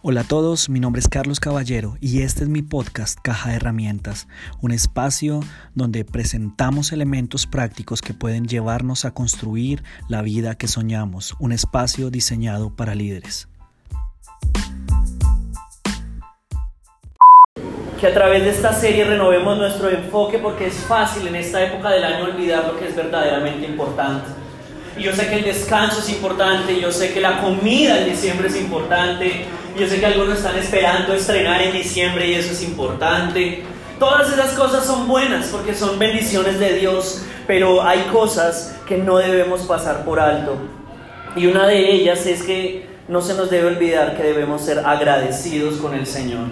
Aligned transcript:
Hola 0.00 0.20
a 0.20 0.24
todos, 0.24 0.68
mi 0.68 0.78
nombre 0.78 1.00
es 1.00 1.08
Carlos 1.08 1.40
Caballero 1.40 1.96
y 2.00 2.22
este 2.22 2.44
es 2.44 2.48
mi 2.48 2.62
podcast 2.62 3.18
Caja 3.20 3.50
de 3.50 3.56
Herramientas, 3.56 4.28
un 4.60 4.70
espacio 4.70 5.40
donde 5.74 6.04
presentamos 6.04 6.92
elementos 6.92 7.48
prácticos 7.48 8.00
que 8.00 8.14
pueden 8.14 8.46
llevarnos 8.46 9.04
a 9.04 9.10
construir 9.10 9.82
la 10.08 10.22
vida 10.22 10.54
que 10.54 10.68
soñamos, 10.68 11.34
un 11.40 11.50
espacio 11.50 12.10
diseñado 12.10 12.70
para 12.76 12.94
líderes. 12.94 13.48
Que 18.00 18.06
a 18.06 18.14
través 18.14 18.44
de 18.44 18.50
esta 18.50 18.72
serie 18.72 19.02
renovemos 19.02 19.58
nuestro 19.58 19.90
enfoque 19.90 20.38
porque 20.38 20.68
es 20.68 20.74
fácil 20.74 21.26
en 21.26 21.34
esta 21.34 21.60
época 21.60 21.90
del 21.90 22.04
año 22.04 22.26
olvidar 22.26 22.68
lo 22.68 22.78
que 22.78 22.86
es 22.86 22.94
verdaderamente 22.94 23.66
importante. 23.66 24.47
Y 24.98 25.02
yo 25.04 25.12
sé 25.14 25.28
que 25.28 25.36
el 25.36 25.44
descanso 25.44 26.00
es 26.00 26.08
importante, 26.08 26.80
yo 26.80 26.90
sé 26.90 27.12
que 27.12 27.20
la 27.20 27.40
comida 27.40 28.00
en 28.00 28.10
diciembre 28.10 28.48
es 28.48 28.56
importante, 28.56 29.44
yo 29.78 29.86
sé 29.86 30.00
que 30.00 30.06
algunos 30.06 30.38
están 30.38 30.58
esperando 30.58 31.14
estrenar 31.14 31.62
en 31.62 31.72
diciembre 31.72 32.26
y 32.26 32.34
eso 32.34 32.52
es 32.52 32.62
importante. 32.64 33.62
Todas 34.00 34.32
esas 34.32 34.52
cosas 34.54 34.84
son 34.84 35.06
buenas 35.06 35.46
porque 35.46 35.74
son 35.74 35.98
bendiciones 35.98 36.58
de 36.58 36.74
Dios, 36.74 37.22
pero 37.46 37.82
hay 37.82 38.00
cosas 38.12 38.76
que 38.86 38.96
no 38.96 39.18
debemos 39.18 39.62
pasar 39.62 40.04
por 40.04 40.18
alto. 40.18 40.56
Y 41.36 41.46
una 41.46 41.68
de 41.68 41.92
ellas 41.92 42.26
es 42.26 42.42
que 42.42 42.86
no 43.06 43.22
se 43.22 43.34
nos 43.34 43.50
debe 43.50 43.68
olvidar 43.68 44.16
que 44.16 44.22
debemos 44.24 44.62
ser 44.62 44.80
agradecidos 44.80 45.76
con 45.76 45.94
el 45.94 46.06
Señor. 46.06 46.46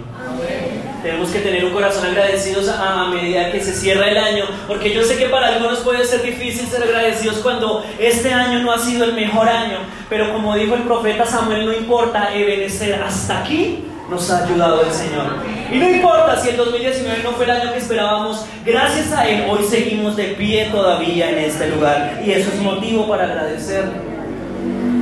Tenemos 1.06 1.30
que 1.30 1.38
tener 1.38 1.64
un 1.64 1.70
corazón 1.70 2.04
agradecidos 2.04 2.68
a, 2.68 3.06
medida 3.14 3.52
que 3.52 3.60
se 3.60 3.72
cierra 3.72 4.08
el 4.08 4.18
año, 4.18 4.44
porque 4.66 4.92
yo 4.92 5.04
sé 5.04 5.16
que 5.16 5.26
para 5.26 5.54
algunos 5.54 5.78
puede 5.78 6.04
ser 6.04 6.20
difícil 6.20 6.66
ser 6.66 6.82
agradecidos 6.82 7.36
cuando 7.36 7.84
este 7.96 8.34
año 8.34 8.58
no 8.58 8.72
ha 8.72 8.78
sido 8.80 9.04
el 9.04 9.12
mejor 9.12 9.48
año, 9.48 9.78
pero 10.08 10.32
como 10.32 10.56
dijo 10.56 10.74
el 10.74 10.82
profeta 10.82 11.24
Samuel, 11.24 11.64
no 11.64 11.72
importa, 11.72 12.34
Ebenezer, 12.34 13.00
hasta 13.00 13.38
aquí 13.38 13.84
nos 14.10 14.28
ha 14.32 14.44
ayudado 14.46 14.82
el 14.82 14.90
Señor. 14.90 15.36
Y 15.72 15.78
no 15.78 15.88
importa 15.88 16.40
si 16.40 16.48
el 16.48 16.56
2019 16.56 17.22
no 17.22 17.30
fue 17.30 17.44
el 17.44 17.52
año 17.52 17.72
que 17.72 17.78
esperábamos, 17.78 18.44
gracias 18.64 19.12
a 19.12 19.28
Él 19.28 19.44
hoy 19.48 19.62
seguimos 19.62 20.16
de 20.16 20.24
pie 20.34 20.70
todavía 20.72 21.30
en 21.30 21.38
este 21.38 21.68
lugar, 21.68 22.20
y 22.26 22.32
eso 22.32 22.50
es 22.52 22.60
motivo 22.60 23.06
para 23.06 23.26
agradecerle. 23.26 24.15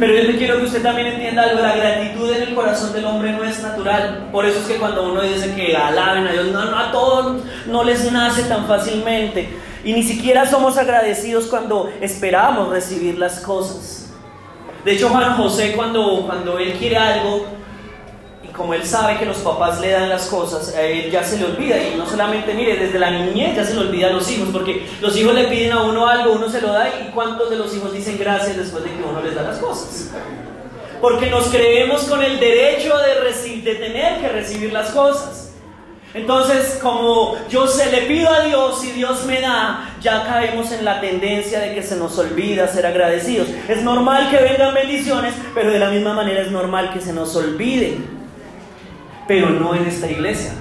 Pero 0.01 0.15
yo 0.15 0.37
quiero 0.37 0.59
que 0.59 0.65
usted 0.65 0.83
también 0.83 1.07
entienda 1.07 1.45
algo, 1.45 1.63
la 1.63 1.77
gratitud 1.77 2.31
en 2.33 2.43
el 2.43 2.55
corazón 2.55 2.93
del 2.93 3.05
hombre 3.05 3.33
no 3.33 3.45
es 3.45 3.63
natural. 3.63 4.29
Por 4.33 4.45
eso 4.45 4.59
es 4.59 4.67
que 4.67 4.77
cuando 4.77 5.11
uno 5.11 5.23
dice 5.23 5.55
que 5.55 5.77
alaben 5.77 6.27
a 6.27 6.33
Dios, 6.33 6.47
no, 6.47 6.65
no 6.65 6.79
a 6.79 6.91
todos 6.91 7.43
no 7.67 7.85
les 7.85 8.11
nace 8.11 8.43
tan 8.45 8.67
fácilmente. 8.67 9.49
Y 9.85 9.93
ni 9.93 10.03
siquiera 10.03 10.47
somos 10.47 10.77
agradecidos 10.79 11.47
cuando 11.47 11.91
esperamos 12.01 12.71
recibir 12.71 13.19
las 13.19 13.41
cosas. 13.41 14.13
De 14.85 14.93
hecho, 14.93 15.09
Juan 15.09 15.37
José 15.37 15.73
cuando, 15.75 16.25
cuando 16.27 16.59
él 16.59 16.75
quiere 16.75 16.97
algo, 16.97 17.47
como 18.57 18.73
él 18.73 18.85
sabe 18.85 19.19
que 19.19 19.27
los 19.27 19.39
papás 19.39 19.81
le 19.81 19.91
dan 19.91 20.09
las 20.09 20.27
cosas, 20.27 20.75
a 20.77 20.83
él 20.83 21.11
ya 21.11 21.25
se 21.25 21.39
le 21.39 21.47
olvida. 21.47 21.77
Y 21.77 21.97
no 21.97 22.07
solamente, 22.07 22.55
mire, 22.55 22.77
desde 22.77 22.99
la 22.99 23.11
niñez 23.11 23.57
ya 23.57 23.65
se 23.65 23.75
le 23.75 23.81
olvida 23.81 24.09
a 24.09 24.11
los 24.11 24.31
hijos, 24.31 24.49
porque 24.53 24.87
los 25.01 25.17
hijos 25.17 25.35
le 25.35 25.45
piden 25.49 25.73
a 25.73 25.83
uno 25.83 26.07
algo, 26.07 26.33
uno 26.33 26.49
se 26.49 26.61
lo 26.61 26.73
da, 26.73 26.89
y 26.89 27.11
¿cuántos 27.13 27.51
de 27.51 27.57
los 27.57 27.75
hijos 27.75 27.93
dicen 27.93 28.17
gracias 28.17 28.57
después 28.57 28.85
de 28.85 28.91
que 28.91 29.03
uno 29.03 29.21
les 29.23 29.35
da 29.35 29.43
las 29.43 29.59
cosas? 29.59 30.11
Porque 31.01 31.29
nos 31.31 31.49
creemos 31.49 32.05
con 32.05 32.23
el 32.23 32.39
derecho 32.39 32.95
de, 32.99 33.61
de 33.61 33.75
tener 33.75 34.21
que 34.21 34.29
recibir 34.29 34.73
las 34.73 34.91
cosas. 34.91 35.51
Entonces, 36.15 36.79
como 36.81 37.37
yo 37.51 37.67
se 37.67 37.91
le 37.91 38.03
pido 38.03 38.31
a 38.31 38.43
Dios 38.43 38.85
y 38.85 38.93
Dios 38.93 39.25
me 39.27 39.41
da, 39.41 39.97
ya 40.01 40.25
caemos 40.25 40.71
en 40.71 40.85
la 40.85 41.01
tendencia 41.01 41.59
de 41.59 41.75
que 41.75 41.83
se 41.83 41.97
nos 41.97 42.17
olvida 42.19 42.69
ser 42.69 42.87
agradecidos. 42.87 43.49
Es 43.69 43.83
normal 43.83 44.31
que 44.31 44.37
vengan 44.37 44.73
bendiciones, 44.73 45.35
pero 45.57 45.73
de 45.73 45.81
la 45.81 45.91
misma 45.91 46.15
manera 46.15 46.43
es 46.43 46.53
normal 46.53 46.93
que 46.93 47.01
se 47.01 47.13
nos 47.13 47.35
olviden 47.35 48.24
pero 49.27 49.51
no 49.51 49.75
en 49.75 49.87
esta 49.87 50.11
iglesia. 50.11 50.53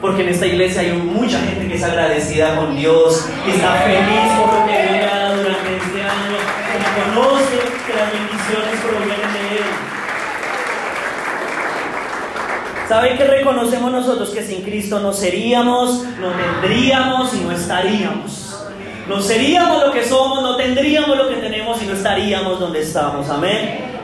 Porque 0.00 0.22
en 0.22 0.28
esta 0.28 0.46
iglesia 0.46 0.82
hay 0.82 0.92
mucha 0.92 1.38
gente 1.40 1.66
que 1.66 1.74
es 1.76 1.82
agradecida 1.82 2.56
con 2.56 2.76
Dios, 2.76 3.26
que 3.44 3.52
está 3.52 3.72
feliz 3.74 4.32
por 4.38 4.60
lo 4.60 4.66
que 4.66 4.72
Dios 4.72 5.12
ha 5.12 5.16
dado 5.16 5.36
durante 5.36 5.76
este 5.76 6.02
año, 6.02 6.36
que 6.72 7.14
conoce 7.14 7.56
que 7.86 7.94
las 7.94 8.12
bendiciones 8.12 8.80
provienen 8.82 9.32
de 9.32 9.56
Él. 9.56 9.64
¿Saben 12.88 13.16
que 13.16 13.24
reconocemos 13.24 13.90
nosotros 13.90 14.28
que 14.30 14.42
sin 14.42 14.62
Cristo 14.62 15.00
no 15.00 15.12
seríamos, 15.12 16.04
no 16.20 16.32
tendríamos 16.32 17.32
y 17.32 17.40
no 17.40 17.52
estaríamos? 17.52 18.44
No 19.08 19.20
seríamos 19.20 19.86
lo 19.86 19.92
que 19.92 20.04
somos, 20.04 20.42
no 20.42 20.56
tendríamos 20.56 21.16
lo 21.16 21.28
que 21.28 21.36
tenemos 21.36 21.82
y 21.82 21.86
no 21.86 21.94
estaríamos 21.94 22.60
donde 22.60 22.82
estamos. 22.82 23.28
Amén. 23.30 24.03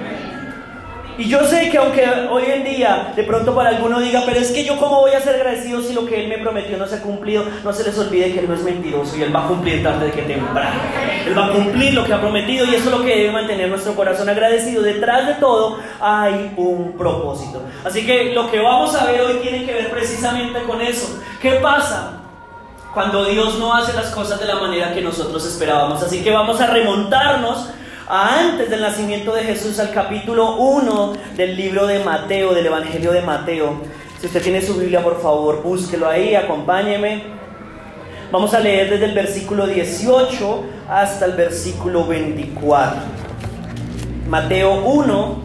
Y 1.20 1.28
yo 1.28 1.44
sé 1.44 1.68
que 1.68 1.76
aunque 1.76 2.02
hoy 2.30 2.44
en 2.46 2.64
día 2.64 3.12
de 3.14 3.24
pronto 3.24 3.54
para 3.54 3.68
alguno 3.68 4.00
diga, 4.00 4.22
pero 4.24 4.40
es 4.40 4.52
que 4.52 4.64
yo 4.64 4.78
cómo 4.78 5.02
voy 5.02 5.12
a 5.12 5.20
ser 5.20 5.34
agradecido 5.34 5.82
si 5.82 5.92
lo 5.92 6.06
que 6.06 6.18
Él 6.18 6.28
me 6.28 6.38
prometió 6.38 6.78
no 6.78 6.86
se 6.86 6.94
ha 6.94 7.02
cumplido, 7.02 7.44
no 7.62 7.74
se 7.74 7.84
les 7.84 7.98
olvide 7.98 8.32
que 8.32 8.38
Él 8.38 8.48
no 8.48 8.54
es 8.54 8.62
mentiroso 8.62 9.18
y 9.18 9.22
Él 9.24 9.36
va 9.36 9.44
a 9.44 9.48
cumplir 9.48 9.82
tarde 9.82 10.06
de 10.06 10.12
que 10.12 10.22
temprano. 10.22 10.80
Él 11.26 11.36
va 11.36 11.44
a 11.44 11.52
cumplir 11.52 11.92
lo 11.92 12.06
que 12.06 12.14
ha 12.14 12.20
prometido 12.22 12.64
y 12.64 12.74
eso 12.74 12.86
es 12.86 12.96
lo 12.96 13.04
que 13.04 13.14
debe 13.14 13.32
mantener 13.32 13.68
nuestro 13.68 13.94
corazón 13.94 14.30
agradecido. 14.30 14.82
Detrás 14.82 15.26
de 15.26 15.34
todo 15.34 15.76
hay 16.00 16.54
un 16.56 16.94
propósito. 16.96 17.64
Así 17.84 18.06
que 18.06 18.32
lo 18.32 18.50
que 18.50 18.58
vamos 18.58 18.94
a 18.94 19.04
ver 19.04 19.20
hoy 19.20 19.40
tiene 19.42 19.66
que 19.66 19.74
ver 19.74 19.90
precisamente 19.90 20.62
con 20.62 20.80
eso. 20.80 21.20
¿Qué 21.42 21.50
pasa? 21.56 22.12
Cuando 22.94 23.26
Dios 23.26 23.58
no 23.58 23.74
hace 23.74 23.92
las 23.92 24.06
cosas 24.06 24.40
de 24.40 24.46
la 24.46 24.54
manera 24.54 24.94
que 24.94 25.02
nosotros 25.02 25.44
esperábamos. 25.44 26.02
Así 26.02 26.24
que 26.24 26.30
vamos 26.30 26.58
a 26.62 26.68
remontarnos 26.68 27.68
antes 28.10 28.68
del 28.68 28.80
nacimiento 28.80 29.32
de 29.32 29.44
Jesús, 29.44 29.78
al 29.78 29.92
capítulo 29.92 30.56
1 30.56 31.12
del 31.36 31.56
libro 31.56 31.86
de 31.86 32.00
Mateo, 32.00 32.52
del 32.52 32.66
Evangelio 32.66 33.12
de 33.12 33.22
Mateo. 33.22 33.82
Si 34.20 34.26
usted 34.26 34.42
tiene 34.42 34.60
su 34.60 34.74
Biblia, 34.74 35.00
por 35.00 35.22
favor, 35.22 35.62
búsquelo 35.62 36.08
ahí, 36.08 36.34
acompáñeme. 36.34 37.22
Vamos 38.32 38.52
a 38.52 38.58
leer 38.58 38.90
desde 38.90 39.04
el 39.04 39.14
versículo 39.14 39.68
18 39.68 40.64
hasta 40.88 41.24
el 41.24 41.32
versículo 41.32 42.04
24. 42.04 43.00
Mateo 44.28 44.84
1, 44.84 45.42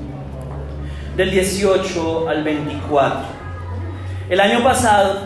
del 1.15 1.29
18 1.29 2.29
al 2.29 2.43
24. 2.43 3.19
El 4.27 4.39
año 4.39 4.63
pasado 4.63 5.24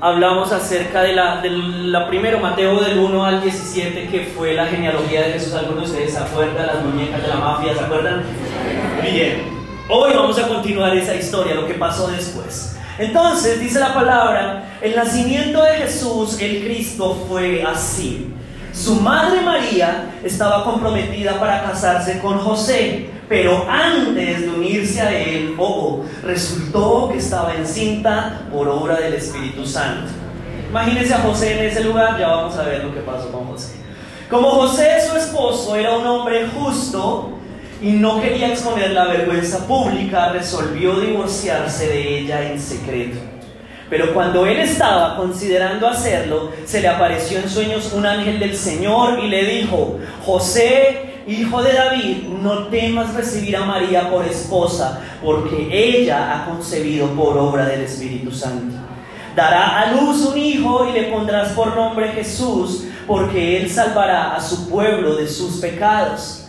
hablamos 0.00 0.50
acerca 0.52 1.02
de 1.02 1.12
la, 1.12 1.40
de 1.40 1.50
la 1.50 2.08
primero, 2.08 2.40
Mateo 2.40 2.80
del 2.80 2.98
1 2.98 3.24
al 3.24 3.42
17, 3.42 4.08
que 4.08 4.32
fue 4.36 4.54
la 4.54 4.66
genealogía 4.66 5.22
de 5.22 5.32
Jesús. 5.34 5.54
Algunos 5.54 5.84
de 5.84 5.90
ustedes 5.90 6.14
se 6.14 6.18
acuerdan, 6.18 6.66
las 6.66 6.82
muñecas 6.82 7.22
de 7.22 7.28
la 7.28 7.36
mafia, 7.36 7.74
¿se 7.74 7.80
acuerdan? 7.80 8.22
Bien, 9.02 9.42
hoy 9.88 10.12
vamos 10.14 10.38
a 10.38 10.48
continuar 10.48 10.96
esa 10.96 11.14
historia, 11.14 11.54
lo 11.54 11.66
que 11.66 11.74
pasó 11.74 12.08
después. 12.08 12.76
Entonces, 12.98 13.60
dice 13.60 13.78
la 13.78 13.94
palabra, 13.94 14.78
el 14.80 14.94
nacimiento 14.94 15.62
de 15.62 15.72
Jesús, 15.72 16.40
el 16.40 16.64
Cristo, 16.64 17.26
fue 17.28 17.62
así. 17.62 18.32
Su 18.72 18.96
madre 18.96 19.40
María 19.40 20.12
estaba 20.22 20.64
comprometida 20.64 21.38
para 21.38 21.62
casarse 21.62 22.20
con 22.20 22.38
José 22.38 23.10
pero 23.30 23.64
antes 23.70 24.40
de 24.40 24.48
unirse 24.48 25.00
a 25.00 25.16
él, 25.16 25.54
oh, 25.56 26.02
resultó 26.24 27.10
que 27.12 27.18
estaba 27.18 27.54
encinta 27.54 28.42
por 28.52 28.66
obra 28.66 28.96
del 28.96 29.14
Espíritu 29.14 29.64
Santo. 29.64 30.10
Imagínense 30.68 31.14
a 31.14 31.18
José 31.18 31.52
en 31.56 31.66
ese 31.66 31.84
lugar, 31.84 32.18
ya 32.18 32.26
vamos 32.26 32.56
a 32.56 32.64
ver 32.64 32.82
lo 32.82 32.92
que 32.92 32.98
pasó 33.02 33.30
con 33.30 33.46
José. 33.46 33.76
Como 34.28 34.50
José, 34.50 34.96
su 35.08 35.16
esposo, 35.16 35.76
era 35.76 35.96
un 35.96 36.04
hombre 36.08 36.48
justo 36.48 37.30
y 37.80 37.92
no 37.92 38.20
quería 38.20 38.48
exponer 38.48 38.90
la 38.90 39.04
vergüenza 39.04 39.64
pública, 39.64 40.32
resolvió 40.32 40.98
divorciarse 40.98 41.86
de 41.86 42.18
ella 42.18 42.50
en 42.50 42.60
secreto. 42.60 43.20
Pero 43.88 44.12
cuando 44.12 44.44
él 44.44 44.58
estaba 44.58 45.16
considerando 45.16 45.86
hacerlo, 45.86 46.50
se 46.64 46.80
le 46.80 46.88
apareció 46.88 47.38
en 47.38 47.48
sueños 47.48 47.92
un 47.92 48.06
ángel 48.06 48.40
del 48.40 48.56
Señor 48.56 49.20
y 49.20 49.28
le 49.28 49.44
dijo, 49.44 50.00
José, 50.26 51.09
Hijo 51.26 51.62
de 51.62 51.72
David, 51.74 52.16
no 52.42 52.68
temas 52.68 53.14
recibir 53.14 53.56
a 53.56 53.64
María 53.64 54.10
por 54.10 54.26
esposa, 54.26 55.00
porque 55.22 55.68
ella 55.70 56.34
ha 56.34 56.46
concebido 56.46 57.08
por 57.08 57.36
obra 57.36 57.66
del 57.66 57.82
Espíritu 57.82 58.32
Santo. 58.32 58.76
Dará 59.36 59.80
a 59.80 59.92
luz 59.92 60.22
un 60.22 60.38
hijo 60.38 60.88
y 60.88 60.92
le 60.92 61.04
pondrás 61.04 61.52
por 61.52 61.76
nombre 61.76 62.08
Jesús, 62.12 62.84
porque 63.06 63.60
él 63.60 63.70
salvará 63.70 64.34
a 64.34 64.40
su 64.40 64.68
pueblo 64.68 65.16
de 65.16 65.28
sus 65.28 65.60
pecados. 65.60 66.39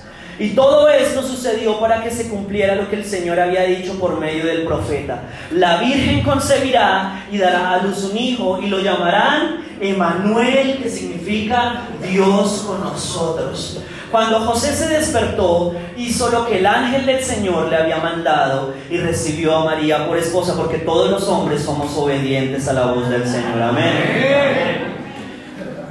Y 0.41 0.49
todo 0.55 0.89
esto 0.89 1.21
sucedió 1.21 1.79
para 1.79 2.03
que 2.03 2.09
se 2.09 2.27
cumpliera 2.27 2.73
lo 2.73 2.89
que 2.89 2.95
el 2.95 3.05
Señor 3.05 3.39
había 3.39 3.61
dicho 3.61 3.99
por 3.99 4.19
medio 4.19 4.43
del 4.43 4.63
profeta. 4.63 5.21
La 5.51 5.77
Virgen 5.77 6.23
concebirá 6.23 7.27
y 7.31 7.37
dará 7.37 7.73
a 7.73 7.83
luz 7.83 8.05
un 8.05 8.17
hijo 8.17 8.59
y 8.59 8.65
lo 8.65 8.79
llamarán 8.79 9.63
Emanuel, 9.79 10.79
que 10.81 10.89
significa 10.89 11.83
Dios 12.01 12.63
con 12.65 12.81
nosotros. 12.81 13.81
Cuando 14.09 14.39
José 14.39 14.73
se 14.73 14.89
despertó, 14.89 15.75
hizo 15.95 16.29
lo 16.31 16.47
que 16.47 16.57
el 16.57 16.65
ángel 16.65 17.05
del 17.05 17.23
Señor 17.23 17.69
le 17.69 17.75
había 17.75 17.97
mandado 17.97 18.73
y 18.89 18.97
recibió 18.97 19.55
a 19.55 19.65
María 19.65 20.07
por 20.07 20.17
esposa, 20.17 20.55
porque 20.57 20.79
todos 20.79 21.11
los 21.11 21.27
hombres 21.27 21.61
somos 21.61 21.95
obedientes 21.95 22.67
a 22.67 22.73
la 22.73 22.87
voz 22.87 23.07
del 23.11 23.27
Señor. 23.27 23.61
Amén. 23.61 24.91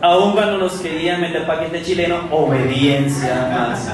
Aún 0.03 0.33
cuando 0.33 0.59
nos 0.59 0.73
querían 0.81 1.21
meter 1.21 1.47
paquete 1.47 1.85
chileno, 1.85 2.17
obediencia 2.33 3.49
más. 3.53 3.89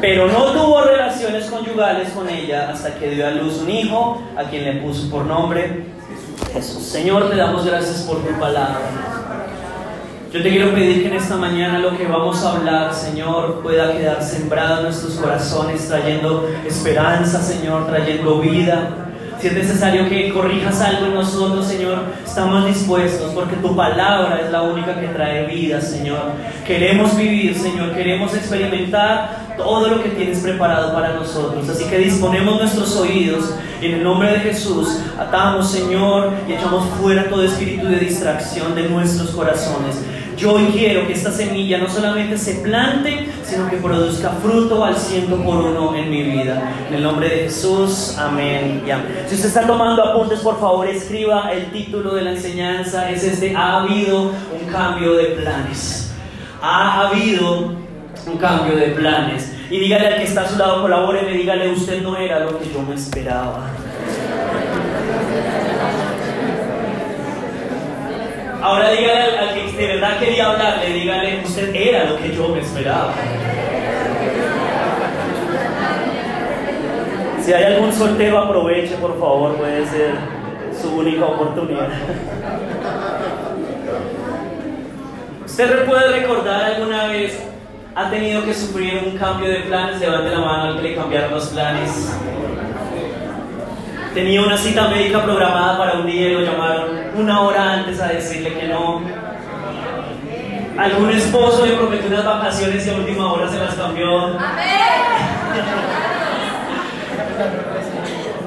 Pero 0.00 0.28
no 0.28 0.52
tuvo 0.52 0.82
relaciones 0.82 1.46
conyugales 1.46 2.10
con 2.10 2.28
ella 2.28 2.70
hasta 2.70 2.94
que 2.94 3.10
dio 3.10 3.26
a 3.26 3.30
luz 3.30 3.58
un 3.62 3.70
hijo, 3.70 4.22
a 4.36 4.44
quien 4.44 4.64
le 4.64 4.72
puso 4.82 5.08
por 5.10 5.24
nombre 5.24 5.86
Jesús. 6.52 6.82
Señor, 6.82 7.30
te 7.30 7.36
damos 7.36 7.64
gracias 7.64 8.02
por 8.02 8.18
tu 8.18 8.38
palabra. 8.38 8.80
Yo 10.32 10.42
te 10.42 10.48
quiero 10.48 10.72
pedir 10.72 11.02
que 11.02 11.08
en 11.08 11.14
esta 11.14 11.36
mañana 11.36 11.78
lo 11.78 11.96
que 11.96 12.06
vamos 12.06 12.42
a 12.42 12.52
hablar, 12.52 12.94
Señor, 12.94 13.60
pueda 13.62 13.92
quedar 13.92 14.22
sembrado 14.22 14.78
en 14.78 14.84
nuestros 14.84 15.14
corazones, 15.16 15.86
trayendo 15.86 16.48
esperanza, 16.66 17.42
Señor, 17.42 17.86
trayendo 17.86 18.38
vida. 18.38 19.01
Si 19.42 19.48
es 19.48 19.54
necesario 19.54 20.08
que 20.08 20.32
corrijas 20.32 20.80
algo 20.82 21.06
en 21.06 21.14
nosotros, 21.14 21.66
Señor, 21.66 22.04
estamos 22.24 22.64
dispuestos 22.64 23.32
porque 23.34 23.56
tu 23.56 23.74
palabra 23.74 24.40
es 24.40 24.52
la 24.52 24.62
única 24.62 25.00
que 25.00 25.08
trae 25.08 25.46
vida, 25.46 25.80
Señor. 25.80 26.34
Queremos 26.64 27.16
vivir, 27.16 27.58
Señor, 27.58 27.92
queremos 27.92 28.32
experimentar 28.36 29.54
todo 29.56 29.88
lo 29.88 30.00
que 30.00 30.10
tienes 30.10 30.38
preparado 30.38 30.94
para 30.94 31.14
nosotros. 31.14 31.68
Así 31.68 31.86
que 31.86 31.98
disponemos 31.98 32.60
nuestros 32.60 32.94
oídos 32.94 33.52
en 33.80 33.94
el 33.94 34.04
nombre 34.04 34.30
de 34.30 34.38
Jesús 34.38 35.00
atamos, 35.18 35.72
Señor, 35.72 36.34
y 36.48 36.52
echamos 36.52 36.84
fuera 37.00 37.28
todo 37.28 37.42
espíritu 37.42 37.88
de 37.88 37.96
distracción 37.96 38.76
de 38.76 38.88
nuestros 38.88 39.30
corazones. 39.30 39.96
Yo 40.42 40.56
quiero 40.72 41.06
que 41.06 41.12
esta 41.12 41.30
semilla 41.30 41.78
no 41.78 41.88
solamente 41.88 42.36
se 42.36 42.54
plante, 42.54 43.28
sino 43.44 43.70
que 43.70 43.76
produzca 43.76 44.30
fruto 44.42 44.84
al 44.84 44.96
ciento 44.96 45.36
por 45.36 45.58
uno 45.58 45.94
en 45.94 46.10
mi 46.10 46.24
vida. 46.24 46.74
En 46.88 46.96
el 46.96 47.04
nombre 47.04 47.28
de 47.28 47.36
Jesús, 47.44 48.16
amén 48.18 48.82
amén. 48.90 49.24
Si 49.28 49.36
usted 49.36 49.46
está 49.46 49.68
tomando 49.68 50.02
apuntes, 50.02 50.40
por 50.40 50.58
favor 50.58 50.88
escriba 50.88 51.52
el 51.52 51.66
título 51.70 52.16
de 52.16 52.22
la 52.22 52.30
enseñanza. 52.32 53.08
Es 53.08 53.22
este, 53.22 53.54
ha 53.54 53.82
habido 53.82 54.32
un 54.32 54.72
cambio 54.72 55.14
de 55.14 55.26
planes. 55.26 56.12
Ha 56.60 57.06
habido 57.06 57.76
un 58.26 58.36
cambio 58.36 58.74
de 58.74 58.88
planes. 58.88 59.52
Y 59.70 59.78
dígale 59.78 60.08
al 60.08 60.16
que 60.16 60.24
está 60.24 60.40
a 60.40 60.48
su 60.48 60.58
lado, 60.58 60.82
colabore, 60.82 61.24
dígale, 61.32 61.70
usted 61.70 62.02
no 62.02 62.16
era 62.16 62.40
lo 62.40 62.58
que 62.58 62.68
yo 62.68 62.82
me 62.82 62.96
esperaba. 62.96 63.70
Ahora 68.62 68.90
dígale 68.92 69.38
al, 69.38 69.54
que 69.54 69.72
de 69.76 69.86
verdad 69.88 70.18
quería 70.20 70.52
hablarle, 70.52 70.92
dígale, 70.92 71.42
usted 71.44 71.74
era 71.74 72.04
lo 72.04 72.16
que 72.16 72.32
yo 72.32 72.48
me 72.48 72.60
esperaba. 72.60 73.12
Si 77.44 77.52
hay 77.52 77.64
algún 77.64 77.92
soltero, 77.92 78.38
aproveche, 78.38 78.94
por 78.98 79.18
favor, 79.18 79.56
puede 79.56 79.84
ser 79.86 80.14
su 80.80 80.94
única 80.94 81.24
oportunidad. 81.24 81.88
¿Usted 85.44 85.84
puede 85.84 86.20
recordar 86.20 86.62
alguna 86.62 87.08
vez 87.08 87.42
ha 87.96 88.08
tenido 88.10 88.44
que 88.44 88.54
sufrir 88.54 89.02
un 89.04 89.18
cambio 89.18 89.50
de 89.50 89.56
planes? 89.62 90.00
Levante 90.00 90.30
la 90.30 90.38
mano 90.38 90.62
al 90.62 90.76
que 90.76 90.82
le 90.82 90.94
cambiaron 90.94 91.32
los 91.32 91.48
planes. 91.48 92.16
Tenía 94.14 94.40
una 94.40 94.56
cita 94.56 94.86
médica 94.86 95.24
programada 95.24 95.78
para 95.78 95.98
un 95.98 96.06
día 96.06 96.28
y 96.28 96.34
lo 96.34 96.40
llamaron 96.42 97.01
una 97.16 97.40
hora 97.42 97.72
antes 97.74 98.00
a 98.00 98.08
decirle 98.08 98.54
que 98.58 98.68
no. 98.68 99.02
Algún 100.78 101.10
esposo 101.10 101.66
le 101.66 101.74
prometió 101.74 102.08
unas 102.08 102.24
vacaciones 102.24 102.86
y 102.86 102.90
a 102.90 102.94
última 102.94 103.32
hora 103.32 103.48
se 103.48 103.58
las 103.58 103.74
cambió. 103.74 104.38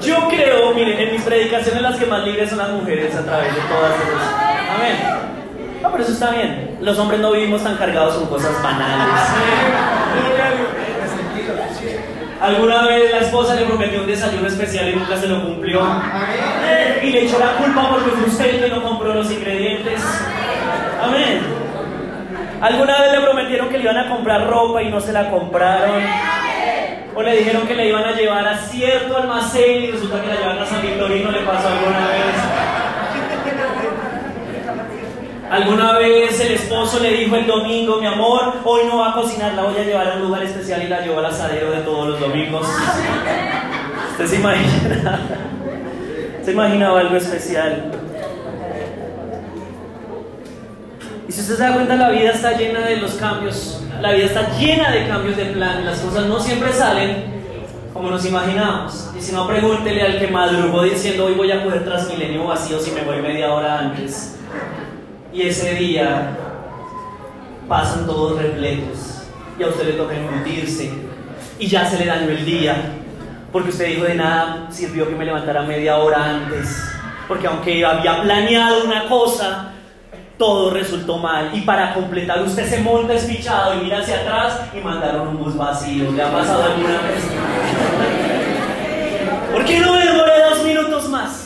Yo 0.01 0.27
creo, 0.29 0.73
miren, 0.73 0.99
en 0.99 1.11
mis 1.13 1.21
predicaciones 1.21 1.81
las 1.81 1.97
que 1.97 2.05
más 2.05 2.23
libres 2.23 2.49
son 2.49 2.59
las 2.59 2.69
mujeres 2.69 3.15
a 3.15 3.23
través 3.23 3.53
de 3.53 3.61
todas 3.61 3.93
esas. 3.95 4.33
Amén. 4.75 4.97
No, 5.81 5.91
pero 5.91 6.03
eso 6.03 6.13
está 6.13 6.31
bien. 6.31 6.77
Los 6.81 6.97
hombres 6.97 7.19
no 7.19 7.31
vivimos 7.31 7.63
tan 7.63 7.77
cargados 7.77 8.15
con 8.15 8.27
cosas 8.27 8.61
banales. 8.61 9.07
Alguna 12.45 12.83
vez 12.83 13.11
la 13.11 13.21
esposa 13.21 13.55
le 13.55 13.65
prometió 13.65 14.01
un 14.01 14.05
desayuno 14.05 14.47
especial 14.47 14.89
y 14.89 14.95
nunca 14.95 15.17
se 15.17 15.27
lo 15.27 15.43
cumplió. 15.43 15.81
Y 17.01 17.09
le 17.09 17.25
echó 17.25 17.39
la 17.39 17.53
culpa 17.53 17.89
porque 17.89 18.11
fue 18.11 18.27
usted 18.27 18.63
que 18.63 18.69
no 18.69 18.83
compró 18.83 19.15
los 19.15 19.31
ingredientes. 19.31 19.99
Amén. 21.01 21.41
Alguna 22.61 23.01
vez 23.01 23.13
le 23.13 23.21
prometieron 23.21 23.69
que 23.69 23.79
le 23.79 23.83
iban 23.85 23.97
a 23.97 24.09
comprar 24.09 24.47
ropa 24.47 24.83
y 24.83 24.91
no 24.91 25.01
se 25.01 25.11
la 25.11 25.31
compraron. 25.31 26.03
O 27.15 27.23
le 27.23 27.37
dijeron 27.37 27.65
que 27.67 27.73
le 27.73 27.87
iban 27.87 28.03
a 28.03 28.11
llevar 28.11 28.47
a 28.47 28.57
cierto 28.59 29.17
almacén 29.17 29.83
y 29.83 29.91
resulta 29.91 30.21
que 30.21 30.27
la 30.27 30.35
llevaron 30.35 30.61
a 30.61 30.65
San 30.67 30.83
Victorino, 30.83 31.31
le 31.31 31.39
pasó 31.39 31.67
alguna 31.67 32.07
vez. 32.09 32.54
Alguna 35.55 35.93
vez 35.93 36.37
el 36.41 36.51
esposo 36.51 36.99
le 36.99 37.11
dijo 37.11 37.33
el 37.37 37.47
domingo, 37.47 38.01
mi 38.01 38.07
amor, 38.07 38.55
hoy 38.65 38.81
no 38.87 38.97
va 38.97 39.11
a 39.11 39.13
cocinar, 39.13 39.53
la 39.53 39.63
voy 39.63 39.77
a 39.77 39.85
llevar 39.85 40.11
a 40.11 40.15
un 40.15 40.23
lugar 40.23 40.43
especial 40.43 40.83
y 40.83 40.89
la 40.89 40.99
llevó 40.99 41.19
al 41.19 41.27
asadero 41.27 41.71
de 41.71 41.77
todos 41.77 42.09
los 42.09 42.19
domingos. 42.19 42.67
¿Usted 44.11 44.27
se 44.27 44.35
imagina? 44.35 45.21
¿Se 46.43 46.51
imaginaba 46.51 46.99
algo 46.99 47.15
especial? 47.15 47.89
Y 51.25 51.31
si 51.31 51.39
usted 51.39 51.55
se 51.55 51.63
da 51.63 51.73
cuenta, 51.73 51.95
la 51.95 52.09
vida 52.09 52.31
está 52.31 52.51
llena 52.57 52.81
de 52.81 52.97
los 52.97 53.13
cambios, 53.13 53.81
la 54.01 54.11
vida 54.11 54.25
está 54.25 54.57
llena 54.57 54.91
de 54.91 55.07
cambios 55.07 55.37
de 55.37 55.45
plan, 55.45 55.85
las 55.85 55.99
cosas 55.99 56.25
no 56.25 56.37
siempre 56.37 56.73
salen 56.73 57.33
como 57.93 58.09
nos 58.09 58.25
imaginamos. 58.25 59.09
Y 59.17 59.21
si 59.21 59.31
no, 59.31 59.47
pregúntele 59.47 60.01
al 60.01 60.19
que 60.19 60.27
madrugó 60.27 60.83
diciendo, 60.83 61.27
hoy 61.27 61.33
voy 61.35 61.49
a 61.53 61.63
poder 61.63 61.85
Transmilenio 61.85 62.45
vacío 62.45 62.77
si 62.77 62.91
me 62.91 63.03
voy 63.03 63.21
media 63.21 63.53
hora 63.53 63.79
antes 63.79 64.35
y 65.35 65.41
ese 65.41 65.75
día 65.75 66.37
pasan 67.67 68.05
todos 68.05 68.41
repletos. 68.41 69.23
Y 69.59 69.63
a 69.63 69.67
usted 69.67 69.87
le 69.87 69.93
toca 69.93 70.15
embutirse 70.15 70.91
y 71.59 71.67
ya 71.67 71.85
se 71.85 71.99
le 71.99 72.05
dañó 72.05 72.29
el 72.29 72.45
día. 72.45 72.93
Porque 73.51 73.69
usted 73.69 73.87
dijo 73.87 74.05
de 74.05 74.15
nada 74.15 74.67
sirvió 74.71 75.07
que 75.07 75.15
me 75.15 75.25
levantara 75.25 75.63
media 75.63 75.97
hora 75.97 76.23
antes. 76.23 76.83
Porque 77.27 77.47
aunque 77.47 77.85
había 77.85 78.21
planeado 78.21 78.85
una 78.85 79.07
cosa 79.09 79.73
todo 80.37 80.69
resultó 80.71 81.17
mal. 81.17 81.51
Y 81.53 81.61
para 81.61 81.93
completar 81.93 82.41
usted 82.41 82.67
se 82.67 82.79
monta 82.79 83.13
espichado 83.13 83.75
y 83.75 83.83
mira 83.83 83.99
hacia 83.99 84.21
atrás 84.21 84.61
y 84.73 84.79
mandaron 84.79 85.29
un 85.29 85.37
bus 85.37 85.57
vacío. 85.57 86.11
¿le 86.11 86.23
ha 86.23 86.31
pasado 86.31 86.63
alguna 86.63 87.01
vez? 87.01 87.23
¿por 89.51 89.65
qué 89.65 89.79
no 89.79 89.93
me 89.93 90.05
demoré 90.05 90.31
dos 90.49 90.63
minutos 90.63 91.09
más? 91.09 91.41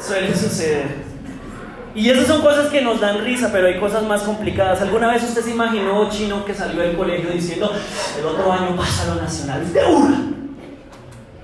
suele 0.00 0.34
suceder 0.34 1.01
y 1.94 2.08
esas 2.08 2.26
son 2.26 2.40
cosas 2.40 2.68
que 2.68 2.80
nos 2.80 3.00
dan 3.00 3.22
risa, 3.22 3.50
pero 3.52 3.66
hay 3.66 3.78
cosas 3.78 4.02
más 4.04 4.22
complicadas. 4.22 4.80
¿Alguna 4.80 5.12
vez 5.12 5.22
usted 5.22 5.42
se 5.42 5.50
imaginó, 5.50 6.08
chino, 6.08 6.44
que 6.44 6.54
salió 6.54 6.80
del 6.80 6.96
colegio 6.96 7.30
diciendo, 7.30 7.70
el 8.18 8.24
otro 8.24 8.52
año 8.52 8.74
pasa 8.76 9.02
a 9.02 9.14
lo 9.14 9.20
nacional 9.20 9.72
de 9.72 9.84
una? 9.84 10.32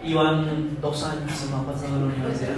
Iban 0.02 0.78
dos 0.80 1.04
años 1.04 1.32
y 1.46 1.50
no 1.50 1.58
ha 1.58 1.66
pasado 1.66 1.96
a 1.96 1.98
la 1.98 2.06
universidad. 2.06 2.52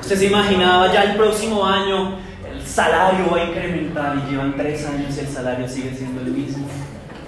Usted 0.00 0.16
se 0.16 0.26
imaginaba 0.26 0.90
ya 0.90 1.02
el 1.02 1.16
próximo 1.16 1.66
año 1.66 2.16
el 2.50 2.66
salario 2.66 3.30
va 3.30 3.38
a 3.38 3.44
incrementar 3.44 4.16
y 4.16 4.30
llevan 4.30 4.56
tres 4.56 4.86
años 4.86 5.14
y 5.16 5.20
el 5.20 5.28
salario 5.28 5.68
sigue 5.68 5.94
siendo 5.94 6.22
el 6.22 6.28
mismo. 6.28 6.66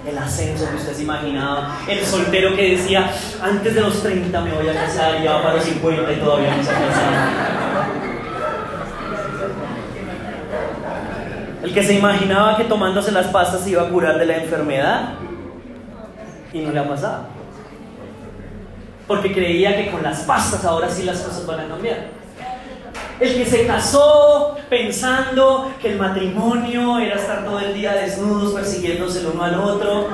El 0.07 0.17
ascenso 0.17 0.67
que 0.67 0.77
usted 0.77 0.93
se 0.93 1.03
imaginaba, 1.03 1.77
el 1.87 2.03
soltero 2.03 2.55
que 2.55 2.71
decía, 2.71 3.11
antes 3.39 3.75
de 3.75 3.81
los 3.81 4.01
30 4.01 4.41
me 4.41 4.51
voy 4.51 4.67
a 4.67 4.73
casar 4.73 5.19
y 5.19 5.25
ya 5.25 5.33
va 5.33 5.43
para 5.43 5.55
los 5.57 5.63
50 5.63 6.11
y 6.11 6.15
todavía 6.15 6.57
no 6.57 6.63
se 6.63 6.71
ha 6.71 6.73
casado. 6.73 7.70
El 11.63 11.73
que 11.73 11.83
se 11.83 11.93
imaginaba 11.93 12.57
que 12.57 12.63
tomándose 12.63 13.11
las 13.11 13.27
pastas 13.27 13.61
se 13.61 13.71
iba 13.71 13.83
a 13.83 13.89
curar 13.89 14.17
de 14.17 14.25
la 14.25 14.37
enfermedad 14.37 15.13
y 16.53 16.59
no 16.59 16.71
le 16.71 16.79
ha 16.79 16.87
pasado. 16.87 17.25
Porque 19.07 19.31
creía 19.31 19.75
que 19.77 19.91
con 19.91 20.01
las 20.01 20.21
pastas 20.21 20.65
ahora 20.65 20.89
sí 20.89 21.03
las 21.03 21.19
cosas 21.19 21.45
van 21.45 21.59
a 21.59 21.67
cambiar. 21.67 22.07
El 23.19 23.35
que 23.35 23.45
se 23.45 23.67
casó 23.67 24.57
pensando 24.69 25.71
que 25.79 25.91
el 25.91 25.99
matrimonio 25.99 26.97
era 26.97 27.15
estar 27.15 27.45
todo 27.45 27.59
el 27.59 27.75
día 27.75 27.93
desnudos 27.93 28.53
persiguiéndose 28.53 29.19
el 29.19 29.27
uno 29.27 29.43
al 29.43 29.59
otro. 29.59 30.07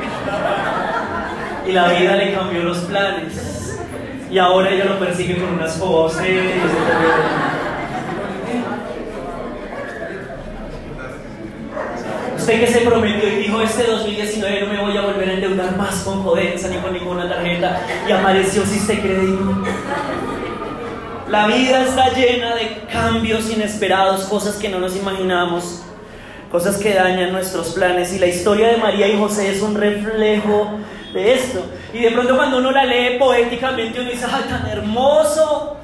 Y 1.65 1.71
la 1.71 1.87
vida 1.93 2.17
le 2.17 2.33
cambió 2.33 2.63
los 2.63 2.79
planes. 2.79 3.79
Y 4.29 4.37
ahora 4.37 4.71
ella 4.71 4.85
lo 4.85 4.99
persigue 4.99 5.37
con 5.37 5.57
cosas. 5.57 6.21
Usted 6.21 7.46
que 12.53 12.67
se 12.67 12.79
prometió 12.79 13.27
y 13.27 13.35
dijo, 13.43 13.61
este 13.61 13.83
2019 13.83 14.61
no 14.61 14.73
me 14.73 14.79
voy 14.79 14.97
a 14.97 15.01
volver 15.01 15.29
a 15.29 15.33
endeudar 15.33 15.75
más 15.75 15.95
con 16.03 16.23
Jodensa 16.23 16.69
ni 16.69 16.77
con 16.77 16.93
ninguna 16.93 17.27
tarjeta 17.27 17.81
y 18.07 18.11
apareció 18.11 18.65
si 18.65 18.79
se 18.79 18.99
crédito. 18.99 19.63
La 21.29 21.47
vida 21.47 21.83
está 21.83 22.13
llena 22.13 22.55
de 22.55 22.83
cambios 22.91 23.51
inesperados, 23.51 24.23
cosas 24.25 24.55
que 24.55 24.69
no 24.69 24.79
nos 24.79 24.95
imaginamos, 24.95 25.81
cosas 26.49 26.77
que 26.77 26.93
dañan 26.93 27.33
nuestros 27.33 27.73
planes. 27.73 28.13
Y 28.13 28.19
la 28.19 28.27
historia 28.27 28.69
de 28.69 28.77
María 28.77 29.09
y 29.09 29.17
José 29.17 29.51
es 29.51 29.61
un 29.61 29.75
reflejo 29.75 30.69
de 31.13 31.33
esto. 31.33 31.65
Y 31.93 31.99
de 31.99 32.11
pronto 32.11 32.37
cuando 32.37 32.59
uno 32.59 32.71
la 32.71 32.85
lee 32.85 33.17
poéticamente, 33.19 33.99
uno 33.99 34.09
dice, 34.09 34.25
¡ay, 34.31 34.43
tan 34.47 34.65
hermoso! 34.67 35.75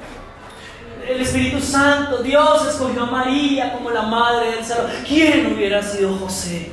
El 1.08 1.20
Espíritu 1.20 1.60
Santo, 1.60 2.22
Dios 2.22 2.66
escogió 2.68 3.02
a 3.02 3.06
María 3.06 3.72
como 3.72 3.90
la 3.90 4.02
madre 4.02 4.52
del 4.52 4.64
Salvador. 4.64 4.92
¿Quién 5.06 5.52
hubiera 5.54 5.82
sido 5.82 6.14
José? 6.16 6.70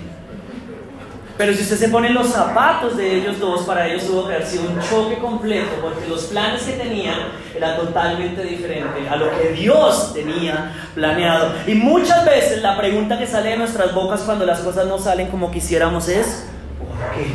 Pero 1.37 1.53
si 1.53 1.63
usted 1.63 1.77
se 1.77 1.89
pone 1.89 2.09
los 2.11 2.27
zapatos 2.27 2.97
de 2.97 3.15
ellos 3.17 3.39
dos, 3.39 3.63
para 3.63 3.87
ellos 3.87 4.05
tuvo 4.05 4.27
que 4.27 4.35
haber 4.35 4.45
sido 4.45 4.63
un 4.69 4.79
choque 4.79 5.17
completo, 5.17 5.71
porque 5.81 6.07
los 6.07 6.25
planes 6.25 6.61
que 6.61 6.73
tenían 6.73 7.17
eran 7.55 7.77
totalmente 7.77 8.43
diferentes 8.43 9.09
a 9.09 9.15
lo 9.15 9.31
que 9.37 9.49
Dios 9.53 10.13
tenía 10.13 10.71
planeado. 10.93 11.53
Y 11.65 11.73
muchas 11.73 12.25
veces 12.25 12.61
la 12.61 12.77
pregunta 12.77 13.17
que 13.17 13.25
sale 13.25 13.49
de 13.49 13.57
nuestras 13.57 13.93
bocas 13.93 14.21
cuando 14.21 14.45
las 14.45 14.59
cosas 14.59 14.85
no 14.85 14.99
salen 14.99 15.29
como 15.29 15.49
quisiéramos 15.49 16.09
es, 16.09 16.45
¿por 16.77 17.15
qué? 17.15 17.33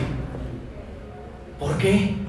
¿Por 1.58 1.78
qué? 1.78 2.25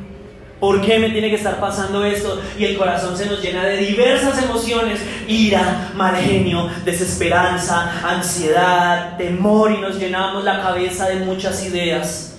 ¿Por 0.59 0.81
qué 0.81 0.97
me 0.97 1.11
tiene 1.11 1.29
que 1.29 1.35
estar 1.35 1.59
pasando 1.59 2.03
esto? 2.03 2.41
Y 2.57 2.65
el 2.65 2.77
corazón 2.77 3.15
se 3.15 3.27
nos 3.27 3.41
llena 3.43 3.63
de 3.63 3.77
diversas 3.77 4.41
emociones, 4.41 4.99
ira, 5.27 5.91
mal 5.93 6.15
genio, 6.15 6.67
desesperanza, 6.83 8.01
ansiedad, 8.03 9.17
temor 9.17 9.71
y 9.71 9.77
nos 9.77 9.99
llenamos 9.99 10.43
la 10.43 10.63
cabeza 10.63 11.09
de 11.09 11.17
muchas 11.17 11.63
ideas. 11.63 12.37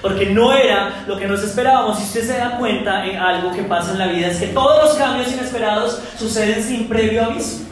Porque 0.00 0.26
no 0.26 0.52
era 0.52 1.04
lo 1.06 1.18
que 1.18 1.26
nos 1.26 1.42
esperábamos. 1.42 1.98
Si 1.98 2.04
usted 2.04 2.26
se 2.26 2.38
da 2.38 2.56
cuenta 2.56 3.04
en 3.04 3.16
algo 3.16 3.52
que 3.52 3.64
pasa 3.64 3.92
en 3.92 3.98
la 3.98 4.06
vida 4.06 4.28
es 4.28 4.38
que 4.38 4.46
todos 4.46 4.84
los 4.84 4.94
cambios 4.96 5.30
inesperados 5.30 6.00
suceden 6.18 6.62
sin 6.62 6.88
previo 6.88 7.24
aviso. 7.24 7.64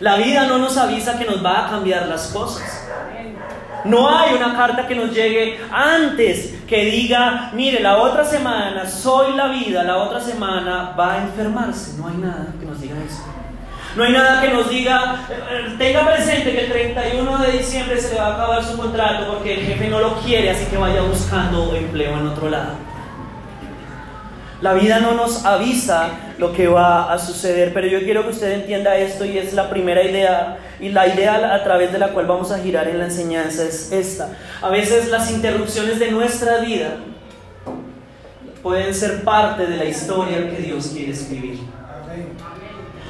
La 0.00 0.16
vida 0.16 0.46
no 0.46 0.58
nos 0.58 0.76
avisa 0.76 1.16
que 1.16 1.26
nos 1.26 1.44
va 1.44 1.66
a 1.66 1.70
cambiar 1.70 2.08
las 2.08 2.26
cosas. 2.28 2.73
No 3.84 4.08
hay 4.08 4.34
una 4.34 4.56
carta 4.56 4.86
que 4.86 4.94
nos 4.94 5.12
llegue 5.12 5.60
antes 5.70 6.54
que 6.66 6.86
diga, 6.86 7.50
mire, 7.52 7.80
la 7.80 7.98
otra 7.98 8.24
semana 8.24 8.88
soy 8.88 9.34
la 9.34 9.48
vida, 9.48 9.84
la 9.84 9.98
otra 9.98 10.20
semana 10.20 10.94
va 10.98 11.14
a 11.14 11.22
enfermarse. 11.22 11.98
No 11.98 12.08
hay 12.08 12.16
nada 12.16 12.46
que 12.58 12.64
nos 12.64 12.80
diga 12.80 12.96
eso. 13.06 13.22
No 13.94 14.02
hay 14.02 14.12
nada 14.12 14.40
que 14.40 14.48
nos 14.48 14.68
diga, 14.68 15.24
eh, 15.30 15.74
tenga 15.78 16.04
presente 16.04 16.50
que 16.50 16.64
el 16.64 16.72
31 16.72 17.38
de 17.38 17.52
diciembre 17.52 18.00
se 18.00 18.14
le 18.14 18.20
va 18.20 18.26
a 18.26 18.34
acabar 18.34 18.64
su 18.64 18.76
contrato 18.76 19.32
porque 19.32 19.54
el 19.54 19.66
jefe 19.66 19.88
no 19.88 20.00
lo 20.00 20.14
quiere, 20.20 20.50
así 20.50 20.64
que 20.64 20.76
vaya 20.76 21.02
buscando 21.02 21.76
empleo 21.76 22.18
en 22.18 22.26
otro 22.26 22.48
lado. 22.48 22.72
La 24.62 24.72
vida 24.72 24.98
no 24.98 25.12
nos 25.12 25.44
avisa 25.44 26.08
lo 26.38 26.52
que 26.52 26.66
va 26.66 27.12
a 27.12 27.18
suceder, 27.18 27.72
pero 27.72 27.86
yo 27.86 28.00
quiero 28.00 28.24
que 28.24 28.30
usted 28.30 28.50
entienda 28.52 28.96
esto 28.96 29.24
y 29.24 29.38
es 29.38 29.52
la 29.52 29.68
primera 29.68 30.02
idea 30.02 30.56
y 30.80 30.88
la 30.88 31.06
idea 31.06 31.54
a 31.54 31.62
través 31.62 31.92
de 31.92 31.98
la 31.98 32.08
cual 32.08 32.26
vamos 32.26 32.50
a 32.50 32.58
girar 32.58 32.88
en 32.88 32.98
la 32.98 33.04
enseñanza 33.04 33.64
es 33.64 33.92
esta. 33.92 34.30
A 34.60 34.68
veces 34.70 35.08
las 35.08 35.30
interrupciones 35.30 35.98
de 35.98 36.10
nuestra 36.10 36.58
vida 36.58 36.96
pueden 38.62 38.94
ser 38.94 39.22
parte 39.22 39.66
de 39.66 39.76
la 39.76 39.84
historia 39.84 40.50
que 40.50 40.62
Dios 40.62 40.88
quiere 40.88 41.12
escribir. 41.12 41.58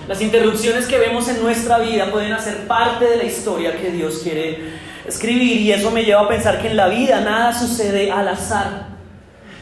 Las 0.09 0.21
interrupciones 0.21 0.87
que 0.87 0.99
vemos 0.99 1.29
en 1.29 1.43
nuestra 1.43 1.79
vida 1.79 2.11
pueden 2.11 2.33
hacer 2.33 2.67
parte 2.67 3.07
de 3.07 3.17
la 3.17 3.25
historia 3.25 3.75
que 3.81 3.91
Dios 3.91 4.21
quiere 4.23 4.59
escribir 5.07 5.61
y 5.61 5.73
eso 5.73 5.91
me 5.91 6.05
lleva 6.05 6.23
a 6.23 6.29
pensar 6.29 6.61
que 6.61 6.69
en 6.69 6.77
la 6.77 6.89
vida 6.89 7.21
nada 7.21 7.59
sucede 7.59 8.11
al 8.11 8.29
azar. 8.29 8.89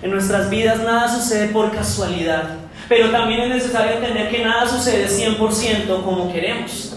En 0.03 0.11
nuestras 0.11 0.51
vidas 0.51 0.81
nada 0.81 1.09
sucede 1.09 1.49
por 1.49 1.71
casualidad, 1.71 2.57
pero 2.89 3.11
también 3.11 3.43
es 3.43 3.49
necesario 3.51 3.93
entender 3.93 4.31
que 4.31 4.43
nada 4.43 4.67
sucede 4.67 5.07
100% 5.07 6.03
como 6.03 6.33
queremos. 6.33 6.92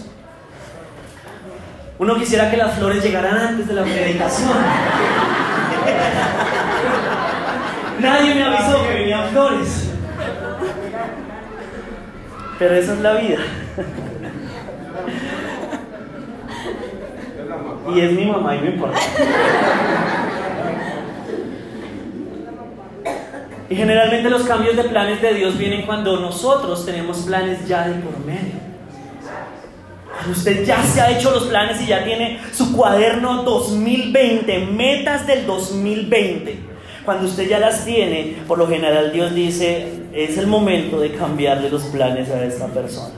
Uno 1.98 2.14
quisiera 2.16 2.50
que 2.50 2.58
las 2.58 2.74
flores 2.74 3.02
llegaran 3.02 3.36
antes 3.36 3.66
de 3.66 3.74
la 3.74 3.82
predicación. 3.82 4.50
Nadie 8.00 8.34
me 8.34 8.44
avisó 8.44 8.82
que 8.86 8.94
venían 8.94 9.30
flores. 9.30 9.90
Pero 12.58 12.74
esa 12.74 12.92
es 12.92 13.00
la 13.00 13.14
vida. 13.14 13.38
Y 17.94 18.00
es 18.00 18.12
mi 18.12 18.26
mamá 18.26 18.56
y 18.56 18.60
no 18.60 18.66
importa. 18.66 18.98
Y 23.68 23.74
generalmente 23.74 24.30
los 24.30 24.44
cambios 24.44 24.76
de 24.76 24.84
planes 24.84 25.22
de 25.22 25.34
Dios 25.34 25.58
vienen 25.58 25.86
cuando 25.86 26.20
nosotros 26.20 26.84
tenemos 26.84 27.18
planes 27.20 27.66
ya 27.66 27.88
de 27.88 27.94
por 27.94 28.18
medio. 28.24 28.65
Usted 30.30 30.64
ya 30.64 30.82
se 30.82 31.00
ha 31.00 31.16
hecho 31.16 31.30
los 31.30 31.44
planes 31.44 31.80
y 31.82 31.86
ya 31.86 32.04
tiene 32.04 32.40
su 32.52 32.76
cuaderno 32.76 33.42
2020, 33.42 34.58
metas 34.66 35.26
del 35.26 35.46
2020. 35.46 36.58
Cuando 37.04 37.26
usted 37.26 37.48
ya 37.48 37.60
las 37.60 37.84
tiene, 37.84 38.36
por 38.48 38.58
lo 38.58 38.66
general 38.66 39.12
Dios 39.12 39.34
dice, 39.34 40.02
es 40.12 40.36
el 40.38 40.48
momento 40.48 40.98
de 40.98 41.12
cambiarle 41.12 41.70
los 41.70 41.84
planes 41.84 42.28
a 42.30 42.44
esta 42.44 42.66
persona. 42.66 43.14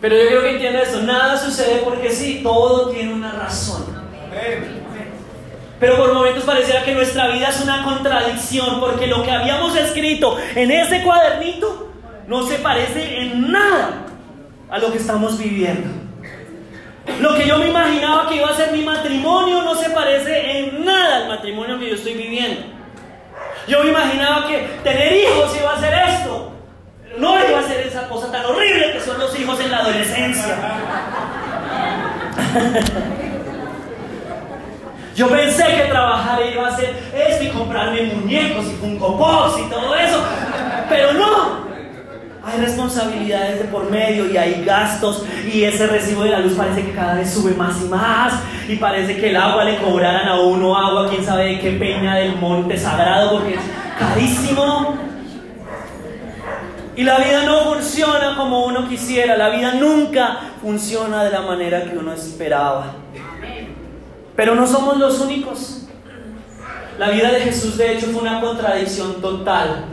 Pero 0.00 0.16
yo 0.16 0.26
creo 0.28 0.42
que 0.42 0.50
entienda 0.50 0.82
esto, 0.82 1.02
nada 1.02 1.36
sucede 1.36 1.80
porque 1.84 2.10
sí, 2.10 2.40
todo 2.42 2.90
tiene 2.90 3.12
una 3.12 3.32
razón. 3.32 3.84
Pero 5.80 5.96
por 5.96 6.14
momentos 6.14 6.44
pareciera 6.44 6.84
que 6.84 6.94
nuestra 6.94 7.28
vida 7.28 7.48
es 7.48 7.60
una 7.60 7.84
contradicción, 7.84 8.78
porque 8.78 9.08
lo 9.08 9.24
que 9.24 9.32
habíamos 9.32 9.76
escrito 9.76 10.36
en 10.54 10.70
ese 10.70 11.02
cuadernito 11.02 11.92
no 12.28 12.46
se 12.46 12.56
parece 12.56 13.22
en 13.22 13.50
nada 13.50 13.91
a 14.72 14.78
lo 14.78 14.90
que 14.90 14.98
estamos 14.98 15.38
viviendo. 15.38 15.88
Lo 17.20 17.34
que 17.34 17.46
yo 17.46 17.58
me 17.58 17.68
imaginaba 17.68 18.28
que 18.28 18.36
iba 18.36 18.48
a 18.48 18.56
ser 18.56 18.72
mi 18.72 18.82
matrimonio 18.82 19.62
no 19.62 19.74
se 19.74 19.90
parece 19.90 20.58
en 20.58 20.82
nada 20.82 21.18
al 21.18 21.28
matrimonio 21.28 21.78
que 21.78 21.90
yo 21.90 21.94
estoy 21.94 22.14
viviendo. 22.14 22.62
Yo 23.68 23.84
me 23.84 23.90
imaginaba 23.90 24.48
que 24.48 24.66
tener 24.82 25.12
hijos 25.12 25.54
iba 25.60 25.74
a 25.74 25.78
ser 25.78 25.92
esto. 26.08 26.52
No 27.18 27.36
iba 27.46 27.58
a 27.58 27.62
ser 27.62 27.86
esa 27.86 28.08
cosa 28.08 28.32
tan 28.32 28.46
horrible 28.46 28.92
que 28.92 29.00
son 29.00 29.18
los 29.18 29.38
hijos 29.38 29.60
en 29.60 29.70
la 29.70 29.80
adolescencia. 29.80 30.56
Yo 35.14 35.28
pensé 35.28 35.66
que 35.66 35.90
trabajar 35.90 36.40
iba 36.50 36.66
a 36.66 36.74
ser 36.74 36.96
esto 37.14 37.44
y 37.44 37.48
comprarme 37.48 38.04
muñecos 38.04 38.64
y 38.64 38.70
Funko 38.76 39.18
Pops 39.18 39.58
y 39.58 39.68
todo 39.68 39.94
eso, 39.94 40.24
pero 40.88 41.12
no. 41.12 41.71
Hay 42.44 42.60
responsabilidades 42.60 43.60
de 43.60 43.64
por 43.66 43.88
medio 43.88 44.28
y 44.28 44.36
hay 44.36 44.64
gastos 44.64 45.24
y 45.52 45.62
ese 45.62 45.86
recibo 45.86 46.24
de 46.24 46.30
la 46.30 46.40
luz 46.40 46.54
parece 46.54 46.84
que 46.84 46.92
cada 46.92 47.14
vez 47.14 47.32
sube 47.32 47.54
más 47.54 47.80
y 47.80 47.84
más 47.84 48.32
y 48.68 48.76
parece 48.76 49.16
que 49.16 49.30
el 49.30 49.36
agua 49.36 49.62
le 49.62 49.78
cobraran 49.78 50.26
a 50.26 50.40
uno 50.40 50.76
agua, 50.76 51.08
quién 51.08 51.24
sabe 51.24 51.44
de 51.44 51.60
qué 51.60 51.70
peña 51.72 52.16
del 52.16 52.34
monte 52.36 52.76
sagrado 52.76 53.38
porque 53.38 53.54
es 53.54 53.60
carísimo. 53.96 54.96
Y 56.96 57.04
la 57.04 57.18
vida 57.18 57.44
no 57.44 57.60
funciona 57.60 58.34
como 58.36 58.66
uno 58.66 58.88
quisiera, 58.88 59.36
la 59.36 59.48
vida 59.50 59.74
nunca 59.74 60.40
funciona 60.60 61.22
de 61.24 61.30
la 61.30 61.42
manera 61.42 61.84
que 61.84 61.96
uno 61.96 62.12
esperaba. 62.12 62.94
Pero 64.34 64.56
no 64.56 64.66
somos 64.66 64.98
los 64.98 65.20
únicos. 65.20 65.86
La 66.98 67.10
vida 67.10 67.30
de 67.30 67.40
Jesús 67.40 67.78
de 67.78 67.92
hecho 67.92 68.06
fue 68.08 68.20
una 68.20 68.40
contradicción 68.40 69.20
total. 69.22 69.91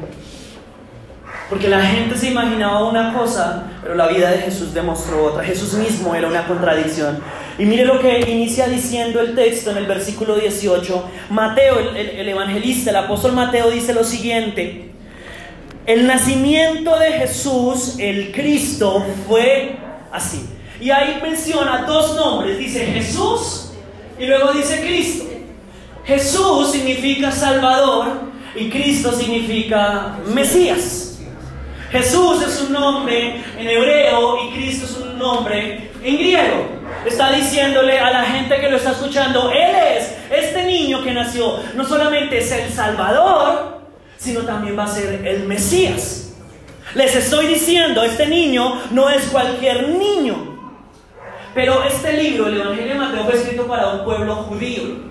Porque 1.50 1.68
la 1.68 1.82
gente 1.82 2.16
se 2.16 2.28
imaginaba 2.28 2.88
una 2.88 3.14
cosa, 3.14 3.64
pero 3.82 3.96
la 3.96 4.08
vida 4.08 4.30
de 4.30 4.38
Jesús 4.38 4.74
demostró 4.74 5.26
otra. 5.26 5.44
Jesús 5.44 5.74
mismo 5.74 6.14
era 6.14 6.28
una 6.28 6.46
contradicción. 6.46 7.20
Y 7.58 7.66
mire 7.66 7.86
lo 7.86 8.00
que 8.00 8.20
inicia 8.20 8.68
diciendo 8.68 9.20
el 9.20 9.34
texto 9.34 9.72
en 9.72 9.78
el 9.78 9.88
versículo 9.88 10.36
18. 10.36 11.10
Mateo, 11.32 11.80
el, 11.80 11.98
el 11.98 12.30
evangelista, 12.30 12.92
el 12.92 12.98
apóstol 12.98 13.34
Mateo 13.34 13.72
dice 13.72 13.94
lo 13.94 14.04
siguiente. 14.04 14.92
El 15.88 16.06
nacimiento 16.06 17.00
de 17.00 17.14
Jesús, 17.14 17.96
el 17.98 18.32
Cristo, 18.32 19.04
fue 19.28 19.76
así. 20.12 20.48
Y 20.80 20.92
ahí 20.92 21.20
menciona 21.22 21.84
dos 21.88 22.16
nombres. 22.16 22.60
Dice 22.60 22.86
Jesús 22.86 23.72
y 24.20 24.28
luego 24.28 24.54
dice 24.54 24.82
Cristo. 24.82 25.26
Jesús 26.06 26.72
significa 26.72 27.32
Salvador 27.32 28.30
y 28.56 28.70
Cristo 28.70 29.12
significa 29.12 30.18
Mesías. 30.28 31.09
Jesús 31.92 32.44
es 32.44 32.62
un 32.62 32.74
nombre 32.74 33.44
en 33.58 33.68
hebreo 33.68 34.38
y 34.46 34.54
Cristo 34.54 34.86
es 34.86 34.98
un 34.98 35.18
nombre 35.18 35.90
en 36.04 36.18
griego. 36.18 36.80
Está 37.06 37.32
diciéndole 37.32 38.00
a 38.00 38.12
la 38.12 38.24
gente 38.24 38.60
que 38.60 38.70
lo 38.70 38.78
está 38.78 38.92
escuchando, 38.92 39.52
Él 39.52 39.76
es 39.98 40.16
este 40.30 40.66
niño 40.66 41.04
que 41.04 41.12
nació, 41.12 41.60
no 41.76 41.86
solamente 41.86 42.38
es 42.38 42.52
el 42.52 42.72
Salvador, 42.72 43.80
sino 44.18 44.42
también 44.42 44.78
va 44.78 44.84
a 44.84 44.88
ser 44.88 45.26
el 45.26 45.48
Mesías. 45.48 46.34
Les 46.94 47.16
estoy 47.16 47.48
diciendo, 47.48 48.04
este 48.04 48.28
niño 48.28 48.82
no 48.92 49.10
es 49.10 49.26
cualquier 49.28 49.90
niño. 49.90 50.50
Pero 51.54 51.84
este 51.84 52.14
libro, 52.14 52.48
el 52.48 52.62
Evangelio 52.62 52.94
de 52.94 53.00
Mateo, 53.00 53.24
fue 53.26 53.36
escrito 53.36 53.68
para 53.68 53.90
un 53.90 54.04
pueblo 54.04 54.36
judío. 54.36 55.10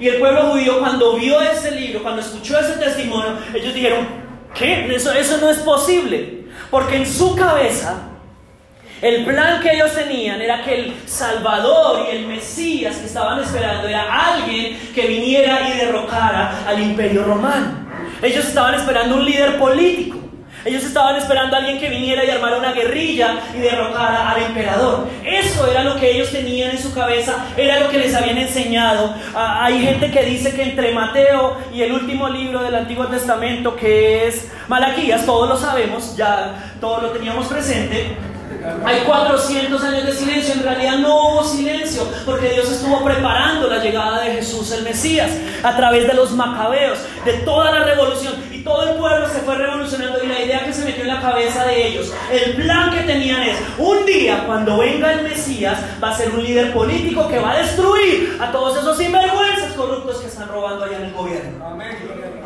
Y 0.00 0.08
el 0.08 0.18
pueblo 0.18 0.50
judío 0.50 0.80
cuando 0.80 1.16
vio 1.16 1.40
ese 1.40 1.70
libro, 1.70 2.02
cuando 2.02 2.20
escuchó 2.20 2.58
ese 2.58 2.74
testimonio, 2.74 3.36
ellos 3.54 3.72
dijeron, 3.72 4.23
¿qué? 4.54 4.94
Eso, 4.94 5.12
eso 5.12 5.38
no 5.38 5.50
es 5.50 5.58
posible. 5.58 6.44
Porque 6.70 6.96
en 6.96 7.06
su 7.06 7.36
cabeza, 7.36 7.98
el 9.02 9.24
plan 9.24 9.60
que 9.60 9.72
ellos 9.72 9.92
tenían 9.94 10.40
era 10.40 10.62
que 10.62 10.74
el 10.74 10.94
Salvador 11.06 12.06
y 12.08 12.16
el 12.16 12.26
Mesías 12.26 12.96
que 12.96 13.06
estaban 13.06 13.38
esperando 13.40 13.86
era 13.86 14.34
alguien 14.34 14.78
que 14.94 15.06
viniera 15.06 15.68
y 15.68 15.78
derrocara 15.78 16.64
al 16.66 16.80
imperio 16.80 17.24
romano. 17.24 17.84
Ellos 18.22 18.46
estaban 18.46 18.74
esperando 18.74 19.16
un 19.16 19.24
líder 19.24 19.58
político. 19.58 20.23
Ellos 20.64 20.84
estaban 20.84 21.16
esperando 21.16 21.56
a 21.56 21.58
alguien 21.58 21.78
que 21.78 21.88
viniera 21.88 22.24
y 22.24 22.30
armara 22.30 22.58
una 22.58 22.72
guerrilla 22.72 23.38
y 23.54 23.58
derrocara 23.58 24.30
al 24.30 24.42
emperador. 24.42 25.08
Eso 25.24 25.70
era 25.70 25.84
lo 25.84 25.96
que 25.96 26.10
ellos 26.10 26.30
tenían 26.30 26.70
en 26.70 26.78
su 26.78 26.94
cabeza, 26.94 27.44
era 27.56 27.80
lo 27.80 27.90
que 27.90 27.98
les 27.98 28.14
habían 28.14 28.38
enseñado. 28.38 29.14
Ah, 29.34 29.64
hay 29.64 29.80
gente 29.80 30.10
que 30.10 30.24
dice 30.24 30.54
que 30.54 30.62
entre 30.62 30.92
Mateo 30.92 31.58
y 31.72 31.82
el 31.82 31.92
último 31.92 32.28
libro 32.28 32.62
del 32.62 32.74
Antiguo 32.74 33.06
Testamento, 33.06 33.76
que 33.76 34.26
es 34.26 34.50
Malaquías, 34.68 35.26
todos 35.26 35.48
lo 35.48 35.56
sabemos, 35.56 36.16
ya 36.16 36.54
todos 36.80 37.02
lo 37.02 37.10
teníamos 37.10 37.46
presente, 37.46 38.16
hay 38.84 39.00
400 39.00 39.84
años 39.84 40.06
de 40.06 40.12
silencio, 40.12 40.54
en 40.54 40.62
realidad 40.62 40.98
no 40.98 41.28
hubo 41.28 41.44
silencio, 41.44 42.08
porque 42.24 42.50
Dios 42.50 42.70
estuvo 42.70 43.04
preparando 43.04 43.68
la 43.68 43.82
llegada 43.82 44.20
de 44.22 44.32
Jesús 44.32 44.72
el 44.72 44.84
Mesías 44.84 45.30
a 45.62 45.76
través 45.76 46.06
de 46.06 46.14
los 46.14 46.32
macabeos, 46.32 46.98
de 47.24 47.34
toda 47.38 47.70
la 47.70 47.84
revolución, 47.84 48.34
y 48.50 48.62
todo 48.62 48.90
el 48.90 48.96
pueblo 48.96 49.28
se 49.28 49.40
fue 49.40 49.56
revolucionando 49.56 50.22
y 50.22 50.28
la 50.28 50.40
idea 50.40 50.64
que 50.64 50.72
se 50.72 50.84
metió 50.84 51.02
en 51.02 51.08
la 51.08 51.20
cabeza 51.20 51.64
de 51.64 51.88
ellos, 51.88 52.12
el 52.32 52.54
plan 52.54 52.90
que 52.90 53.00
tenían 53.00 53.42
es, 53.42 53.56
un 53.76 54.06
día 54.06 54.44
cuando 54.46 54.78
venga 54.78 55.12
el 55.12 55.22
Mesías 55.22 55.78
va 56.02 56.10
a 56.10 56.16
ser 56.16 56.30
un 56.30 56.42
líder 56.42 56.72
político 56.72 57.28
que 57.28 57.38
va 57.38 57.52
a 57.52 57.58
destruir 57.58 58.38
a 58.40 58.50
todos 58.50 58.78
esos 58.78 58.96
sinvergüenzas 58.96 59.72
corruptos 59.72 60.18
que 60.18 60.28
están 60.28 60.48
robando 60.48 60.84
allá 60.84 60.96
en 60.96 61.04
el 61.04 61.12
gobierno. 61.12 61.66
Amén. 61.66 61.98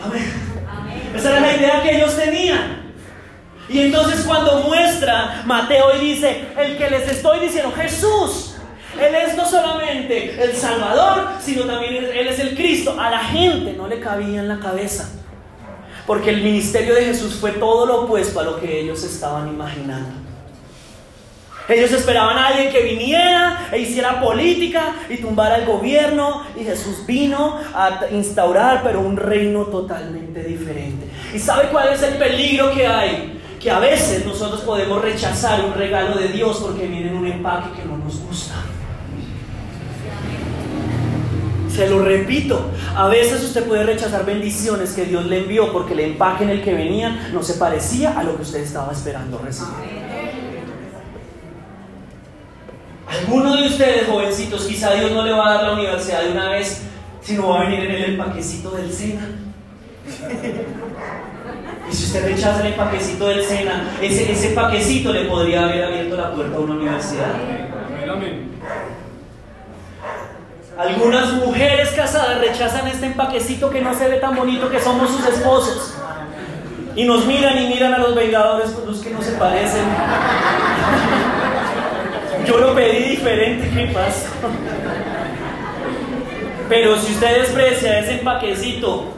Amén. 0.04 1.12
Esa 1.14 1.30
era 1.30 1.40
la 1.40 1.56
idea 1.56 1.82
que 1.82 1.96
ellos 1.96 2.16
tenían. 2.16 2.87
Y 3.68 3.80
entonces 3.80 4.24
cuando 4.26 4.60
muestra 4.60 5.42
Mateo 5.44 5.94
y 5.96 6.14
dice, 6.14 6.46
el 6.56 6.76
que 6.78 6.88
les 6.90 7.08
estoy 7.08 7.40
diciendo, 7.40 7.72
Jesús, 7.76 8.54
Él 8.98 9.14
es 9.14 9.36
no 9.36 9.44
solamente 9.44 10.42
el 10.42 10.54
Salvador, 10.54 11.28
sino 11.40 11.64
también 11.64 11.96
Él 11.96 12.28
es 12.28 12.38
el 12.38 12.56
Cristo. 12.56 12.96
A 12.98 13.10
la 13.10 13.20
gente 13.20 13.74
no 13.74 13.86
le 13.86 14.00
cabía 14.00 14.40
en 14.40 14.48
la 14.48 14.58
cabeza. 14.58 15.10
Porque 16.06 16.30
el 16.30 16.42
ministerio 16.42 16.94
de 16.94 17.04
Jesús 17.04 17.34
fue 17.34 17.52
todo 17.52 17.84
lo 17.84 18.04
opuesto 18.04 18.40
a 18.40 18.44
lo 18.44 18.58
que 18.58 18.80
ellos 18.80 19.04
estaban 19.04 19.48
imaginando. 19.48 20.28
Ellos 21.68 21.92
esperaban 21.92 22.38
a 22.38 22.46
alguien 22.46 22.72
que 22.72 22.80
viniera 22.80 23.68
e 23.70 23.80
hiciera 23.80 24.18
política 24.22 24.94
y 25.10 25.18
tumbara 25.18 25.56
el 25.56 25.66
gobierno. 25.66 26.44
Y 26.58 26.64
Jesús 26.64 27.04
vino 27.06 27.60
a 27.74 28.06
instaurar, 28.10 28.82
pero 28.82 29.00
un 29.00 29.18
reino 29.18 29.64
totalmente 29.64 30.42
diferente. 30.44 31.06
¿Y 31.34 31.38
sabe 31.38 31.68
cuál 31.68 31.92
es 31.92 32.02
el 32.02 32.14
peligro 32.14 32.72
que 32.72 32.86
hay? 32.86 33.37
Que 33.60 33.70
a 33.70 33.78
veces 33.78 34.24
nosotros 34.24 34.60
podemos 34.60 35.02
rechazar 35.02 35.64
un 35.64 35.74
regalo 35.74 36.16
de 36.16 36.28
Dios 36.28 36.58
porque 36.58 36.86
viene 36.86 37.08
en 37.08 37.16
un 37.16 37.26
empaque 37.26 37.80
que 37.80 37.84
no 37.88 37.96
nos 37.98 38.20
gusta. 38.20 38.54
Se 41.74 41.88
lo 41.88 42.00
repito, 42.04 42.70
a 42.96 43.06
veces 43.08 43.42
usted 43.42 43.64
puede 43.64 43.84
rechazar 43.84 44.24
bendiciones 44.24 44.92
que 44.92 45.04
Dios 45.04 45.26
le 45.26 45.38
envió 45.38 45.72
porque 45.72 45.92
el 45.92 46.00
empaque 46.00 46.44
en 46.44 46.50
el 46.50 46.62
que 46.62 46.74
venían 46.74 47.32
no 47.32 47.42
se 47.42 47.54
parecía 47.54 48.18
a 48.18 48.24
lo 48.24 48.36
que 48.36 48.42
usted 48.42 48.60
estaba 48.60 48.92
esperando 48.92 49.38
recibir. 49.38 50.08
Alguno 53.08 53.56
de 53.56 53.68
ustedes, 53.68 54.06
jovencitos, 54.08 54.66
quizá 54.66 54.92
Dios 54.94 55.12
no 55.12 55.24
le 55.24 55.32
va 55.32 55.48
a 55.48 55.54
dar 55.54 55.64
la 55.64 55.72
universidad 55.74 56.22
de 56.22 56.32
una 56.32 56.50
vez, 56.50 56.82
sino 57.22 57.48
va 57.48 57.60
a 57.60 57.64
venir 57.64 57.80
en 57.80 57.90
el 57.92 58.04
empaquecito 58.12 58.70
del 58.70 58.92
SENA. 58.92 59.28
Y 61.90 61.94
si 61.94 62.04
usted 62.04 62.24
rechaza 62.24 62.66
el 62.66 62.74
paquecito 62.74 63.28
del 63.28 63.44
SENA, 63.44 63.96
ese, 64.02 64.30
ese 64.30 64.50
paquecito 64.50 65.12
le 65.12 65.24
podría 65.24 65.64
haber 65.64 65.84
abierto 65.84 66.16
la 66.16 66.32
puerta 66.32 66.56
a 66.56 66.60
una 66.60 66.74
universidad. 66.74 67.32
Algunas 70.78 71.32
mujeres 71.32 71.90
casadas 71.90 72.40
rechazan 72.40 72.86
este 72.86 73.06
empaquecito 73.06 73.68
que 73.68 73.80
no 73.80 73.92
se 73.94 74.08
ve 74.08 74.18
tan 74.18 74.36
bonito 74.36 74.70
que 74.70 74.78
somos 74.80 75.10
sus 75.10 75.26
esposos. 75.26 75.94
Y 76.94 77.04
nos 77.04 77.26
miran 77.26 77.58
y 77.62 77.68
miran 77.68 77.94
a 77.94 77.98
los 77.98 78.14
vengadores 78.14 78.70
con 78.70 78.86
los 78.86 78.98
que 78.98 79.10
no 79.10 79.20
se 79.20 79.32
parecen. 79.32 79.84
Yo 82.46 82.58
lo 82.58 82.74
pedí 82.74 83.10
diferente, 83.10 83.68
¿qué 83.70 83.90
pasa? 83.92 84.28
Pero 86.68 86.96
si 86.96 87.12
usted 87.12 87.40
desprecia 87.40 87.98
ese 87.98 88.18
empaquecito 88.18 89.17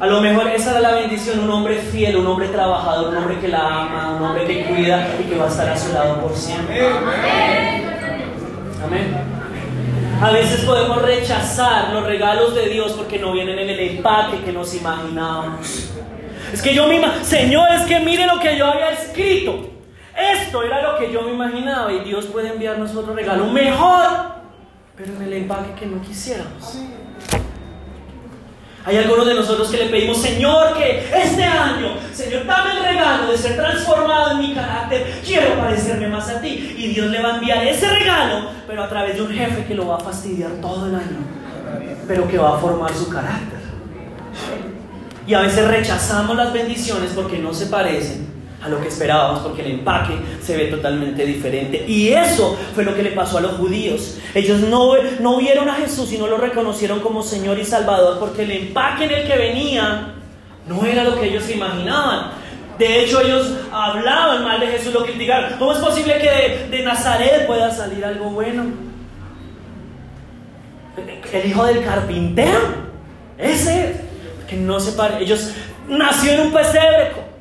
a 0.00 0.06
lo 0.06 0.20
mejor 0.20 0.48
esa 0.48 0.72
era 0.72 0.80
la 0.80 0.94
bendición, 0.94 1.40
un 1.40 1.50
hombre 1.50 1.78
fiel, 1.78 2.16
un 2.16 2.26
hombre 2.26 2.48
trabajador, 2.48 3.10
un 3.10 3.16
hombre 3.16 3.38
que 3.38 3.48
la 3.48 3.82
ama, 3.82 4.16
un 4.16 4.24
hombre 4.24 4.44
que 4.46 4.64
cuida 4.64 5.08
y 5.20 5.24
que 5.28 5.36
va 5.36 5.46
a 5.46 5.48
estar 5.48 5.68
a 5.68 5.76
su 5.76 5.92
lado 5.92 6.20
por 6.20 6.34
siempre. 6.34 6.80
Amén. 8.84 9.16
A 10.20 10.30
veces 10.30 10.64
podemos 10.64 11.02
rechazar 11.02 11.92
los 11.92 12.04
regalos 12.04 12.54
de 12.54 12.68
Dios 12.68 12.92
porque 12.92 13.18
no 13.18 13.32
vienen 13.32 13.58
en 13.58 13.68
el 13.68 13.80
empaque 13.80 14.40
que 14.44 14.52
nos 14.52 14.74
imaginábamos. 14.74 15.90
Es 16.52 16.62
que 16.62 16.74
yo 16.74 16.86
misma, 16.86 17.22
Señor, 17.22 17.68
es 17.72 17.82
que 17.82 18.00
mire 18.00 18.26
lo 18.26 18.38
que 18.40 18.56
yo 18.56 18.66
había 18.66 18.90
escrito. 18.90 19.70
Esto 20.16 20.62
era 20.62 20.82
lo 20.82 20.98
que 20.98 21.12
yo 21.12 21.22
me 21.22 21.32
imaginaba 21.32 21.92
y 21.92 22.00
Dios 22.00 22.26
puede 22.26 22.50
enviarnos 22.50 22.94
otro 22.94 23.14
regalo 23.14 23.46
mejor, 23.46 24.06
pero 24.96 25.12
en 25.14 25.22
el 25.22 25.32
empaque 25.32 25.74
que 25.78 25.86
no 25.86 26.00
quisiéramos. 26.00 26.78
Hay 28.86 28.98
algunos 28.98 29.26
de 29.26 29.34
nosotros 29.34 29.70
que 29.70 29.78
le 29.78 29.86
pedimos, 29.86 30.20
Señor, 30.20 30.74
que 30.74 31.08
este 31.14 31.42
año, 31.42 31.96
Señor, 32.12 32.44
dame 32.44 32.72
el 32.72 32.84
regalo 32.84 33.32
de 33.32 33.38
ser 33.38 33.56
transformado 33.56 34.32
en 34.32 34.38
mi 34.40 34.54
carácter. 34.54 35.20
Quiero 35.24 35.58
parecerme 35.58 36.08
más 36.08 36.28
a 36.28 36.40
ti. 36.40 36.74
Y 36.76 36.88
Dios 36.88 37.06
le 37.06 37.22
va 37.22 37.32
a 37.32 37.34
enviar 37.36 37.66
ese 37.66 37.88
regalo, 37.88 38.50
pero 38.66 38.82
a 38.82 38.88
través 38.88 39.16
de 39.16 39.22
un 39.22 39.32
jefe 39.32 39.64
que 39.64 39.74
lo 39.74 39.86
va 39.86 39.96
a 39.96 40.00
fastidiar 40.00 40.50
todo 40.60 40.86
el 40.86 40.94
año, 40.96 41.16
pero 42.06 42.28
que 42.28 42.36
va 42.36 42.56
a 42.56 42.60
formar 42.60 42.92
su 42.94 43.08
carácter. 43.08 43.60
Y 45.26 45.32
a 45.32 45.40
veces 45.40 45.66
rechazamos 45.66 46.36
las 46.36 46.52
bendiciones 46.52 47.12
porque 47.14 47.38
no 47.38 47.54
se 47.54 47.66
parecen 47.66 48.33
a 48.64 48.68
lo 48.68 48.80
que 48.80 48.88
esperábamos 48.88 49.40
porque 49.40 49.60
el 49.60 49.72
empaque 49.72 50.14
se 50.42 50.56
ve 50.56 50.66
totalmente 50.66 51.26
diferente. 51.26 51.84
Y 51.86 52.08
eso 52.08 52.56
fue 52.74 52.82
lo 52.82 52.94
que 52.94 53.02
le 53.02 53.10
pasó 53.10 53.38
a 53.38 53.40
los 53.42 53.52
judíos. 53.52 54.18
Ellos 54.34 54.60
no, 54.60 54.94
no 55.20 55.36
vieron 55.36 55.68
a 55.68 55.74
Jesús 55.74 56.10
y 56.12 56.18
no 56.18 56.26
lo 56.26 56.38
reconocieron 56.38 57.00
como 57.00 57.22
Señor 57.22 57.58
y 57.58 57.64
Salvador 57.64 58.18
porque 58.18 58.44
el 58.44 58.52
empaque 58.52 59.04
en 59.04 59.10
el 59.10 59.26
que 59.26 59.36
venía 59.36 60.14
no 60.66 60.84
era 60.86 61.04
lo 61.04 61.20
que 61.20 61.28
ellos 61.28 61.48
imaginaban. 61.50 62.30
De 62.78 63.04
hecho, 63.04 63.20
ellos 63.20 63.52
hablaban 63.70 64.44
mal 64.44 64.58
de 64.58 64.66
Jesús, 64.68 64.94
lo 64.94 65.04
criticaron. 65.04 65.58
¿Cómo 65.58 65.72
es 65.72 65.78
posible 65.78 66.18
que 66.18 66.30
de, 66.30 66.68
de 66.70 66.82
Nazaret 66.82 67.46
pueda 67.46 67.70
salir 67.70 68.02
algo 68.04 68.30
bueno? 68.30 68.64
El 71.32 71.50
hijo 71.50 71.66
del 71.66 71.84
carpintero, 71.84 72.60
ese, 73.36 74.00
que 74.48 74.56
no 74.56 74.80
se 74.80 74.92
pare. 74.92 75.22
Ellos 75.22 75.52
nació 75.86 76.32
en 76.32 76.40
un 76.40 76.52
pesebre. 76.52 77.33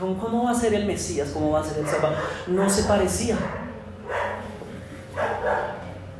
¿Cómo, 0.00 0.44
va 0.44 0.52
a 0.52 0.54
ser 0.54 0.72
el 0.72 0.86
Mesías? 0.86 1.28
¿Cómo 1.34 1.50
va 1.50 1.60
a 1.60 1.64
ser 1.64 1.80
el 1.80 1.86
Salvador? 1.86 2.16
No 2.46 2.70
se 2.70 2.84
parecía. 2.84 3.36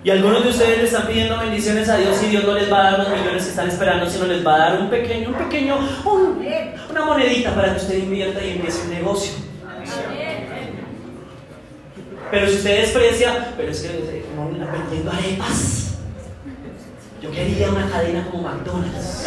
Y 0.05 0.11
algunos 0.11 0.45
de 0.45 0.51
ustedes 0.51 0.79
le 0.79 0.85
están 0.85 1.07
pidiendo 1.07 1.38
bendiciones 1.38 1.88
a 1.88 1.97
Dios 1.97 2.23
y 2.23 2.27
Dios 2.27 2.45
no 2.45 2.55
les 2.55 2.71
va 2.71 2.79
a 2.79 2.90
dar 2.90 2.99
los 3.01 3.09
millones 3.09 3.45
que 3.45 3.51
están 3.51 3.69
esperando, 3.69 4.09
sino 4.09 4.27
les 4.27 4.47
va 4.47 4.55
a 4.55 4.59
dar 4.59 4.81
un 4.81 4.90
pequeño, 4.90 5.31
un 5.31 5.35
pequeño, 5.35 5.79
una 6.90 7.05
monedita 7.05 7.55
para 7.55 7.73
que 7.73 7.81
usted 7.81 7.99
invierta 7.99 8.45
y 8.45 8.53
empiece 8.53 8.83
un 8.83 8.90
negocio. 8.90 9.33
Pero 12.31 12.47
si 12.47 12.57
usted 12.57 12.81
desprecia, 12.83 13.55
pero 13.57 13.71
es 13.71 13.81
que 13.81 14.25
no 14.37 14.49
vendiendo 14.49 15.11
arepas. 15.11 15.89
Yo 17.22 17.30
quería 17.30 17.68
una 17.68 17.87
cadena 17.90 18.26
como 18.30 18.48
McDonald's. 18.48 19.26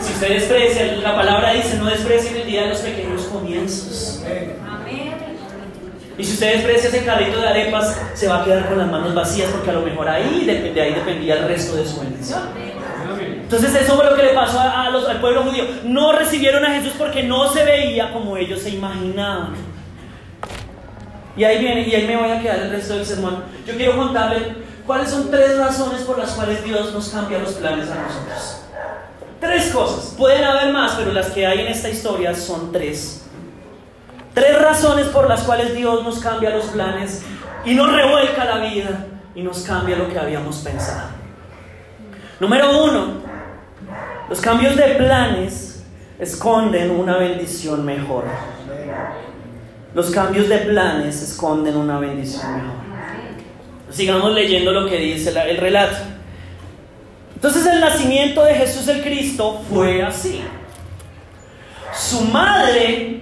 Si 0.00 0.12
usted 0.12 0.28
desprecia, 0.30 0.96
la 0.96 1.14
palabra 1.14 1.52
dice, 1.52 1.76
no 1.76 1.86
desprecien 1.86 2.36
el 2.36 2.46
día 2.46 2.62
de 2.62 2.68
los 2.70 2.78
pequeños 2.78 3.22
comienzos. 3.24 4.24
Y 6.18 6.24
si 6.24 6.32
usted 6.32 6.54
desprecia 6.54 6.88
ese 6.88 7.04
carrito 7.04 7.40
de 7.40 7.48
arepas, 7.48 8.00
se 8.14 8.26
va 8.26 8.42
a 8.42 8.44
quedar 8.44 8.68
con 8.68 8.78
las 8.78 8.90
manos 8.90 9.14
vacías 9.14 9.48
porque 9.50 9.70
a 9.70 9.74
lo 9.74 9.82
mejor 9.82 10.08
ahí, 10.08 10.44
de 10.44 10.80
ahí 10.80 10.94
dependía 10.94 11.34
el 11.34 11.46
resto 11.46 11.76
de 11.76 11.86
su 11.86 12.00
bendición. 12.00 12.42
Entonces 13.42 13.74
eso 13.74 13.94
fue 13.94 14.04
lo 14.04 14.16
que 14.16 14.22
le 14.22 14.30
pasó 14.30 14.58
a 14.58 14.90
los, 14.90 15.08
al 15.08 15.20
pueblo 15.20 15.44
judío. 15.44 15.64
No 15.84 16.12
recibieron 16.12 16.64
a 16.64 16.70
Jesús 16.70 16.94
porque 16.98 17.22
no 17.22 17.52
se 17.52 17.64
veía 17.64 18.12
como 18.12 18.36
ellos 18.36 18.60
se 18.60 18.70
imaginaban. 18.70 19.54
Y 21.36 21.44
ahí 21.44 21.58
viene, 21.58 21.86
y 21.86 21.94
ahí 21.94 22.06
me 22.06 22.16
voy 22.16 22.30
a 22.30 22.40
quedar 22.40 22.60
el 22.60 22.70
resto 22.70 22.94
del 22.94 23.06
sermón. 23.06 23.44
Yo 23.66 23.76
quiero 23.76 23.96
contarle 23.96 24.63
¿Cuáles 24.86 25.08
son 25.08 25.30
tres 25.30 25.58
razones 25.58 26.02
por 26.02 26.18
las 26.18 26.32
cuales 26.32 26.62
Dios 26.62 26.92
nos 26.92 27.08
cambia 27.08 27.38
los 27.38 27.52
planes 27.54 27.90
a 27.90 27.94
nosotros? 27.94 28.60
Tres 29.40 29.70
cosas. 29.72 30.14
Pueden 30.16 30.44
haber 30.44 30.72
más, 30.72 30.92
pero 30.92 31.12
las 31.12 31.28
que 31.28 31.46
hay 31.46 31.60
en 31.60 31.68
esta 31.68 31.88
historia 31.88 32.34
son 32.34 32.70
tres. 32.70 33.24
Tres 34.34 34.60
razones 34.60 35.06
por 35.06 35.28
las 35.28 35.42
cuales 35.42 35.74
Dios 35.74 36.02
nos 36.04 36.18
cambia 36.18 36.50
los 36.50 36.66
planes 36.66 37.22
y 37.64 37.74
nos 37.74 37.90
revuelca 37.90 38.44
la 38.44 38.58
vida 38.58 39.06
y 39.34 39.42
nos 39.42 39.62
cambia 39.62 39.96
lo 39.96 40.08
que 40.08 40.18
habíamos 40.18 40.56
pensado. 40.58 41.08
Número 42.40 42.84
uno, 42.84 43.14
los 44.28 44.40
cambios 44.40 44.76
de 44.76 44.96
planes 44.96 45.82
esconden 46.18 46.90
una 46.90 47.16
bendición 47.16 47.86
mejor. 47.86 48.24
Los 49.94 50.10
cambios 50.10 50.48
de 50.48 50.58
planes 50.58 51.22
esconden 51.22 51.76
una 51.76 51.98
bendición 51.98 52.54
mejor. 52.54 52.83
Sigamos 53.94 54.32
leyendo 54.32 54.72
lo 54.72 54.88
que 54.88 54.96
dice 54.96 55.30
el 55.30 55.56
relato. 55.56 55.96
Entonces 57.34 57.64
el 57.66 57.80
nacimiento 57.80 58.44
de 58.44 58.54
Jesús 58.54 58.88
el 58.88 59.02
Cristo 59.02 59.62
fue 59.70 60.02
así. 60.02 60.42
su 61.92 62.22
madre, 62.22 63.20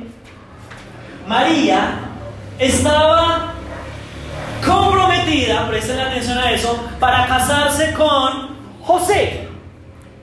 María, 1.26 1.98
estaba 2.58 3.52
comprometida, 4.64 5.68
presten 5.68 6.00
atención 6.00 6.38
a 6.38 6.52
eso, 6.52 6.88
para 6.98 7.26
casarse 7.26 7.92
con 7.92 8.56
José. 8.80 9.48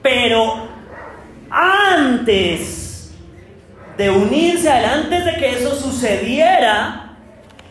Pero 0.02 0.68
antes 1.50 3.12
de 3.96 4.10
unirse 4.10 4.70
antes 4.70 5.24
de 5.24 5.36
que 5.36 5.50
eso 5.58 5.76
sucediera, 5.76 7.16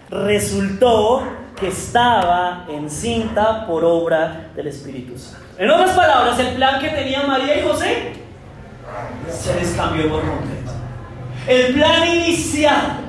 resultó 0.10 1.39
que 1.60 1.68
estaba 1.68 2.66
encinta 2.70 3.66
por 3.66 3.84
obra 3.84 4.50
del 4.56 4.68
Espíritu 4.68 5.18
Santo. 5.18 5.46
En 5.58 5.70
otras 5.70 5.92
palabras, 5.92 6.40
el 6.40 6.56
plan 6.56 6.80
que 6.80 6.90
tenía 6.90 7.24
María 7.24 7.60
y 7.60 7.68
José 7.68 8.14
se 9.30 9.56
les 9.56 9.72
cambió 9.72 10.10
por 10.10 10.22
completo. 10.22 10.72
El 11.48 11.74
plan 11.74 12.08
inicial 12.08 13.00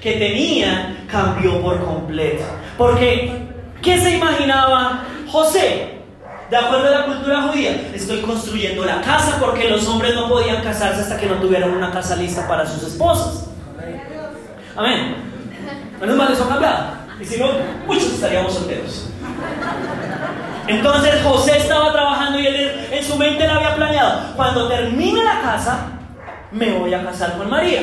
que 0.00 0.12
tenían 0.12 1.06
cambió 1.10 1.60
por 1.60 1.84
completo. 1.84 2.44
Porque, 2.76 3.48
¿qué 3.82 4.00
se 4.00 4.16
imaginaba 4.16 5.04
José? 5.30 5.98
De 6.48 6.56
acuerdo 6.56 6.86
a 6.86 6.90
la 6.90 7.04
cultura 7.04 7.42
judía, 7.42 7.90
estoy 7.92 8.22
construyendo 8.22 8.84
la 8.86 9.02
casa 9.02 9.36
porque 9.38 9.68
los 9.68 9.86
hombres 9.86 10.14
no 10.14 10.28
podían 10.28 10.62
casarse 10.62 11.02
hasta 11.02 11.18
que 11.18 11.26
no 11.26 11.34
tuvieran 11.34 11.72
una 11.72 11.90
casa 11.90 12.16
lista 12.16 12.48
para 12.48 12.64
sus 12.66 12.82
esposas. 12.84 13.50
Amén. 14.74 15.16
Menos 16.00 16.16
mal 16.16 16.32
eso 16.32 16.44
ha 16.44 16.48
cambiado. 16.48 16.97
Y 17.20 17.24
si 17.24 17.38
no, 17.38 17.48
muchos 17.86 18.12
estaríamos 18.14 18.54
solteros. 18.54 19.06
Entonces 20.68 21.22
José 21.24 21.58
estaba 21.58 21.92
trabajando 21.92 22.38
y 22.38 22.46
él 22.46 22.88
en 22.90 23.04
su 23.04 23.16
mente 23.16 23.44
le 23.44 23.50
había 23.50 23.74
planeado, 23.74 24.36
cuando 24.36 24.68
termine 24.68 25.24
la 25.24 25.40
casa, 25.40 25.86
me 26.52 26.72
voy 26.72 26.92
a 26.92 27.02
casar 27.04 27.36
con 27.38 27.48
María. 27.48 27.80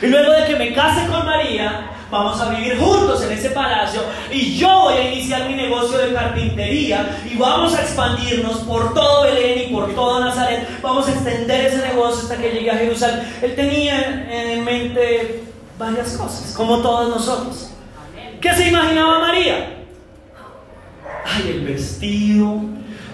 Y 0.00 0.06
luego 0.06 0.32
de 0.32 0.44
que 0.44 0.56
me 0.56 0.72
case 0.72 1.06
con 1.08 1.26
María, 1.26 1.90
vamos 2.10 2.40
a 2.40 2.50
vivir 2.50 2.78
juntos 2.78 3.22
en 3.24 3.32
ese 3.32 3.50
palacio 3.50 4.00
y 4.30 4.56
yo 4.56 4.68
voy 4.68 4.94
a 4.94 5.12
iniciar 5.12 5.48
mi 5.48 5.54
negocio 5.54 5.98
de 5.98 6.14
carpintería 6.14 7.18
y 7.28 7.36
vamos 7.36 7.74
a 7.74 7.82
expandirnos 7.82 8.58
por 8.58 8.94
todo 8.94 9.24
Belén 9.24 9.68
y 9.68 9.72
por 9.72 9.92
todo 9.94 10.20
Nazaret. 10.20 10.68
Vamos 10.80 11.08
a 11.08 11.12
extender 11.12 11.66
ese 11.66 11.78
negocio 11.78 12.22
hasta 12.22 12.36
que 12.36 12.50
llegue 12.50 12.70
a 12.70 12.76
Jerusalén. 12.76 13.34
Él 13.42 13.54
tenía 13.56 14.28
en 14.30 14.64
mente 14.64 15.42
varias 15.78 16.16
cosas, 16.16 16.54
como 16.56 16.78
todos 16.78 17.08
nosotros. 17.08 17.73
¿Qué 18.44 18.52
se 18.52 18.68
imaginaba 18.68 19.20
María? 19.20 19.70
Ay, 21.24 21.48
el 21.48 21.64
vestido, 21.64 22.60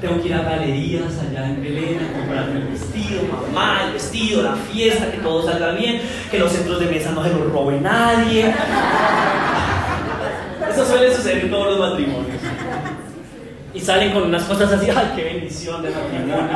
tengo 0.01 0.21
que 0.21 0.27
ir 0.27 0.35
a 0.35 0.43
galerías 0.43 1.21
allá 1.21 1.47
en 1.47 1.63
Belén 1.63 2.01
a 2.01 2.19
comprarme 2.19 2.63
el 2.63 2.67
vestido, 2.67 3.23
mamá, 3.31 3.83
el 3.87 3.93
vestido, 3.93 4.43
la 4.43 4.57
fiesta, 4.57 5.09
que 5.09 5.19
todo 5.19 5.49
salga 5.49 5.71
bien, 5.71 6.01
que 6.33 6.37
los 6.37 6.51
centros 6.51 6.81
de 6.81 6.87
mesa 6.87 7.13
no 7.13 7.23
se 7.23 7.31
los 7.31 7.49
robe 7.49 7.81
nadie. 7.81 8.53
Eso 10.69 10.85
suele 10.85 11.15
suceder 11.15 11.45
en 11.45 11.51
todos 11.53 11.79
los 11.79 11.91
matrimonios. 11.91 12.41
Y 13.73 13.79
salen 13.79 14.11
con 14.11 14.25
unas 14.25 14.43
cosas 14.43 14.73
así, 14.73 14.89
ay, 14.91 15.13
qué 15.15 15.23
bendición 15.23 15.81
de 15.81 15.91
matrimonio 15.91 16.49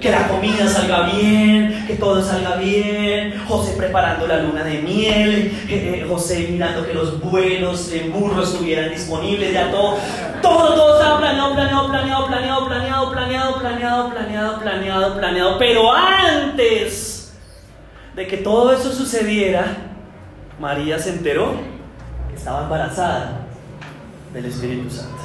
que 0.00 0.10
la 0.10 0.28
comida 0.28 0.68
salga 0.68 1.02
bien, 1.10 1.84
que 1.86 1.94
todo 1.94 2.22
salga 2.22 2.56
bien, 2.56 3.42
José 3.46 3.74
preparando 3.76 4.26
la 4.26 4.42
luna 4.42 4.62
de 4.62 4.80
miel, 4.82 5.66
eh, 5.68 6.06
José 6.08 6.48
mirando 6.50 6.86
que 6.86 6.94
los 6.94 7.20
vuelos 7.20 7.92
en 7.92 8.12
burro 8.12 8.42
estuvieran 8.42 8.90
disponibles, 8.90 9.52
ya 9.52 9.70
todo, 9.70 9.96
todo, 10.40 10.74
todo 10.74 10.98
estaba 10.98 11.18
planeado, 11.18 11.54
planeado, 11.54 11.88
planeado, 11.88 12.26
planeado, 12.26 12.66
planeado, 12.66 13.10
planeado, 13.10 13.58
planeado, 13.58 14.10
planeado, 14.10 14.60
planeado, 14.60 15.14
planeado, 15.16 15.58
pero 15.58 15.92
antes 15.92 17.32
de 18.14 18.26
que 18.26 18.36
todo 18.38 18.72
eso 18.72 18.92
sucediera, 18.92 19.64
María 20.60 20.98
se 20.98 21.10
enteró 21.10 21.54
que 22.28 22.36
estaba 22.36 22.62
embarazada 22.62 23.46
del 24.32 24.44
Espíritu 24.44 24.90
Santo. 24.90 25.16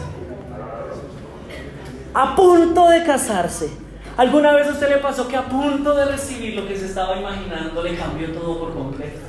A 2.15 2.35
punto 2.35 2.89
de 2.89 3.03
casarse 3.03 3.82
¿Alguna 4.15 4.53
vez 4.53 4.67
a 4.67 4.71
usted 4.71 4.89
le 4.89 4.97
pasó 4.97 5.27
que 5.27 5.35
a 5.35 5.43
punto 5.43 5.95
de 5.95 6.05
recibir 6.05 6.55
lo 6.55 6.67
que 6.67 6.77
se 6.77 6.85
estaba 6.85 7.17
imaginando 7.17 7.81
le 7.81 7.95
cambió 7.95 8.31
todo 8.31 8.59
por 8.59 8.73
completo? 8.73 9.19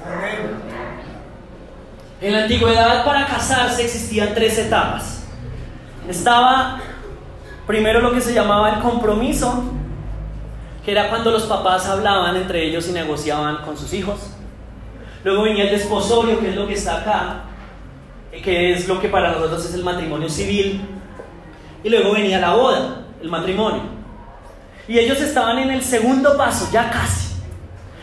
En 2.21 2.33
la 2.33 2.43
antigüedad 2.43 3.05
para 3.05 3.27
casarse 3.27 3.85
existían 3.85 4.35
tres 4.35 4.59
etapas. 4.59 5.25
Estaba 6.07 6.81
primero 7.67 8.01
lo 8.01 8.13
que 8.13 8.21
se 8.21 8.35
llamaba 8.35 8.75
el 8.75 8.81
compromiso, 8.81 9.65
que 10.85 10.93
era 10.93 11.09
cuando 11.09 11.31
los 11.31 11.45
papás 11.45 11.89
hablaban 11.89 12.37
entre 12.37 12.65
ellos 12.65 12.87
y 12.89 12.93
negociaban 12.93 13.65
con 13.65 13.79
sus 13.79 13.95
hijos. 13.95 14.21
Luego 15.25 15.45
venía 15.45 15.65
el 15.65 15.71
desposorio, 15.71 16.39
que 16.41 16.51
es 16.51 16.57
lo 16.57 16.67
que 16.67 16.75
está 16.75 16.99
acá, 16.99 17.45
que 18.31 18.75
es 18.75 18.87
lo 18.87 19.01
que 19.01 19.09
para 19.09 19.33
nosotros 19.33 19.65
es 19.65 19.73
el 19.73 19.83
matrimonio 19.83 20.29
civil. 20.29 20.83
Y 21.83 21.89
luego 21.89 22.13
venía 22.13 22.39
la 22.39 22.53
boda, 22.53 23.07
el 23.23 23.31
matrimonio. 23.31 23.94
Y 24.87 24.99
ellos 24.99 25.21
estaban 25.21 25.59
en 25.59 25.71
el 25.71 25.83
segundo 25.83 26.37
paso, 26.37 26.69
ya 26.73 26.91
casi. 26.91 27.35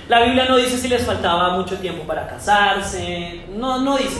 La 0.08 0.24
Biblia 0.24 0.46
no 0.50 0.58
dice 0.58 0.78
si 0.78 0.88
les 0.88 1.06
faltaba 1.06 1.56
mucho 1.56 1.78
tiempo 1.78 2.04
para 2.04 2.28
casarse, 2.28 3.46
no, 3.56 3.80
no 3.80 3.98
dice. 3.98 4.20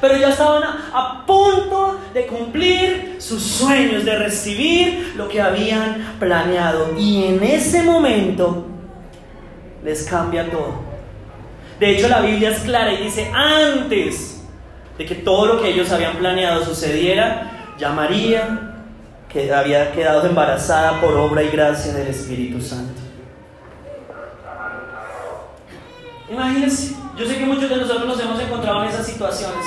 Pero 0.00 0.16
ya 0.16 0.30
estaban 0.30 0.62
a, 0.64 1.24
punto 1.26 2.00
de 2.12 2.26
cumplir 2.26 3.16
sus 3.18 3.42
sueños, 3.42 4.04
de 4.04 4.18
recibir 4.18 5.12
lo 5.16 5.28
que 5.28 5.40
habían 5.40 6.16
planeado. 6.18 6.98
Y 6.98 7.24
en 7.24 7.42
ese 7.42 7.82
momento 7.82 8.66
les 9.84 10.04
cambia 10.04 10.50
todo. 10.50 10.80
De 11.78 11.90
hecho, 11.90 12.08
la 12.08 12.20
Biblia 12.20 12.50
es 12.50 12.60
clara 12.60 12.92
y 12.92 13.04
dice, 13.04 13.30
antes 13.32 14.42
de 14.98 15.06
que 15.06 15.14
todo 15.14 15.46
lo 15.46 15.62
que 15.62 15.68
ellos 15.68 15.90
habían 15.92 16.16
planeado 16.16 16.64
sucediera, 16.64 17.74
ya 17.78 17.90
María 17.90 18.69
que 19.32 19.52
había 19.52 19.92
quedado 19.92 20.26
embarazada 20.26 21.00
por 21.00 21.14
obra 21.14 21.42
y 21.42 21.50
gracia 21.50 21.92
del 21.92 22.08
Espíritu 22.08 22.60
Santo. 22.60 23.00
Imagínense, 26.30 26.94
yo 27.16 27.26
sé 27.26 27.38
que 27.38 27.46
muchos 27.46 27.68
de 27.68 27.76
nosotros 27.76 28.06
nos 28.06 28.20
hemos 28.20 28.40
encontrado 28.40 28.82
en 28.82 28.90
esas 28.90 29.06
situaciones. 29.06 29.64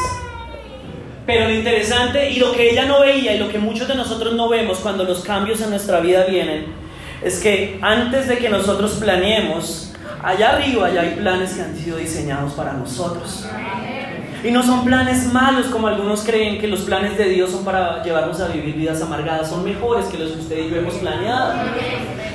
Pero 1.25 1.47
lo 1.47 1.53
interesante 1.53 2.29
y 2.29 2.39
lo 2.39 2.51
que 2.51 2.71
ella 2.71 2.85
no 2.85 2.99
veía 2.99 3.35
y 3.35 3.39
lo 3.39 3.49
que 3.49 3.57
muchos 3.57 3.87
de 3.87 3.95
nosotros 3.95 4.33
no 4.33 4.49
vemos 4.49 4.79
cuando 4.79 5.05
los 5.05 5.23
cambios 5.23 5.61
en 5.61 5.69
nuestra 5.69 6.01
vida 6.01 6.25
vienen, 6.25 6.65
es 7.21 7.39
que 7.39 7.79
antes 7.81 8.27
de 8.27 8.37
que 8.37 8.49
nosotros 8.49 8.93
planeemos, 8.93 9.93
allá 10.21 10.55
arriba 10.55 10.89
ya 10.89 11.01
hay 11.01 11.11
planes 11.11 11.53
que 11.53 11.61
han 11.61 11.77
sido 11.77 11.97
diseñados 11.97 12.53
para 12.53 12.73
nosotros. 12.73 13.45
Y 14.43 14.51
no 14.51 14.61
son 14.61 14.83
planes 14.83 15.31
malos 15.31 15.67
como 15.67 15.87
algunos 15.87 16.21
creen 16.23 16.59
que 16.59 16.67
los 16.67 16.81
planes 16.81 17.17
de 17.17 17.29
Dios 17.29 17.51
son 17.51 17.63
para 17.63 18.03
llevarnos 18.03 18.41
a 18.41 18.49
vivir 18.49 18.75
vidas 18.75 19.01
amargadas. 19.01 19.49
Son 19.49 19.63
mejores 19.63 20.05
que 20.07 20.17
los 20.17 20.31
que 20.33 20.39
usted 20.39 20.57
y 20.65 20.69
yo 20.69 20.75
hemos 20.75 20.95
planeado. 20.95 21.53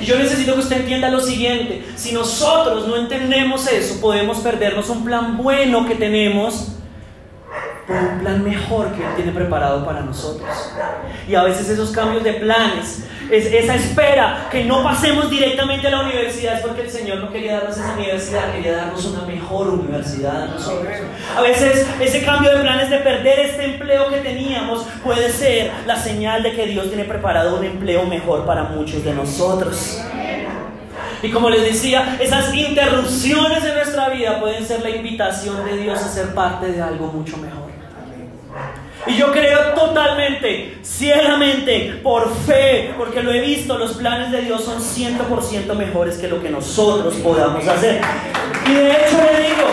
Y 0.01 0.05
yo 0.05 0.17
necesito 0.17 0.55
que 0.55 0.59
usted 0.59 0.79
entienda 0.81 1.09
lo 1.09 1.19
siguiente. 1.19 1.85
Si 1.95 2.11
nosotros 2.11 2.87
no 2.87 2.95
entendemos 2.97 3.71
eso, 3.71 4.01
podemos 4.01 4.39
perdernos 4.39 4.89
un 4.89 5.05
plan 5.05 5.37
bueno 5.37 5.85
que 5.85 5.95
tenemos 5.95 6.78
por 7.87 7.97
un 7.97 8.19
plan 8.19 8.43
mejor 8.43 8.91
que 8.91 9.01
Él 9.01 9.15
tiene 9.15 9.31
preparado 9.31 9.83
para 9.83 10.01
nosotros. 10.01 10.49
Y 11.27 11.35
a 11.35 11.43
veces 11.43 11.69
esos 11.69 11.91
cambios 11.91 12.23
de 12.23 12.33
planes 12.33 13.03
es, 13.31 13.45
esa 13.45 13.75
espera 13.75 14.47
que 14.51 14.63
no 14.63 14.83
pasemos 14.83 15.29
directamente 15.29 15.87
a 15.87 15.91
la 15.91 16.01
universidad 16.01 16.55
es 16.55 16.61
porque 16.61 16.81
el 16.83 16.89
Señor 16.89 17.19
no 17.19 17.31
quería 17.31 17.59
darnos 17.59 17.77
esa 17.77 17.93
universidad, 17.93 18.51
quería 18.53 18.77
darnos 18.77 19.05
una 19.05 19.25
mejor 19.25 19.69
universidad 19.69 20.43
a 20.43 20.45
nosotros. 20.47 20.93
A 21.35 21.41
veces 21.41 21.87
ese 21.99 22.23
cambio 22.23 22.51
de 22.51 22.61
planes 22.61 22.89
de 22.89 22.97
perder 22.97 23.39
este 23.39 23.65
empleo 23.65 24.09
que 24.09 24.17
teníamos 24.17 24.85
puede 25.03 25.29
ser 25.31 25.71
la 25.85 25.95
señal 25.95 26.43
de 26.43 26.53
que 26.53 26.67
Dios 26.67 26.87
tiene 26.87 27.05
preparado 27.05 27.57
un 27.57 27.63
empleo 27.63 28.05
mejor 28.05 28.45
para 28.45 28.63
muchos 28.63 29.03
de 29.03 29.13
nosotros. 29.13 29.99
Y 31.21 31.29
como 31.31 31.49
les 31.49 31.63
decía, 31.63 32.17
esas 32.19 32.53
interrupciones 32.53 33.63
en 33.63 33.75
nuestra 33.75 34.09
vida 34.09 34.39
pueden 34.39 34.65
ser 34.65 34.81
la 34.81 34.89
invitación 34.89 35.65
de 35.65 35.77
Dios 35.77 35.99
a 35.99 36.07
ser 36.07 36.33
parte 36.33 36.71
de 36.71 36.81
algo 36.81 37.07
mucho 37.07 37.37
mejor. 37.37 37.69
Y 39.07 39.15
yo 39.15 39.31
creo 39.31 39.73
totalmente, 39.73 40.77
ciegamente, 40.83 41.99
por 42.03 42.33
fe, 42.45 42.93
porque 42.97 43.23
lo 43.23 43.31
he 43.31 43.41
visto, 43.41 43.77
los 43.77 43.93
planes 43.93 44.31
de 44.31 44.41
Dios 44.41 44.63
son 44.63 44.79
100% 44.79 45.73
mejores 45.73 46.17
que 46.17 46.27
lo 46.27 46.41
que 46.41 46.49
nosotros 46.49 47.15
podamos 47.15 47.65
hacer. 47.67 48.01
Y 48.65 48.73
de 48.73 48.91
hecho 48.91 49.17
le 49.17 49.41
digo, 49.41 49.67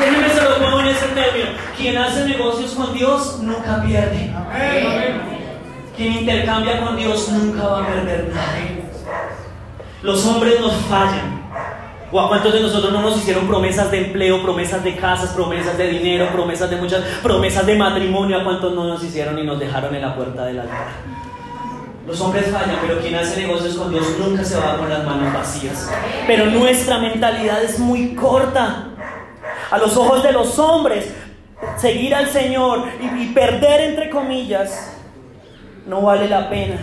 déjenme 0.00 0.28
se 0.30 0.42
lo 0.42 0.58
pongo 0.58 0.80
en 0.80 0.86
ese 0.88 1.06
término, 1.08 1.50
quien 1.76 1.98
hace 1.98 2.24
negocios 2.24 2.72
con 2.72 2.94
Dios 2.94 3.40
nunca 3.40 3.82
pierde. 3.84 4.32
Quien 5.98 6.12
intercambia 6.12 6.80
con 6.80 6.96
Dios 6.96 7.28
nunca 7.28 7.66
va 7.66 7.82
a 7.82 7.86
perder 7.88 8.28
nada. 8.32 8.56
Los 10.00 10.24
hombres 10.26 10.60
nos 10.60 10.72
fallan. 10.88 11.42
¿O 12.12 12.20
a 12.20 12.28
cuántos 12.28 12.52
de 12.52 12.60
nosotros 12.60 12.92
no 12.92 13.02
nos 13.02 13.16
hicieron 13.16 13.48
promesas 13.48 13.90
de 13.90 14.06
empleo, 14.06 14.40
promesas 14.40 14.84
de 14.84 14.94
casas, 14.94 15.30
promesas 15.30 15.76
de 15.76 15.88
dinero, 15.88 16.28
promesas 16.32 16.70
de 16.70 16.76
muchas, 16.76 17.02
promesas 17.20 17.66
de 17.66 17.76
matrimonio? 17.76 18.38
¿A 18.38 18.44
cuántos 18.44 18.72
no 18.74 18.84
nos 18.84 19.02
hicieron 19.02 19.40
y 19.40 19.42
nos 19.42 19.58
dejaron 19.58 19.92
en 19.92 20.02
la 20.02 20.14
puerta 20.14 20.44
del 20.44 20.60
altar? 20.60 20.86
Los 22.06 22.20
hombres 22.20 22.46
fallan, 22.46 22.78
pero 22.80 23.00
quien 23.00 23.16
hace 23.16 23.42
negocios 23.42 23.74
con 23.74 23.90
Dios 23.90 24.06
nunca 24.20 24.44
se 24.44 24.56
va 24.56 24.76
con 24.78 24.88
las 24.88 25.04
manos 25.04 25.34
vacías. 25.34 25.90
Pero 26.28 26.46
nuestra 26.46 27.00
mentalidad 27.00 27.60
es 27.64 27.80
muy 27.80 28.14
corta. 28.14 28.84
A 29.72 29.78
los 29.78 29.96
ojos 29.96 30.22
de 30.22 30.30
los 30.30 30.60
hombres, 30.60 31.12
seguir 31.76 32.14
al 32.14 32.28
Señor 32.28 32.84
y, 33.18 33.26
perder, 33.34 33.80
entre 33.80 34.10
comillas, 34.10 34.97
no 35.88 36.02
vale 36.02 36.28
la 36.28 36.48
pena. 36.48 36.76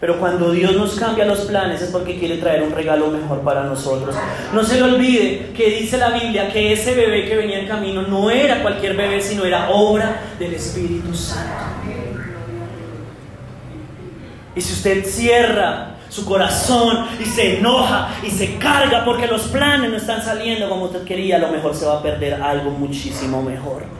Pero 0.00 0.18
cuando 0.18 0.50
Dios 0.50 0.74
nos 0.76 0.94
cambia 0.94 1.26
los 1.26 1.40
planes 1.40 1.82
es 1.82 1.90
porque 1.90 2.18
quiere 2.18 2.38
traer 2.38 2.62
un 2.62 2.72
regalo 2.72 3.08
mejor 3.08 3.40
para 3.40 3.64
nosotros. 3.64 4.16
No 4.54 4.64
se 4.64 4.76
le 4.76 4.84
olvide 4.84 5.50
que 5.54 5.68
dice 5.78 5.98
la 5.98 6.08
Biblia 6.08 6.50
que 6.50 6.72
ese 6.72 6.94
bebé 6.94 7.28
que 7.28 7.36
venía 7.36 7.60
en 7.60 7.68
camino 7.68 8.02
no 8.02 8.30
era 8.30 8.62
cualquier 8.62 8.96
bebé, 8.96 9.20
sino 9.20 9.44
era 9.44 9.68
obra 9.68 10.22
del 10.38 10.54
Espíritu 10.54 11.14
Santo. 11.14 11.64
Y 14.56 14.60
si 14.60 14.72
usted 14.72 15.04
cierra 15.04 15.96
su 16.08 16.24
corazón 16.24 17.06
y 17.20 17.24
se 17.24 17.58
enoja 17.58 18.08
y 18.22 18.30
se 18.30 18.56
carga 18.56 19.04
porque 19.04 19.26
los 19.26 19.42
planes 19.42 19.90
no 19.90 19.96
están 19.96 20.22
saliendo 20.22 20.68
como 20.68 20.86
usted 20.86 21.04
quería, 21.04 21.36
a 21.36 21.40
lo 21.40 21.48
mejor 21.48 21.74
se 21.74 21.84
va 21.84 21.98
a 21.98 22.02
perder 22.02 22.42
algo 22.42 22.70
muchísimo 22.70 23.42
mejor. 23.42 23.99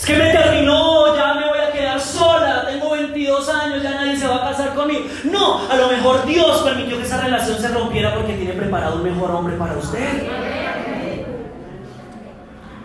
Es 0.00 0.06
que 0.06 0.16
me 0.16 0.32
terminó, 0.32 1.14
ya 1.14 1.34
me 1.34 1.46
voy 1.46 1.58
a 1.58 1.70
quedar 1.70 2.00
sola, 2.00 2.64
tengo 2.66 2.88
22 2.88 3.48
años, 3.50 3.82
ya 3.82 3.90
nadie 3.90 4.16
se 4.16 4.26
va 4.26 4.36
a 4.36 4.48
casar 4.48 4.74
conmigo. 4.74 5.02
No, 5.24 5.68
a 5.68 5.76
lo 5.76 5.88
mejor 5.88 6.24
Dios 6.24 6.62
permitió 6.62 6.96
que 6.96 7.02
esa 7.02 7.20
relación 7.20 7.58
se 7.58 7.68
rompiera 7.68 8.14
porque 8.14 8.32
tiene 8.32 8.54
preparado 8.54 8.96
un 8.96 9.02
mejor 9.02 9.30
hombre 9.30 9.56
para 9.56 9.76
usted. 9.76 10.26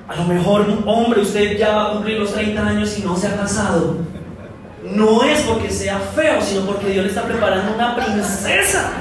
A 0.10 0.16
lo 0.18 0.26
mejor 0.26 0.66
hombre, 0.86 1.22
usted 1.22 1.58
ya 1.58 1.74
va 1.74 1.86
a 1.86 1.94
cumplir 1.94 2.20
los 2.20 2.34
30 2.34 2.68
años 2.68 3.00
y 3.00 3.04
no 3.04 3.16
se 3.16 3.28
ha 3.28 3.38
casado. 3.38 3.96
No 4.84 5.24
es 5.24 5.40
porque 5.44 5.70
sea 5.72 6.00
feo, 6.00 6.42
sino 6.42 6.66
porque 6.66 6.88
Dios 6.88 7.06
le 7.06 7.12
está 7.12 7.24
preparando 7.24 7.76
una 7.76 7.96
princesa. 7.96 8.92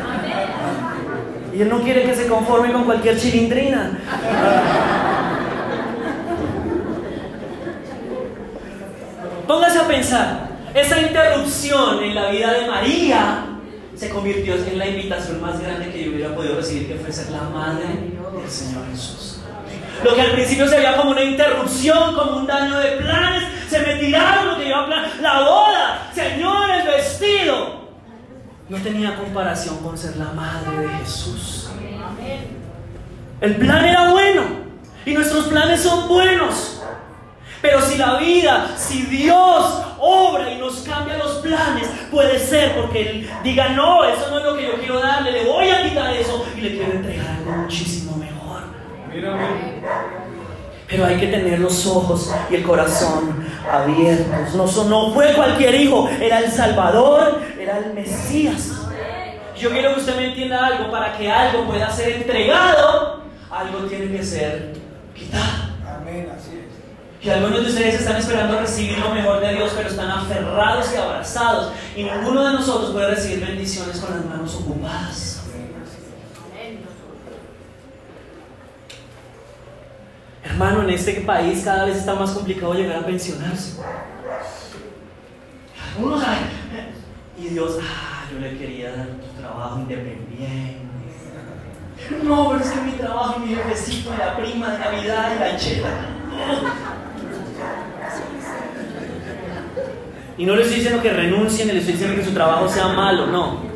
Y 1.52 1.62
Él 1.62 1.68
no 1.68 1.80
quiere 1.80 2.04
que 2.04 2.14
se 2.14 2.28
conforme 2.28 2.72
con 2.72 2.84
cualquier 2.84 3.18
chilindrina. 3.18 3.98
Póngase 9.46 9.78
a 9.78 9.86
pensar, 9.86 10.48
esa 10.74 11.00
interrupción 11.00 12.02
en 12.02 12.14
la 12.14 12.30
vida 12.30 12.52
de 12.52 12.66
María 12.66 13.44
se 13.94 14.08
convirtió 14.10 14.54
en 14.54 14.78
la 14.78 14.86
invitación 14.86 15.40
más 15.40 15.60
grande 15.60 15.92
que 15.92 16.04
yo 16.04 16.10
hubiera 16.12 16.34
podido 16.34 16.56
recibir, 16.56 16.88
que 16.88 16.94
fue 16.94 17.12
ser 17.12 17.30
la 17.30 17.42
madre 17.42 17.84
del 17.86 18.50
Señor 18.50 18.82
Jesús. 18.90 19.40
Lo 20.02 20.14
que 20.14 20.20
al 20.20 20.32
principio 20.32 20.66
se 20.66 20.76
veía 20.76 20.96
como 20.96 21.12
una 21.12 21.22
interrupción, 21.22 22.14
como 22.14 22.38
un 22.38 22.46
daño 22.46 22.78
de 22.78 22.92
planes, 22.92 23.44
se 23.68 23.78
me 23.78 23.94
tiraron 23.96 24.48
lo 24.48 24.56
que 24.56 24.72
a 24.72 24.86
plan. 24.86 25.04
La 25.20 25.40
boda, 25.40 26.10
Señor, 26.14 26.70
el 26.70 26.86
vestido. 26.86 27.84
No 28.68 28.78
tenía 28.78 29.14
comparación 29.16 29.78
con 29.78 29.96
ser 29.96 30.16
la 30.16 30.32
madre 30.32 30.86
de 30.86 30.88
Jesús. 30.98 31.70
El 33.40 33.56
plan 33.56 33.84
era 33.84 34.10
bueno 34.10 34.42
y 35.06 35.12
nuestros 35.12 35.46
planes 35.46 35.80
son 35.80 36.08
buenos. 36.08 36.82
Pero 37.64 37.80
si 37.80 37.96
la 37.96 38.18
vida, 38.18 38.74
si 38.76 39.04
Dios 39.04 39.82
obra 39.98 40.52
y 40.52 40.58
nos 40.58 40.80
cambia 40.80 41.16
los 41.16 41.36
planes, 41.36 41.88
puede 42.10 42.38
ser 42.38 42.76
porque 42.76 43.00
Él 43.00 43.30
diga, 43.42 43.70
no, 43.70 44.04
eso 44.04 44.28
no 44.28 44.36
es 44.36 44.44
lo 44.44 44.54
que 44.54 44.66
yo 44.66 44.74
quiero 44.74 45.00
darle, 45.00 45.32
le 45.32 45.46
voy 45.46 45.70
a 45.70 45.82
quitar 45.82 46.12
eso 46.12 46.44
y 46.54 46.60
le 46.60 46.70
quiero 46.72 46.92
entregar 46.92 47.26
algo 47.38 47.52
muchísimo 47.52 48.18
mejor. 48.18 48.64
Pero 50.86 51.06
hay 51.06 51.16
que 51.16 51.28
tener 51.28 51.58
los 51.58 51.86
ojos 51.86 52.34
y 52.50 52.56
el 52.56 52.64
corazón 52.64 53.46
abiertos. 53.72 54.54
No, 54.54 54.84
no 54.84 55.14
fue 55.14 55.32
cualquier 55.32 55.74
hijo, 55.74 56.06
era 56.20 56.40
el 56.40 56.50
Salvador, 56.52 57.40
era 57.58 57.78
el 57.78 57.94
Mesías. 57.94 58.72
Yo 59.58 59.70
quiero 59.70 59.94
que 59.94 60.00
usted 60.00 60.16
me 60.16 60.26
entienda 60.26 60.66
algo, 60.66 60.90
para 60.90 61.16
que 61.16 61.32
algo 61.32 61.64
pueda 61.64 61.88
ser 61.88 62.16
entregado, 62.16 63.22
algo 63.50 63.78
tiene 63.88 64.14
que 64.14 64.22
ser 64.22 64.74
quitado. 65.14 65.72
Amén, 65.98 66.30
así 66.36 66.50
es. 66.58 66.83
Y 67.24 67.30
algunos 67.30 67.62
de 67.62 67.70
ustedes 67.70 67.94
están 67.94 68.16
esperando 68.16 68.60
recibir 68.60 68.98
lo 68.98 69.14
mejor 69.14 69.40
de 69.40 69.54
Dios, 69.54 69.72
pero 69.74 69.88
están 69.88 70.10
aferrados 70.10 70.92
y 70.92 70.96
abrazados. 70.96 71.72
Y 71.96 72.02
ninguno 72.02 72.44
de 72.44 72.52
nosotros 72.52 72.90
puede 72.92 73.14
recibir 73.14 73.40
bendiciones 73.40 73.98
con 73.98 74.14
las 74.14 74.26
manos 74.26 74.54
ocupadas. 74.56 75.42
Hermano, 80.44 80.82
en 80.82 80.90
este 80.90 81.14
país 81.22 81.62
cada 81.64 81.86
vez 81.86 81.96
está 81.96 82.14
más 82.14 82.30
complicado 82.32 82.74
llegar 82.74 82.98
a 82.98 83.06
pensionarse. 83.06 83.80
y 87.38 87.48
Dios, 87.48 87.78
ah, 87.80 88.24
yo 88.30 88.38
le 88.38 88.58
quería 88.58 88.94
dar 88.94 89.06
tu 89.06 89.40
trabajo 89.40 89.78
independiente. 89.78 90.78
No, 92.22 92.50
pero 92.50 92.62
es 92.62 92.70
que 92.70 92.80
mi 92.82 92.92
trabajo 92.92 93.36
y 93.38 93.48
mi 93.48 93.54
jefecito, 93.54 94.12
y 94.12 94.18
la 94.18 94.36
prima 94.36 94.72
de 94.72 94.78
Navidad 94.78 95.32
y 95.34 95.38
la 95.38 95.56
chela. 95.56 97.03
Y 100.36 100.46
no 100.46 100.56
le 100.56 100.62
estoy 100.62 100.76
diciendo 100.76 101.00
que 101.00 101.10
renuncien, 101.10 101.68
le 101.68 101.78
estoy 101.78 101.92
diciendo 101.92 102.16
que 102.16 102.24
su 102.24 102.32
trabajo 102.32 102.68
sea 102.68 102.88
malo, 102.88 103.26
no. 103.26 103.74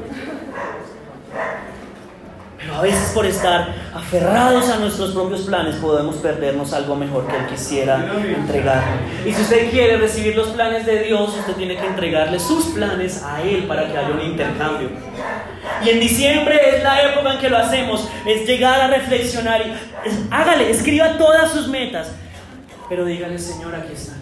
Pero 2.58 2.74
a 2.74 2.82
veces 2.82 3.12
por 3.14 3.24
estar 3.24 3.72
aferrados 3.94 4.68
a 4.68 4.78
nuestros 4.78 5.12
propios 5.12 5.42
planes 5.42 5.76
podemos 5.76 6.16
perdernos 6.16 6.72
algo 6.72 6.96
mejor 6.96 7.26
que 7.28 7.36
Él 7.36 7.46
quisiera 7.46 8.12
entregar. 8.36 8.82
Y 9.24 9.32
si 9.32 9.40
usted 9.40 9.70
quiere 9.70 9.96
recibir 9.98 10.34
los 10.34 10.48
planes 10.48 10.84
de 10.84 11.04
Dios, 11.04 11.34
usted 11.38 11.54
tiene 11.54 11.76
que 11.76 11.86
entregarle 11.86 12.40
sus 12.40 12.66
planes 12.66 13.22
a 13.22 13.40
Él 13.42 13.64
para 13.68 13.86
que 13.86 13.96
haya 13.96 14.10
un 14.10 14.20
intercambio. 14.20 14.90
Y 15.84 15.90
en 15.90 16.00
diciembre 16.00 16.60
es 16.76 16.82
la 16.82 17.02
época 17.02 17.34
en 17.34 17.38
que 17.38 17.48
lo 17.48 17.58
hacemos, 17.58 18.08
es 18.26 18.46
llegar 18.46 18.80
a 18.80 18.88
reflexionar 18.88 19.62
y 19.64 19.72
hágale, 20.30 20.70
escriba 20.70 21.16
todas 21.16 21.52
sus 21.52 21.68
metas, 21.68 22.10
pero 22.88 23.04
dígale, 23.04 23.38
Señor, 23.38 23.74
aquí 23.76 23.92
está. 23.92 24.17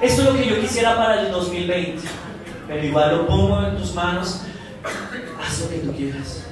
Esto 0.00 0.22
es 0.22 0.28
lo 0.28 0.34
que 0.34 0.46
yo 0.48 0.60
quisiera 0.60 0.96
para 0.96 1.20
el 1.20 1.30
2020, 1.30 2.00
pero 2.66 2.84
igual 2.84 3.16
lo 3.16 3.26
pongo 3.26 3.62
en 3.66 3.76
tus 3.76 3.94
manos, 3.94 4.42
haz 5.38 5.60
lo 5.60 5.68
que 5.68 5.78
tú 5.78 5.92
quieras. 5.92 6.44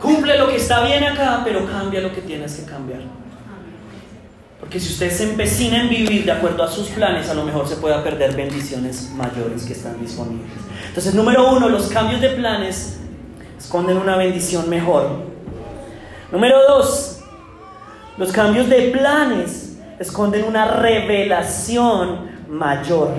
Cumple 0.00 0.38
lo 0.38 0.48
que 0.48 0.56
está 0.56 0.84
bien 0.84 1.02
acá, 1.02 1.42
pero 1.44 1.66
cambia 1.66 2.00
lo 2.00 2.12
que 2.14 2.20
tienes 2.20 2.54
que 2.54 2.64
cambiar. 2.64 3.00
Porque 4.60 4.78
si 4.78 4.92
usted 4.92 5.10
se 5.10 5.24
empecina 5.30 5.82
en 5.82 5.88
vivir 5.88 6.24
de 6.24 6.30
acuerdo 6.30 6.62
a 6.62 6.68
sus 6.68 6.88
planes, 6.88 7.28
a 7.28 7.34
lo 7.34 7.44
mejor 7.44 7.66
se 7.66 7.76
pueda 7.76 8.02
perder 8.04 8.36
bendiciones 8.36 9.10
mayores 9.10 9.64
que 9.64 9.72
están 9.72 10.00
disponibles. 10.00 10.52
Entonces, 10.88 11.14
número 11.14 11.50
uno, 11.52 11.68
los 11.68 11.88
cambios 11.88 12.20
de 12.20 12.30
planes 12.30 12.98
esconden 13.58 13.96
una 13.96 14.16
bendición 14.16 14.70
mejor. 14.70 15.24
Número 16.30 16.56
dos, 16.68 17.20
los 18.16 18.30
cambios 18.30 18.68
de 18.68 18.90
planes 18.90 19.61
esconden 20.02 20.44
una 20.44 20.66
revelación 20.66 22.30
mayor. 22.48 23.10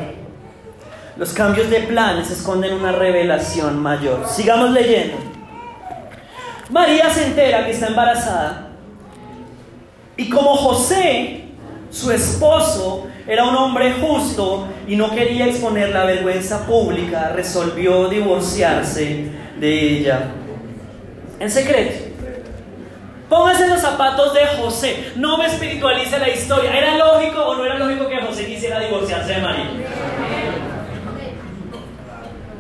Los 1.17 1.33
cambios 1.33 1.69
de 1.69 1.81
planes 1.81 2.29
esconden 2.29 2.73
una 2.73 2.91
revelación 2.91 3.81
mayor. 3.81 4.27
Sigamos 4.27 4.71
leyendo. 4.71 5.17
María 6.69 7.09
se 7.09 7.27
entera 7.27 7.65
que 7.65 7.71
está 7.71 7.87
embarazada. 7.87 8.69
Y 10.17 10.29
como 10.29 10.55
José, 10.55 11.45
su 11.89 12.11
esposo, 12.11 13.07
era 13.27 13.45
un 13.45 13.55
hombre 13.55 13.93
justo 13.93 14.67
y 14.87 14.95
no 14.95 15.11
quería 15.11 15.47
exponer 15.47 15.89
la 15.89 16.03
vergüenza 16.03 16.65
pública, 16.65 17.29
resolvió 17.29 18.09
divorciarse 18.09 19.27
de 19.59 19.79
ella. 19.79 20.31
En 21.39 21.49
secreto. 21.49 22.02
Póngase 23.33 23.67
los 23.67 23.81
zapatos 23.81 24.31
de 24.35 24.45
José. 24.45 25.11
No 25.15 25.39
me 25.39 25.47
espiritualice 25.47 26.19
la 26.19 26.29
historia. 26.29 26.71
¿Era 26.71 26.97
lógico 26.97 27.41
o 27.41 27.55
no 27.55 27.65
era 27.65 27.79
lógico 27.79 28.07
que 28.07 28.21
José 28.21 28.45
quisiera 28.45 28.79
divorciarse 28.79 29.33
de 29.33 29.41
María? 29.41 29.71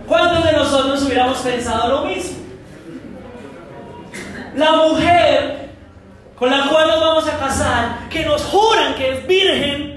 ¿Cuántos 0.07 0.43
de 0.43 0.51
nosotros 0.53 1.03
hubiéramos 1.03 1.37
pensado 1.37 1.89
lo 1.89 2.05
mismo? 2.05 2.39
la 4.55 4.71
mujer 4.71 5.69
con 6.35 6.49
la 6.49 6.67
cual 6.67 6.87
nos 6.87 6.99
vamos 6.99 7.27
a 7.27 7.37
casar, 7.37 8.09
que 8.09 8.25
nos 8.25 8.43
juran 8.43 8.95
que 8.95 9.13
es 9.13 9.27
virgen, 9.27 9.93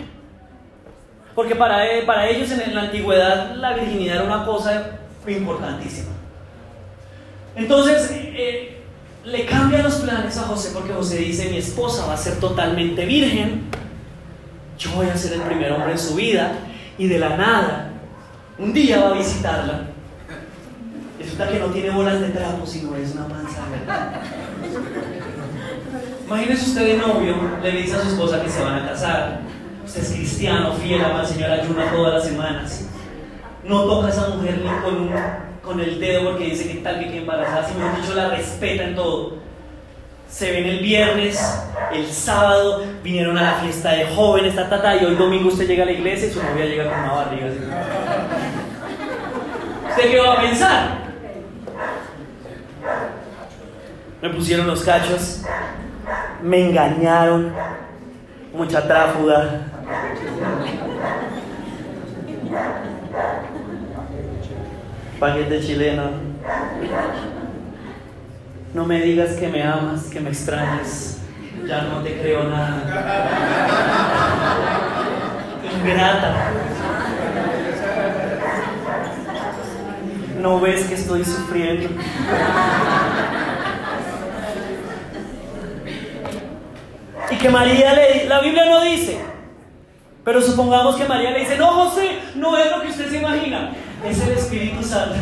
porque 1.35 1.55
para, 1.55 1.91
e, 1.91 2.03
para 2.03 2.29
ellos 2.29 2.51
en 2.51 2.75
la 2.75 2.83
antigüedad 2.83 3.55
la 3.55 3.73
virginidad 3.73 4.17
era 4.17 4.25
una 4.25 4.45
cosa 4.45 4.99
importantísima. 5.27 6.13
Entonces, 7.55 8.11
eh, 8.13 8.76
le 9.27 9.45
cambia 9.45 9.83
los 9.83 9.97
planes 9.97 10.37
a 10.39 10.43
José 10.43 10.71
porque 10.73 10.93
José 10.93 11.19
dice, 11.19 11.51
mi 11.51 11.59
esposa 11.59 12.07
va 12.07 12.15
a 12.15 12.17
ser 12.17 12.39
totalmente 12.39 13.05
virgen, 13.05 13.65
yo 14.79 14.93
voy 14.93 15.09
a 15.09 15.17
ser 15.17 15.33
el 15.33 15.41
primer 15.41 15.73
hombre 15.73 15.93
en 15.93 15.99
su 15.99 16.15
vida, 16.15 16.53
y 16.97 17.09
de 17.09 17.19
la 17.19 17.37
nada, 17.37 17.91
un 18.57 18.73
día 18.73 19.03
va 19.03 19.11
a 19.11 19.15
visitarla. 19.15 19.89
Resulta 21.19 21.49
que 21.49 21.59
no 21.59 21.67
tiene 21.67 21.91
bolas 21.91 22.21
de 22.21 22.29
trapo, 22.29 22.65
sino 22.65 22.95
es 22.95 23.15
una 23.15 23.27
panza. 23.27 23.63
Imagínese 26.27 26.67
usted 26.67 26.87
de 26.87 26.99
novio, 26.99 27.37
le 27.63 27.71
dice 27.73 27.97
a 27.97 28.03
su 28.03 28.09
esposa 28.11 28.43
que 28.43 28.49
se 28.49 28.63
van 28.63 28.85
a 28.85 28.89
casar. 28.89 29.41
Usted 29.85 30.03
es 30.03 30.13
cristiano, 30.13 30.73
fiel, 30.75 31.05
ama 31.05 31.21
al 31.21 31.27
Señor, 31.27 31.51
ayuna 31.51 31.91
todas 31.91 32.15
las 32.15 32.25
semanas. 32.25 32.85
no 33.65 33.83
toca 33.83 34.07
a 34.07 34.11
esa 34.11 34.29
mujer 34.29 34.63
ni 34.63 34.69
con, 34.83 35.11
con 35.67 35.81
el 35.81 35.99
dedo 35.99 36.31
porque 36.31 36.45
dice 36.45 36.69
que 36.69 36.77
tal 36.77 37.01
que 37.01 37.07
quede 37.07 37.19
embarazada, 37.19 37.69
si 37.69 37.75
mejor 37.75 38.01
dicho 38.01 38.15
la 38.15 38.29
respeta 38.29 38.85
en 38.85 38.95
todo. 38.95 39.35
Se 40.31 40.53
ven 40.53 40.65
el 40.65 40.79
viernes, 40.79 41.61
el 41.93 42.07
sábado, 42.07 42.85
vinieron 43.03 43.37
a 43.37 43.43
la 43.43 43.55
fiesta 43.55 43.91
de 43.91 44.07
jóvenes, 44.07 44.55
ta, 44.55 44.69
ta, 44.69 44.97
y 44.97 45.05
hoy 45.05 45.17
domingo 45.17 45.49
usted 45.49 45.67
llega 45.67 45.83
a 45.83 45.87
la 45.87 45.93
iglesia 45.93 46.29
y 46.29 46.31
su 46.31 46.43
novia 46.43 46.67
llega 46.67 46.89
con 46.89 46.99
una 47.01 47.13
barriga. 47.13 47.47
Así. 47.47 47.59
¿Usted 49.91 50.11
qué 50.11 50.21
va 50.21 50.33
a 50.35 50.41
pensar? 50.41 50.99
Me 54.23 54.31
pusieron 54.31 54.67
los 54.67 54.83
cachos, 54.83 55.43
me 56.43 56.69
engañaron, 56.69 57.53
mucha 58.53 58.87
tráfuga. 58.87 59.73
Paquete 65.19 65.61
chileno. 65.61 66.11
No 68.75 68.85
me 68.85 69.01
digas 69.01 69.37
que 69.37 69.49
me 69.49 69.63
amas, 69.63 70.05
que 70.05 70.21
me 70.21 70.31
extrañas. 70.31 71.19
Ya 71.67 71.83
no 71.83 72.03
te 72.03 72.19
creo 72.21 72.45
nada. 72.45 72.83
Ingrata. 75.81 76.35
No 80.41 80.61
ves 80.61 80.85
que 80.85 80.95
estoy 80.95 81.25
sufriendo. 81.25 81.89
Y 87.31 87.37
que 87.37 87.49
María 87.49 87.95
le 87.95 88.29
la 88.29 88.41
Biblia 88.41 88.67
no 88.67 88.83
dice, 88.83 89.19
pero 90.25 90.41
supongamos 90.41 90.97
que 90.97 91.07
María 91.07 91.31
le 91.31 91.41
dice, 91.41 91.57
no 91.57 91.69
José, 91.69 92.19
no 92.35 92.57
es 92.57 92.71
lo 92.71 92.83
que 92.83 92.89
usted 92.89 93.09
se 93.11 93.19
imagina, 93.19 93.73
es 94.05 94.21
el 94.21 94.33
Espíritu 94.33 94.83
Santo. 94.83 95.17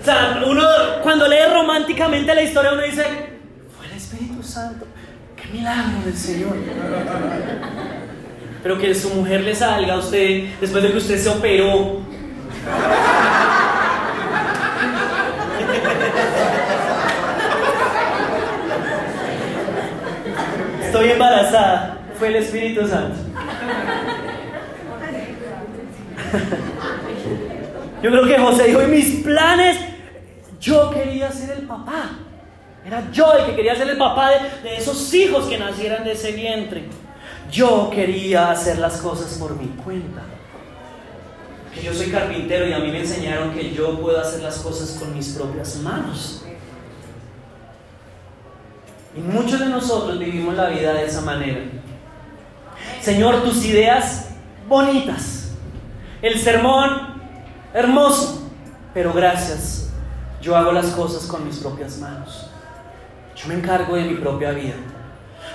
o 0.00 0.04
sea, 0.04 0.42
uno 0.46 0.62
cuando 1.02 1.28
lee 1.28 1.36
románticamente 1.52 2.34
la 2.34 2.42
historia, 2.42 2.72
uno 2.72 2.82
dice, 2.82 3.04
fue 3.76 3.86
el 3.86 3.92
Espíritu 3.92 4.42
Santo, 4.42 4.86
qué 5.36 5.48
milagro 5.52 6.00
del 6.04 6.16
Señor. 6.16 6.56
Pero 8.62 8.78
que 8.78 8.94
su 8.94 9.10
mujer 9.10 9.42
le 9.42 9.54
salga 9.54 9.94
a 9.94 9.98
usted 9.98 10.44
después 10.60 10.82
de 10.82 10.90
que 10.90 10.98
usted 10.98 11.18
se 11.18 11.28
operó. 11.28 12.00
Estoy 20.82 21.10
embarazada. 21.10 21.97
Fue 22.18 22.28
el 22.28 22.36
Espíritu 22.36 22.86
Santo. 22.86 23.16
Yo 28.02 28.10
creo 28.10 28.26
que 28.26 28.38
José 28.38 28.64
dijo, 28.64 28.80
en 28.80 28.90
mis 28.90 29.22
planes, 29.22 29.76
yo 30.60 30.90
quería 30.90 31.30
ser 31.30 31.58
el 31.58 31.66
papá. 31.66 32.10
Era 32.84 33.10
yo 33.12 33.32
el 33.34 33.46
que 33.46 33.56
quería 33.56 33.74
ser 33.74 33.88
el 33.88 33.98
papá 33.98 34.30
de, 34.30 34.68
de 34.68 34.76
esos 34.76 35.12
hijos 35.14 35.46
que 35.46 35.58
nacieran 35.58 36.04
de 36.04 36.12
ese 36.12 36.32
vientre. 36.32 36.84
Yo 37.50 37.90
quería 37.90 38.50
hacer 38.50 38.78
las 38.78 38.98
cosas 38.98 39.36
por 39.38 39.56
mi 39.56 39.68
cuenta. 39.68 40.22
Que 41.74 41.82
yo 41.82 41.92
soy 41.92 42.10
carpintero 42.10 42.66
y 42.66 42.72
a 42.72 42.78
mí 42.78 42.90
me 42.90 43.00
enseñaron 43.00 43.52
que 43.52 43.72
yo 43.72 44.00
puedo 44.00 44.20
hacer 44.20 44.42
las 44.42 44.58
cosas 44.58 44.98
con 44.98 45.14
mis 45.14 45.30
propias 45.30 45.76
manos. 45.76 46.44
Y 49.16 49.20
muchos 49.20 49.58
de 49.60 49.66
nosotros 49.66 50.18
vivimos 50.18 50.54
la 50.54 50.68
vida 50.68 50.92
de 50.94 51.06
esa 51.06 51.20
manera. 51.20 51.60
Señor, 53.00 53.42
tus 53.42 53.64
ideas 53.64 54.30
bonitas, 54.68 55.52
el 56.22 56.38
sermón 56.38 57.22
hermoso, 57.72 58.50
pero 58.92 59.12
gracias, 59.12 59.90
yo 60.40 60.56
hago 60.56 60.72
las 60.72 60.86
cosas 60.86 61.26
con 61.26 61.44
mis 61.46 61.58
propias 61.58 61.98
manos. 61.98 62.50
Yo 63.36 63.48
me 63.48 63.54
encargo 63.54 63.94
de 63.94 64.04
mi 64.04 64.14
propia 64.14 64.50
vida. 64.50 64.74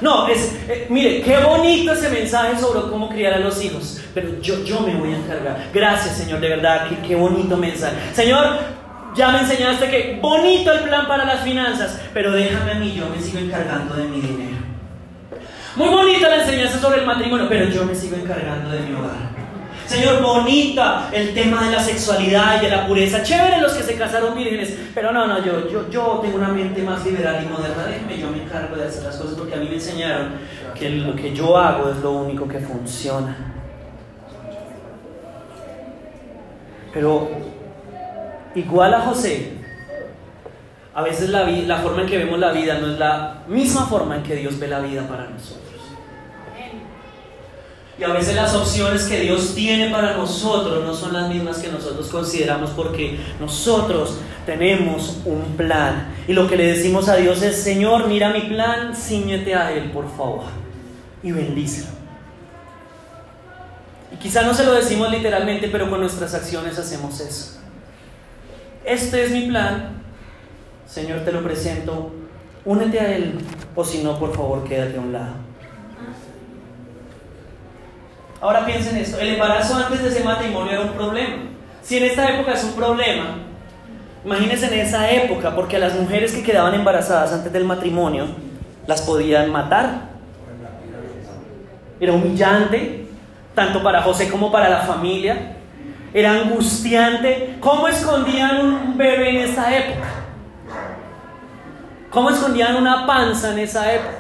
No, 0.02 0.28
es, 0.28 0.56
eh, 0.68 0.88
mire, 0.90 1.22
qué 1.22 1.38
bonito 1.38 1.94
ese 1.94 2.10
mensaje 2.10 2.60
sobre 2.60 2.90
cómo 2.90 3.10
criar 3.10 3.34
a 3.34 3.40
los 3.40 3.64
hijos, 3.64 4.02
pero 4.14 4.40
yo, 4.42 4.64
yo 4.64 4.80
me 4.82 4.96
voy 4.96 5.14
a 5.14 5.18
encargar. 5.18 5.70
Gracias, 5.74 6.18
Señor, 6.18 6.40
de 6.40 6.50
verdad, 6.50 6.88
qué, 6.90 7.08
qué 7.08 7.16
bonito 7.16 7.58
mensaje. 7.58 7.96
Señor, 8.14 8.58
ya 9.16 9.30
me 9.30 9.40
enseñaste 9.40 9.90
que 9.90 10.20
bonito 10.22 10.72
el 10.72 10.82
plan 10.82 11.08
para 11.08 11.26
las 11.26 11.42
finanzas, 11.42 12.02
pero 12.14 12.32
déjame 12.32 12.72
a 12.72 12.76
mí, 12.76 12.94
yo 12.94 13.08
me 13.10 13.22
sigo 13.22 13.40
encargando 13.40 13.96
de 13.96 14.06
mi 14.06 14.22
dinero. 14.22 14.63
Muy 15.76 15.90
bonita 15.90 16.30
la 16.30 16.44
enseñanza 16.44 16.80
sobre 16.80 17.00
el 17.00 17.06
matrimonio, 17.06 17.48
pero 17.50 17.66
yo 17.66 17.84
me 17.84 17.96
sigo 17.96 18.16
encargando 18.16 18.70
de 18.70 18.82
mi 18.82 18.94
hogar. 18.94 19.34
Señor, 19.88 20.22
bonita 20.22 21.10
el 21.12 21.34
tema 21.34 21.66
de 21.66 21.72
la 21.72 21.84
sexualidad 21.84 22.58
y 22.62 22.66
de 22.66 22.70
la 22.70 22.88
pureza. 22.88 23.24
Chévere 23.24 23.60
los 23.60 23.74
que 23.74 23.84
se 23.84 23.96
casaron 23.96 24.36
vírgenes, 24.36 24.78
pero 24.94 25.12
no, 25.12 25.26
no, 25.26 25.44
yo, 25.44 25.70
yo, 25.70 25.90
yo 25.90 26.20
tengo 26.22 26.38
una 26.38 26.50
mente 26.50 26.84
más 26.84 27.04
liberal 27.04 27.44
y 27.44 27.52
moderna. 27.52 27.86
Déjeme, 27.88 28.20
yo 28.20 28.30
me 28.30 28.44
encargo 28.44 28.76
de 28.76 28.86
hacer 28.86 29.04
las 29.04 29.16
cosas 29.18 29.36
porque 29.36 29.56
a 29.56 29.58
mí 29.58 29.68
me 29.68 29.76
enseñaron 29.76 30.34
que 30.76 30.90
lo 30.90 31.16
que 31.16 31.34
yo 31.34 31.58
hago 31.58 31.90
es 31.90 31.98
lo 31.98 32.12
único 32.12 32.48
que 32.48 32.60
funciona. 32.60 33.36
Pero 36.94 37.30
igual 38.54 38.94
a 38.94 39.02
José, 39.02 39.63
a 40.96 41.02
veces 41.02 41.30
la, 41.30 41.44
la, 41.44 41.78
forma 41.78 42.02
en 42.02 42.08
que 42.08 42.18
vemos 42.18 42.40
la 42.40 42.52
vida 42.52 42.78
no 42.80 42.92
es 42.92 43.00
la 43.00 43.44
misma 43.48 43.88
forma 43.88 44.18
en 44.18 44.24
que 44.24 44.36
Dios 44.36 44.60
ve 44.60 44.68
la 44.68 44.80
vida 44.80 45.08
para 45.08 45.28
nosotros. 45.28 45.64
Y 47.98 48.04
a 48.04 48.10
veces 48.10 48.36
las 48.36 48.56
opciones 48.56 49.04
que 49.04 49.20
Dios 49.20 49.54
tiene 49.54 49.90
para 49.90 50.18
nosotros 50.18 50.84
no 50.84 50.94
son 50.96 51.14
las 51.14 51.30
mismas 51.30 51.60
que 51.60 51.70
nosotros 51.70 52.08
consideramos 52.08 52.72
porque 52.72 53.20
nosotros 53.40 54.18
tenemos 54.46 55.18
un 55.26 55.56
plan. 55.56 56.14
Y 56.28 56.34
lo 56.34 56.48
que 56.48 56.58
le 56.58 56.68
decimos 56.68 57.08
a 57.08 57.16
Dios 57.16 57.42
es, 57.44 57.56
Señor, 57.62 58.08
mira 58.08 58.32
mi 58.32 58.42
plan, 58.42 58.96
ciñete 58.96 59.54
a 59.56 59.72
Él, 59.72 59.92
por 59.92 60.10
favor, 60.16 60.46
y 61.22 61.32
bendícelo. 61.32 61.90
Y 64.12 64.18
quizá 64.18 64.42
no 64.42 64.54
se 64.54 64.66
lo 64.66 64.74
decimos 64.74 65.10
literalmente, 65.12 65.70
pero 65.70 65.90
con 65.90 66.00
nuestras 66.00 66.34
acciones 66.34 66.78
hacemos 66.78 67.20
eso. 67.20 67.60
Este 68.86 69.24
es 69.24 69.32
mi 69.32 69.48
plan, 69.48 70.03
Señor, 70.86 71.22
te 71.22 71.32
lo 71.32 71.44
presento, 71.44 72.12
únete 72.66 73.00
a 73.00 73.16
Él, 73.16 73.40
o 73.76 73.84
si 73.84 74.04
no, 74.04 74.20
por 74.20 74.36
favor, 74.36 74.64
quédate 74.64 74.98
a 74.98 75.02
un 75.02 75.14
lado. 75.14 75.34
Ahora 78.42 78.66
piensen 78.66 78.98
esto, 78.98 79.20
el 79.20 79.30
embarazo 79.30 79.76
antes 79.76 80.04
de 80.04 80.10
ese 80.10 80.24
matrimonio 80.24 80.74
era 80.74 80.82
un 80.82 80.92
problema. 80.92 81.38
Si 81.82 81.98
en 81.98 82.04
esta 82.04 82.30
época 82.30 82.54
es 82.54 82.64
un 82.64 82.74
problema, 82.74 83.38
imagínense 84.26 84.68
en 84.68 84.86
esa 84.86 85.10
época, 85.12 85.56
porque 85.56 85.78
a 85.78 85.80
las 85.80 85.96
mujeres 85.96 86.34
que 86.34 86.44
quedaban 86.44 86.74
embarazadas 86.74 87.32
antes 87.32 87.52
del 87.52 87.64
matrimonio 87.64 88.28
las 88.86 89.02
podían 89.02 89.50
matar. 89.52 90.10
Era 92.00 92.14
humillante, 92.14 93.08
tanto 93.56 93.82
para 93.82 94.02
José 94.02 94.30
como 94.30 94.52
para 94.52 94.70
la 94.70 94.80
familia. 94.80 95.56
Era 96.14 96.34
angustiante. 96.34 97.56
¿Cómo 97.60 97.88
escondían 97.88 98.66
un 98.66 98.98
bebé 98.98 99.30
en 99.30 99.50
esa 99.50 99.76
época? 99.76 100.08
¿Cómo 102.14 102.30
escondían 102.30 102.76
una 102.76 103.08
panza 103.08 103.54
en 103.54 103.60
esa 103.60 103.92
época? 103.92 104.18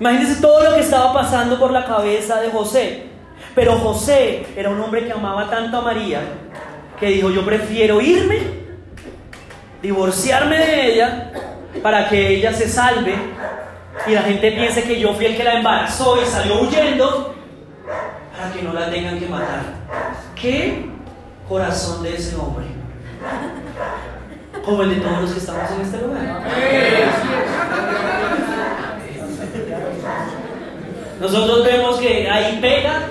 Imagínense 0.00 0.40
todo 0.40 0.64
lo 0.64 0.74
que 0.74 0.80
estaba 0.80 1.12
pasando 1.12 1.56
por 1.56 1.70
la 1.70 1.84
cabeza 1.84 2.40
de 2.40 2.50
José. 2.50 3.06
Pero 3.54 3.78
José 3.78 4.46
era 4.56 4.70
un 4.70 4.80
hombre 4.80 5.06
que 5.06 5.12
amaba 5.12 5.48
tanto 5.48 5.78
a 5.78 5.82
María 5.82 6.20
que 6.98 7.06
dijo, 7.06 7.30
yo 7.30 7.44
prefiero 7.44 8.00
irme, 8.00 8.38
divorciarme 9.80 10.58
de 10.58 10.92
ella, 10.92 11.32
para 11.82 12.08
que 12.08 12.28
ella 12.28 12.52
se 12.52 12.68
salve 12.68 13.14
y 14.06 14.10
la 14.12 14.22
gente 14.22 14.52
piense 14.52 14.82
que 14.82 14.98
yo 14.98 15.14
fui 15.14 15.26
el 15.26 15.36
que 15.36 15.44
la 15.44 15.54
embarazó 15.54 16.20
y 16.20 16.26
salió 16.26 16.60
huyendo, 16.60 17.34
para 18.36 18.52
que 18.52 18.62
no 18.62 18.72
la 18.72 18.90
tengan 18.90 19.18
que 19.18 19.26
matar. 19.26 19.62
¿Qué 20.34 20.86
corazón 21.48 22.02
de 22.02 22.16
ese 22.16 22.36
hombre? 22.36 22.66
Como 24.64 24.82
el 24.82 24.90
de 24.90 25.00
todos 25.00 25.22
los 25.22 25.32
que 25.32 25.38
estamos 25.38 25.70
en 25.70 25.80
este 25.80 25.98
lugar. 25.98 26.42
Nosotros 31.20 31.64
vemos 31.64 31.98
que 31.98 32.30
ahí 32.30 32.58
pega 32.60 33.02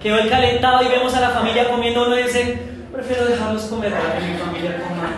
quedó 0.00 0.18
el 0.18 0.30
calentado 0.30 0.82
y 0.82 0.88
vemos 0.88 1.14
a 1.14 1.20
la 1.20 1.30
familia 1.30 1.68
comiendo, 1.68 2.06
uno 2.06 2.16
dice, 2.16 2.58
prefiero 2.90 3.26
dejarlos 3.26 3.64
comer 3.64 3.92
para 3.92 4.18
que 4.18 4.26
mi 4.26 4.38
familia 4.38 4.82
coma. 4.82 5.10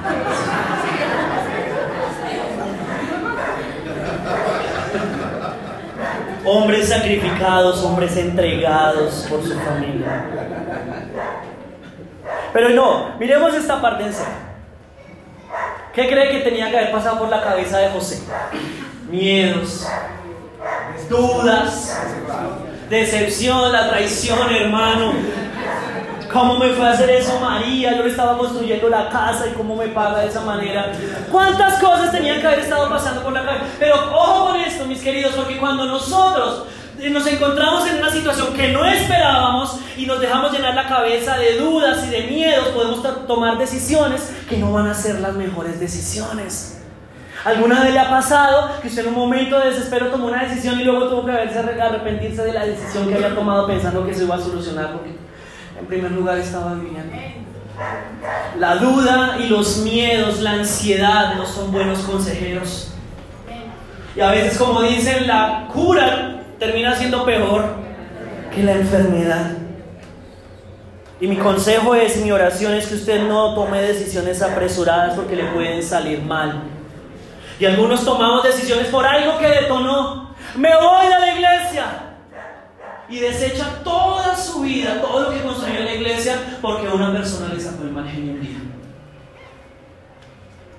hombres 6.44 6.88
sacrificados, 6.88 7.84
hombres 7.84 8.16
entregados 8.16 9.26
por 9.30 9.44
su 9.44 9.54
familia. 9.60 10.24
Pero 12.52 12.68
no, 12.70 13.16
miremos 13.18 13.54
esta 13.54 13.80
parte 13.80 14.04
en 14.04 14.12
serio. 14.12 14.51
¿Qué 15.94 16.08
cree 16.08 16.30
que 16.30 16.38
tenía 16.38 16.70
que 16.70 16.78
haber 16.78 16.92
pasado 16.92 17.18
por 17.18 17.28
la 17.28 17.42
cabeza 17.42 17.78
de 17.78 17.90
José? 17.90 18.22
Miedos, 19.10 19.86
dudas, 21.08 21.98
Decepción, 22.92 23.72
la 23.72 23.88
traición, 23.88 24.54
hermano. 24.54 25.14
¿Cómo 26.30 26.58
me 26.58 26.68
fue 26.74 26.86
a 26.86 26.90
hacer 26.90 27.08
eso 27.08 27.40
María? 27.40 27.96
Yo 27.96 28.02
le 28.02 28.10
estaba 28.10 28.36
construyendo 28.36 28.90
la 28.90 29.08
casa 29.08 29.46
y 29.46 29.54
cómo 29.54 29.74
me 29.74 29.88
paga 29.88 30.20
de 30.20 30.28
esa 30.28 30.42
manera. 30.42 30.92
¿Cuántas 31.30 31.78
cosas 31.78 32.12
tenían 32.12 32.42
que 32.42 32.46
haber 32.46 32.58
estado 32.58 32.90
pasando 32.90 33.22
por 33.22 33.32
la 33.32 33.46
cabeza? 33.46 33.64
Pero 33.78 33.94
ojo 33.94 34.48
con 34.48 34.60
esto, 34.60 34.84
mis 34.84 35.00
queridos, 35.00 35.32
porque 35.34 35.56
cuando 35.56 35.86
nosotros 35.86 36.64
nos 37.10 37.26
encontramos 37.26 37.88
en 37.88 37.96
una 37.96 38.10
situación 38.10 38.54
que 38.54 38.68
no 38.68 38.84
esperábamos 38.84 39.78
y 39.96 40.06
nos 40.06 40.20
dejamos 40.20 40.52
llenar 40.52 40.74
la 40.74 40.86
cabeza 40.86 41.36
de 41.36 41.58
dudas 41.58 42.04
y 42.06 42.10
de 42.10 42.22
miedos, 42.24 42.68
podemos 42.68 43.02
tomar 43.26 43.58
decisiones 43.58 44.32
que 44.48 44.56
no 44.58 44.72
van 44.72 44.86
a 44.86 44.94
ser 44.94 45.20
las 45.20 45.34
mejores 45.34 45.80
decisiones. 45.80 46.78
¿Alguna 47.44 47.82
vez 47.82 47.92
le 47.92 47.98
ha 47.98 48.08
pasado 48.08 48.70
que 48.80 48.86
usted 48.86 49.02
en 49.02 49.08
un 49.08 49.14
momento 49.14 49.58
de 49.58 49.70
desespero 49.70 50.08
tomó 50.08 50.28
una 50.28 50.44
decisión 50.44 50.78
y 50.80 50.84
luego 50.84 51.08
tuvo 51.08 51.26
que 51.26 51.32
arrepentirse 51.32 52.44
de 52.44 52.52
la 52.52 52.64
decisión 52.64 53.08
que 53.08 53.16
había 53.16 53.34
tomado 53.34 53.66
pensando 53.66 54.06
que 54.06 54.14
se 54.14 54.24
iba 54.24 54.36
a 54.36 54.40
solucionar? 54.40 54.92
Porque 54.92 55.16
en 55.78 55.86
primer 55.86 56.12
lugar 56.12 56.38
estaba 56.38 56.74
viviendo. 56.74 57.16
La 58.58 58.76
duda 58.76 59.38
y 59.40 59.48
los 59.48 59.78
miedos, 59.78 60.40
la 60.40 60.52
ansiedad 60.52 61.34
no 61.34 61.44
son 61.44 61.72
buenos 61.72 62.00
consejeros. 62.00 62.92
Y 64.14 64.20
a 64.20 64.30
veces, 64.30 64.58
como 64.58 64.82
dicen, 64.82 65.26
la 65.26 65.66
cura 65.72 66.41
termina 66.62 66.94
siendo 66.94 67.24
peor 67.24 67.74
que 68.54 68.62
la 68.62 68.74
enfermedad. 68.74 69.50
Y 71.20 71.26
mi 71.26 71.36
consejo 71.36 71.92
es, 71.96 72.16
mi 72.18 72.30
oración 72.30 72.74
es 72.74 72.86
que 72.86 72.94
usted 72.94 73.26
no 73.26 73.56
tome 73.56 73.82
decisiones 73.82 74.40
apresuradas 74.42 75.14
porque 75.16 75.34
le 75.34 75.46
pueden 75.46 75.82
salir 75.82 76.22
mal. 76.22 76.62
Y 77.58 77.64
algunos 77.64 78.04
tomamos 78.04 78.44
decisiones 78.44 78.86
por 78.86 79.04
algo 79.04 79.38
que 79.38 79.48
detonó. 79.48 80.36
Me 80.54 80.68
voy 80.76 81.06
de 81.06 81.18
la 81.18 81.34
iglesia 81.34 81.84
y 83.08 83.18
desecha 83.18 83.82
toda 83.82 84.36
su 84.36 84.60
vida, 84.60 85.00
todo 85.00 85.24
lo 85.24 85.30
que 85.30 85.42
construyó 85.42 85.80
en 85.80 85.84
la 85.84 85.94
iglesia, 85.94 86.36
porque 86.62 86.86
una 86.86 87.12
persona 87.12 87.52
le 87.52 87.60
sacó 87.60 87.82
el 87.82 87.90
mal 87.90 88.08
genio 88.08 88.40
día. 88.40 88.58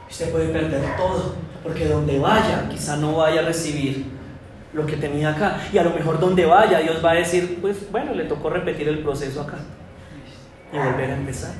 Usted 0.09 0.31
puede 0.31 0.47
perder 0.47 0.95
todo, 0.95 1.35
porque 1.61 1.89
donde 1.89 2.19
vaya, 2.19 2.69
quizá 2.69 2.95
no 2.95 3.17
vaya 3.17 3.41
a 3.41 3.45
recibir 3.45 4.12
lo 4.73 4.85
que 4.85 4.97
tenía 4.97 5.29
acá. 5.29 5.57
Y 5.71 5.77
a 5.77 5.83
lo 5.83 5.91
mejor 5.91 6.19
donde 6.19 6.45
vaya, 6.45 6.79
Dios 6.79 7.03
va 7.03 7.11
a 7.11 7.15
decir, 7.15 7.59
pues 7.61 7.89
bueno, 7.91 8.13
le 8.13 8.25
tocó 8.25 8.49
repetir 8.49 8.87
el 8.87 8.99
proceso 8.99 9.41
acá 9.41 9.57
y 10.71 10.77
volver 10.77 11.11
a 11.11 11.15
empezar. 11.15 11.53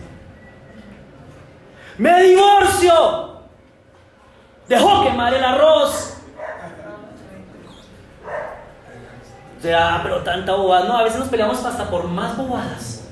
Me 1.97 2.23
divorcio. 2.23 3.33
Dejó 4.67 5.03
quemar 5.03 5.33
el 5.33 5.43
arroz. 5.43 6.17
O 9.57 9.61
sea, 9.61 9.99
pero 10.01 10.23
tanta 10.23 10.53
bobada. 10.53 10.87
No, 10.87 10.97
a 10.97 11.03
veces 11.03 11.19
nos 11.19 11.29
peleamos 11.29 11.63
hasta 11.63 11.89
por 11.89 12.07
más 12.07 12.35
bobadas. 12.35 13.07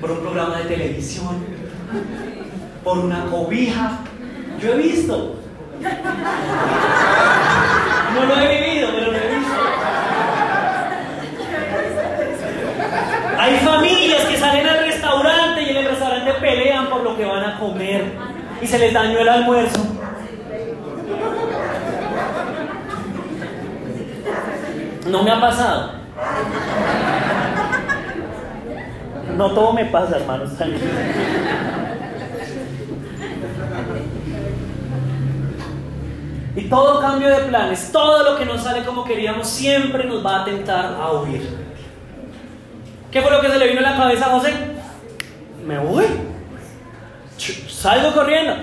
Por 0.00 0.10
un 0.10 0.18
programa 0.20 0.58
de 0.58 0.64
televisión. 0.64 1.44
Por 2.82 2.98
una 2.98 3.26
cobija. 3.26 3.98
Yo 4.60 4.72
he 4.72 4.76
visto. 4.76 5.36
No 8.14 8.24
lo 8.26 8.36
he 8.38 8.60
vivido, 8.60 8.88
pero 8.92 9.12
lo 9.12 9.16
he 9.16 9.28
visto. 9.34 9.52
Hay 13.42 13.56
familias 13.56 14.24
que 14.26 14.36
salen 14.36 14.68
al 14.68 14.84
restaurante 14.84 15.62
y 15.62 15.70
en 15.70 15.78
el 15.78 15.84
restaurante 15.86 16.32
pelean 16.34 16.86
por 16.86 17.02
lo 17.02 17.16
que 17.16 17.24
van 17.24 17.44
a 17.44 17.58
comer 17.58 18.12
y 18.60 18.66
se 18.68 18.78
les 18.78 18.94
dañó 18.94 19.18
el 19.18 19.28
almuerzo. 19.28 19.84
No 25.08 25.24
me 25.24 25.32
ha 25.32 25.40
pasado. 25.40 25.90
No 29.36 29.50
todo 29.50 29.72
me 29.72 29.86
pasa, 29.86 30.18
hermanos. 30.18 30.50
Y 36.54 36.60
todo 36.68 37.00
cambio 37.00 37.28
de 37.28 37.42
planes, 37.48 37.90
todo 37.90 38.22
lo 38.22 38.38
que 38.38 38.44
no 38.44 38.56
sale 38.56 38.84
como 38.84 39.02
queríamos, 39.02 39.48
siempre 39.48 40.04
nos 40.04 40.24
va 40.24 40.42
a 40.42 40.44
tentar 40.44 40.96
a 41.00 41.10
huir. 41.10 41.61
¿Qué 43.12 43.20
fue 43.20 43.30
lo 43.30 43.42
que 43.42 43.50
se 43.50 43.58
le 43.58 43.68
vino 43.68 43.80
a 43.80 43.90
la 43.90 43.96
cabeza 43.96 44.26
a 44.26 44.30
José? 44.30 44.54
Me 45.66 45.78
voy. 45.78 46.06
Salgo 47.68 48.14
corriendo. 48.14 48.54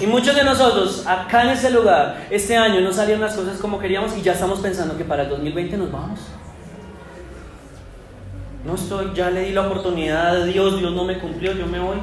Y 0.00 0.06
muchos 0.06 0.36
de 0.36 0.44
nosotros, 0.44 1.04
acá 1.06 1.42
en 1.42 1.50
ese 1.50 1.70
lugar, 1.70 2.26
este 2.30 2.56
año 2.56 2.80
no 2.82 2.92
salieron 2.92 3.22
las 3.22 3.34
cosas 3.34 3.58
como 3.58 3.78
queríamos 3.80 4.16
y 4.16 4.22
ya 4.22 4.32
estamos 4.32 4.60
pensando 4.60 4.96
que 4.96 5.04
para 5.04 5.24
el 5.24 5.30
2020 5.30 5.76
nos 5.76 5.90
vamos. 5.90 6.20
No 8.64 8.74
estoy, 8.74 9.12
ya 9.14 9.30
le 9.30 9.46
di 9.46 9.52
la 9.52 9.66
oportunidad 9.66 10.36
a 10.36 10.44
Dios, 10.44 10.78
Dios 10.78 10.92
no 10.92 11.04
me 11.04 11.18
cumplió, 11.18 11.52
yo 11.52 11.66
me 11.66 11.80
voy. 11.80 11.96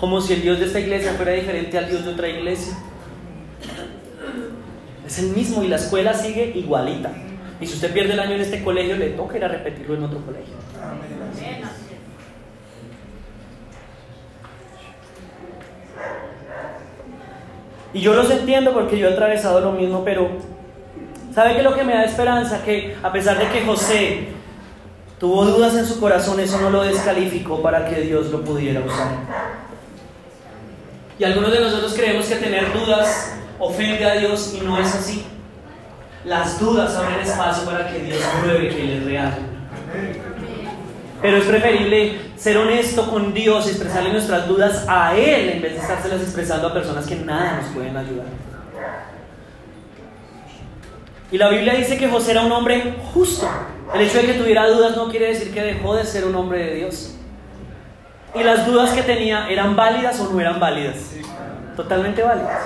Como 0.00 0.20
si 0.20 0.32
el 0.32 0.42
Dios 0.42 0.58
de 0.58 0.66
esta 0.66 0.80
iglesia 0.80 1.12
fuera 1.12 1.32
diferente 1.32 1.78
al 1.78 1.88
Dios 1.88 2.04
de 2.04 2.12
otra 2.12 2.28
iglesia. 2.28 2.74
Es 5.06 5.18
el 5.18 5.28
mismo 5.36 5.62
y 5.62 5.68
la 5.68 5.76
escuela 5.76 6.14
sigue 6.14 6.52
igualita. 6.56 7.12
Y 7.62 7.66
si 7.66 7.74
usted 7.74 7.92
pierde 7.92 8.14
el 8.14 8.20
año 8.20 8.34
en 8.34 8.40
este 8.40 8.60
colegio, 8.64 8.96
le 8.96 9.10
toca 9.10 9.36
ir 9.36 9.44
a 9.44 9.48
repetirlo 9.48 9.94
en 9.94 10.02
otro 10.02 10.18
colegio. 10.26 10.54
Y 17.94 18.00
yo 18.00 18.14
los 18.14 18.28
entiendo 18.30 18.72
porque 18.72 18.98
yo 18.98 19.08
he 19.08 19.12
atravesado 19.12 19.60
lo 19.60 19.70
mismo, 19.70 20.02
pero 20.04 20.28
¿sabe 21.32 21.52
qué 21.52 21.58
es 21.58 21.64
lo 21.64 21.74
que 21.76 21.84
me 21.84 21.94
da 21.94 22.04
esperanza? 22.04 22.64
Que 22.64 22.96
a 23.00 23.12
pesar 23.12 23.38
de 23.38 23.46
que 23.48 23.64
José 23.64 24.28
tuvo 25.20 25.44
dudas 25.44 25.76
en 25.76 25.86
su 25.86 26.00
corazón, 26.00 26.40
eso 26.40 26.60
no 26.60 26.68
lo 26.68 26.82
descalificó 26.82 27.62
para 27.62 27.86
que 27.86 28.00
Dios 28.00 28.30
lo 28.32 28.42
pudiera 28.42 28.80
usar. 28.80 29.18
Y 31.16 31.22
algunos 31.22 31.52
de 31.52 31.60
nosotros 31.60 31.94
creemos 31.94 32.26
que 32.26 32.36
tener 32.36 32.72
dudas 32.72 33.36
ofende 33.60 34.04
a 34.04 34.14
Dios 34.14 34.52
y 34.60 34.64
no 34.64 34.80
es 34.80 34.92
así. 34.92 35.24
Las 36.24 36.60
dudas 36.60 36.94
abren 36.94 37.20
espacio 37.20 37.64
para 37.64 37.88
que 37.88 37.98
Dios 37.98 38.20
pruebe 38.42 38.68
que 38.68 38.82
Él 38.82 38.90
es 38.90 39.04
real. 39.04 39.34
Pero 41.20 41.36
es 41.36 41.44
preferible 41.44 42.20
ser 42.36 42.56
honesto 42.58 43.08
con 43.10 43.32
Dios 43.34 43.66
y 43.66 43.70
expresarle 43.70 44.12
nuestras 44.12 44.46
dudas 44.46 44.84
a 44.88 45.16
Él 45.16 45.50
en 45.50 45.62
vez 45.62 45.72
de 45.72 45.78
estárselas 45.78 46.20
expresando 46.20 46.68
a 46.68 46.72
personas 46.72 47.06
que 47.06 47.16
nada 47.16 47.60
nos 47.60 47.70
pueden 47.72 47.96
ayudar. 47.96 48.26
Y 51.30 51.38
la 51.38 51.48
Biblia 51.48 51.74
dice 51.74 51.96
que 51.96 52.08
José 52.08 52.32
era 52.32 52.42
un 52.42 52.52
hombre 52.52 52.94
justo. 53.14 53.48
El 53.94 54.02
hecho 54.02 54.18
de 54.18 54.26
que 54.26 54.34
tuviera 54.34 54.68
dudas 54.68 54.96
no 54.96 55.08
quiere 55.08 55.28
decir 55.28 55.52
que 55.52 55.62
dejó 55.62 55.94
de 55.94 56.04
ser 56.04 56.24
un 56.24 56.34
hombre 56.34 56.58
de 56.58 56.74
Dios. 56.76 57.14
Y 58.34 58.42
las 58.42 58.66
dudas 58.66 58.90
que 58.90 59.02
tenía 59.02 59.48
eran 59.48 59.74
válidas 59.74 60.18
o 60.20 60.30
no 60.30 60.40
eran 60.40 60.60
válidas. 60.60 60.96
Totalmente 61.76 62.22
válidas. 62.22 62.62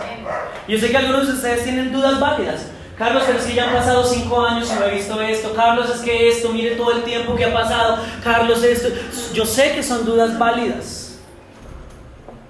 Yo 0.67 0.79
sé 0.79 0.91
que 0.91 0.97
algunos 0.97 1.27
de 1.27 1.35
ustedes 1.35 1.65
tienen 1.65 1.93
dudas 1.93 2.19
válidas. 2.19 2.67
Carlos, 2.99 3.24
pero 3.26 3.38
si 3.38 3.53
ya 3.53 3.68
han 3.68 3.74
pasado 3.74 4.05
cinco 4.05 4.40
años 4.40 4.72
y 4.72 4.78
no 4.78 4.86
he 4.86 4.94
visto 4.94 5.20
esto. 5.20 5.53
Carlos, 5.55 5.90
es 5.94 6.01
que 6.01 6.28
esto, 6.28 6.49
mire 6.49 6.76
todo 6.76 6.92
el 6.92 7.03
tiempo 7.03 7.36
que 7.36 7.44
ha 7.44 7.53
pasado. 7.53 7.99
Carlos, 8.24 8.62
esto. 8.62 8.88
Yo 9.34 9.44
sé 9.44 9.72
que 9.72 9.82
son 9.82 10.07
dudas 10.07 10.38
válidas. 10.38 11.18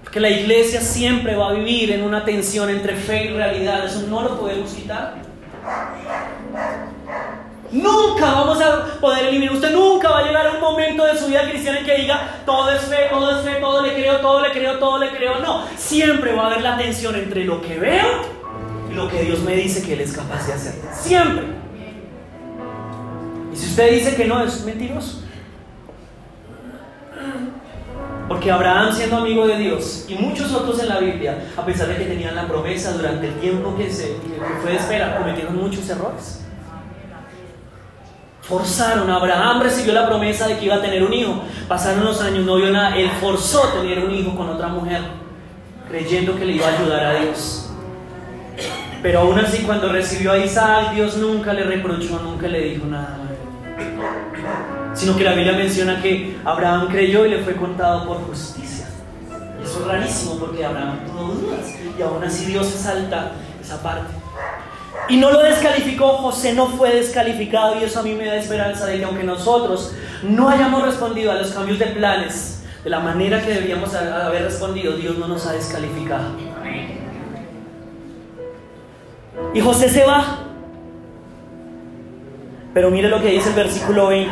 Porque 0.04 0.20
la 0.20 0.30
iglesia 0.30 0.80
siempre 0.80 1.34
va 1.34 1.50
a 1.50 1.52
vivir 1.52 1.90
en 1.90 2.04
una 2.04 2.24
tensión 2.24 2.70
entre 2.70 2.94
fe 2.94 3.24
y 3.24 3.28
realidad. 3.30 3.86
Eso 3.86 4.02
no 4.08 4.22
lo 4.22 4.38
podemos 4.38 4.70
quitar. 4.70 5.14
Nunca 7.72 8.26
vamos 8.26 8.60
a 8.60 9.00
poder 9.00 9.26
eliminar. 9.26 9.56
Usted 9.56 9.72
nunca 9.72 10.10
va 10.10 10.20
a 10.20 10.22
llegar 10.22 10.46
a 10.46 10.52
un 10.52 10.60
momento 10.60 11.04
de 11.04 11.18
su 11.18 11.26
vida 11.26 11.42
cristiana 11.42 11.80
en 11.80 11.84
que 11.84 11.96
diga 11.96 12.36
todo 12.46 12.70
es 12.70 12.82
fe, 12.82 13.08
todo 13.10 13.36
es 13.36 13.44
fe, 13.44 13.56
todo 13.56 13.82
le 13.82 13.94
creo, 13.94 14.20
todo 14.20 14.40
le 14.40 14.52
creo, 14.52 14.78
todo 14.78 14.98
le 14.98 15.10
creo. 15.10 15.40
No, 15.40 15.64
siempre 15.76 16.32
va 16.36 16.44
a 16.44 16.46
haber 16.46 16.62
la 16.62 16.78
tensión 16.78 17.16
entre 17.16 17.44
lo 17.44 17.60
que 17.60 17.76
veo 17.80 18.35
lo 18.92 19.08
que 19.08 19.22
Dios 19.22 19.40
me 19.40 19.54
dice 19.56 19.82
que 19.82 19.94
Él 19.94 20.00
es 20.00 20.12
capaz 20.12 20.46
de 20.46 20.52
hacer. 20.52 20.74
Siempre. 20.92 21.44
Y 23.52 23.56
si 23.56 23.66
usted 23.66 23.92
dice 23.92 24.16
que 24.16 24.26
no, 24.26 24.42
es 24.42 24.64
mentiroso. 24.64 25.22
Porque 28.28 28.50
Abraham 28.50 28.92
siendo 28.92 29.18
amigo 29.18 29.46
de 29.46 29.56
Dios 29.56 30.06
y 30.08 30.14
muchos 30.14 30.52
otros 30.52 30.80
en 30.80 30.88
la 30.88 30.98
Biblia, 30.98 31.46
a 31.56 31.64
pesar 31.64 31.88
de 31.88 31.96
que 31.96 32.06
tenían 32.06 32.34
la 32.34 32.48
promesa 32.48 32.92
durante 32.92 33.28
el 33.28 33.34
tiempo 33.34 33.76
que, 33.76 33.90
se, 33.90 34.16
fue 34.62 34.72
de 34.72 34.76
espera, 34.76 35.16
cometieron 35.18 35.56
muchos 35.56 35.88
errores. 35.88 36.40
Forzaron, 38.42 39.10
Abraham 39.10 39.62
recibió 39.62 39.92
la 39.92 40.06
promesa 40.06 40.46
de 40.46 40.56
que 40.58 40.66
iba 40.66 40.76
a 40.76 40.80
tener 40.80 41.02
un 41.02 41.12
hijo. 41.12 41.42
Pasaron 41.68 42.04
los 42.04 42.20
años, 42.20 42.44
no 42.44 42.56
vio 42.56 42.70
nada. 42.70 42.96
Él 42.96 43.10
forzó 43.20 43.60
tener 43.68 43.98
un 44.00 44.12
hijo 44.12 44.36
con 44.36 44.48
otra 44.48 44.68
mujer, 44.68 45.02
creyendo 45.88 46.36
que 46.36 46.44
le 46.44 46.52
iba 46.52 46.66
a 46.66 46.78
ayudar 46.78 47.04
a 47.04 47.20
Dios. 47.20 47.65
Pero 49.02 49.20
aún 49.20 49.38
así 49.38 49.62
cuando 49.62 49.90
recibió 49.90 50.32
a 50.32 50.38
Isaac, 50.38 50.92
Dios 50.94 51.16
nunca 51.16 51.52
le 51.52 51.64
reprochó, 51.64 52.18
nunca 52.22 52.48
le 52.48 52.60
dijo 52.60 52.86
nada. 52.86 53.18
Sino 54.94 55.16
que 55.16 55.24
la 55.24 55.34
Biblia 55.34 55.52
menciona 55.52 56.00
que 56.00 56.36
Abraham 56.44 56.88
creyó 56.88 57.26
y 57.26 57.30
le 57.30 57.38
fue 57.38 57.54
contado 57.54 58.06
por 58.06 58.18
justicia. 58.26 58.86
eso 59.62 59.80
es 59.80 59.86
rarísimo 59.86 60.38
porque 60.38 60.64
Abraham 60.64 61.00
tuvo 61.06 61.34
dudas 61.34 61.74
y 61.98 62.02
aún 62.02 62.24
así 62.24 62.46
Dios 62.46 62.66
salta 62.66 63.32
esa 63.60 63.82
parte. 63.82 64.12
Y 65.08 65.18
no 65.18 65.30
lo 65.30 65.42
descalificó, 65.42 66.16
José 66.16 66.54
no 66.54 66.66
fue 66.66 66.92
descalificado 66.92 67.78
y 67.80 67.84
eso 67.84 68.00
a 68.00 68.02
mí 68.02 68.14
me 68.14 68.26
da 68.26 68.36
esperanza 68.36 68.86
de 68.86 68.98
que 68.98 69.04
aunque 69.04 69.22
nosotros 69.22 69.92
no 70.22 70.48
hayamos 70.48 70.82
respondido 70.82 71.30
a 71.30 71.36
los 71.36 71.52
cambios 71.52 71.78
de 71.78 71.86
planes 71.86 72.64
de 72.82 72.90
la 72.90 73.00
manera 73.00 73.40
que 73.40 73.50
deberíamos 73.50 73.94
haber 73.94 74.42
respondido, 74.42 74.96
Dios 74.96 75.18
no 75.18 75.28
nos 75.28 75.46
ha 75.46 75.52
descalificado. 75.52 76.30
Y 79.56 79.60
José 79.62 79.88
se 79.88 80.04
va. 80.04 80.40
Pero 82.74 82.90
mire 82.90 83.08
lo 83.08 83.22
que 83.22 83.30
dice 83.30 83.48
el 83.48 83.54
versículo 83.54 84.08
20. 84.08 84.30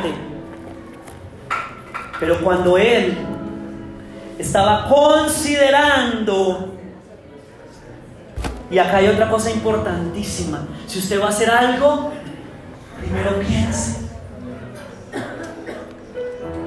Pero 2.21 2.41
cuando 2.41 2.77
él 2.77 3.17
estaba 4.39 4.87
considerando 4.87 6.75
y 8.71 8.77
acá 8.77 8.99
hay 8.99 9.09
otra 9.09 9.31
cosa 9.31 9.51
importantísima. 9.51 10.69
Si 10.87 10.99
usted 10.99 11.19
va 11.19 11.27
a 11.27 11.31
hacer 11.31 11.51
algo, 11.51 12.13
primero 13.01 13.41
piense. 13.41 14.01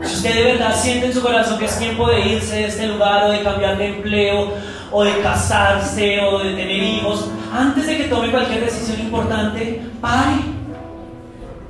Si 0.01 0.15
usted 0.15 0.33
de 0.33 0.43
verdad 0.53 0.75
siente 0.75 1.05
en 1.05 1.13
su 1.13 1.21
corazón 1.21 1.59
que 1.59 1.65
es 1.65 1.77
tiempo 1.77 2.07
de 2.07 2.21
irse 2.21 2.55
de 2.55 2.65
este 2.65 2.87
lugar 2.87 3.25
o 3.25 3.29
de 3.29 3.43
cambiar 3.43 3.77
de 3.77 3.97
empleo 3.97 4.51
o 4.91 5.03
de 5.03 5.19
casarse 5.19 6.21
o 6.21 6.39
de 6.39 6.55
tener 6.55 6.81
hijos, 6.81 7.29
antes 7.53 7.87
de 7.87 7.97
que 7.97 8.03
tome 8.05 8.31
cualquier 8.31 8.65
decisión 8.65 8.99
importante, 8.99 9.81
pare, 10.01 10.35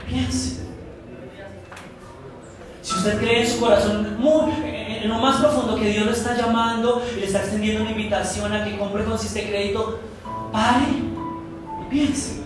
piense. 0.08 0.66
Si 2.82 2.94
usted 2.94 3.20
cree 3.20 3.42
en 3.42 3.48
su 3.48 3.60
corazón 3.60 4.18
muy, 4.18 4.52
en 4.64 5.10
lo 5.10 5.20
más 5.20 5.38
profundo 5.38 5.76
que 5.76 5.90
Dios 5.90 6.06
lo 6.06 6.12
está 6.12 6.36
llamando 6.36 7.04
y 7.16 7.20
le 7.20 7.26
está 7.26 7.40
extendiendo 7.40 7.82
una 7.82 7.92
invitación 7.92 8.54
a 8.54 8.64
que 8.64 8.78
compre 8.78 9.04
con 9.04 9.16
este 9.16 9.48
crédito, 9.48 10.00
pare 10.52 10.86
y 11.82 11.90
piense 11.90 12.44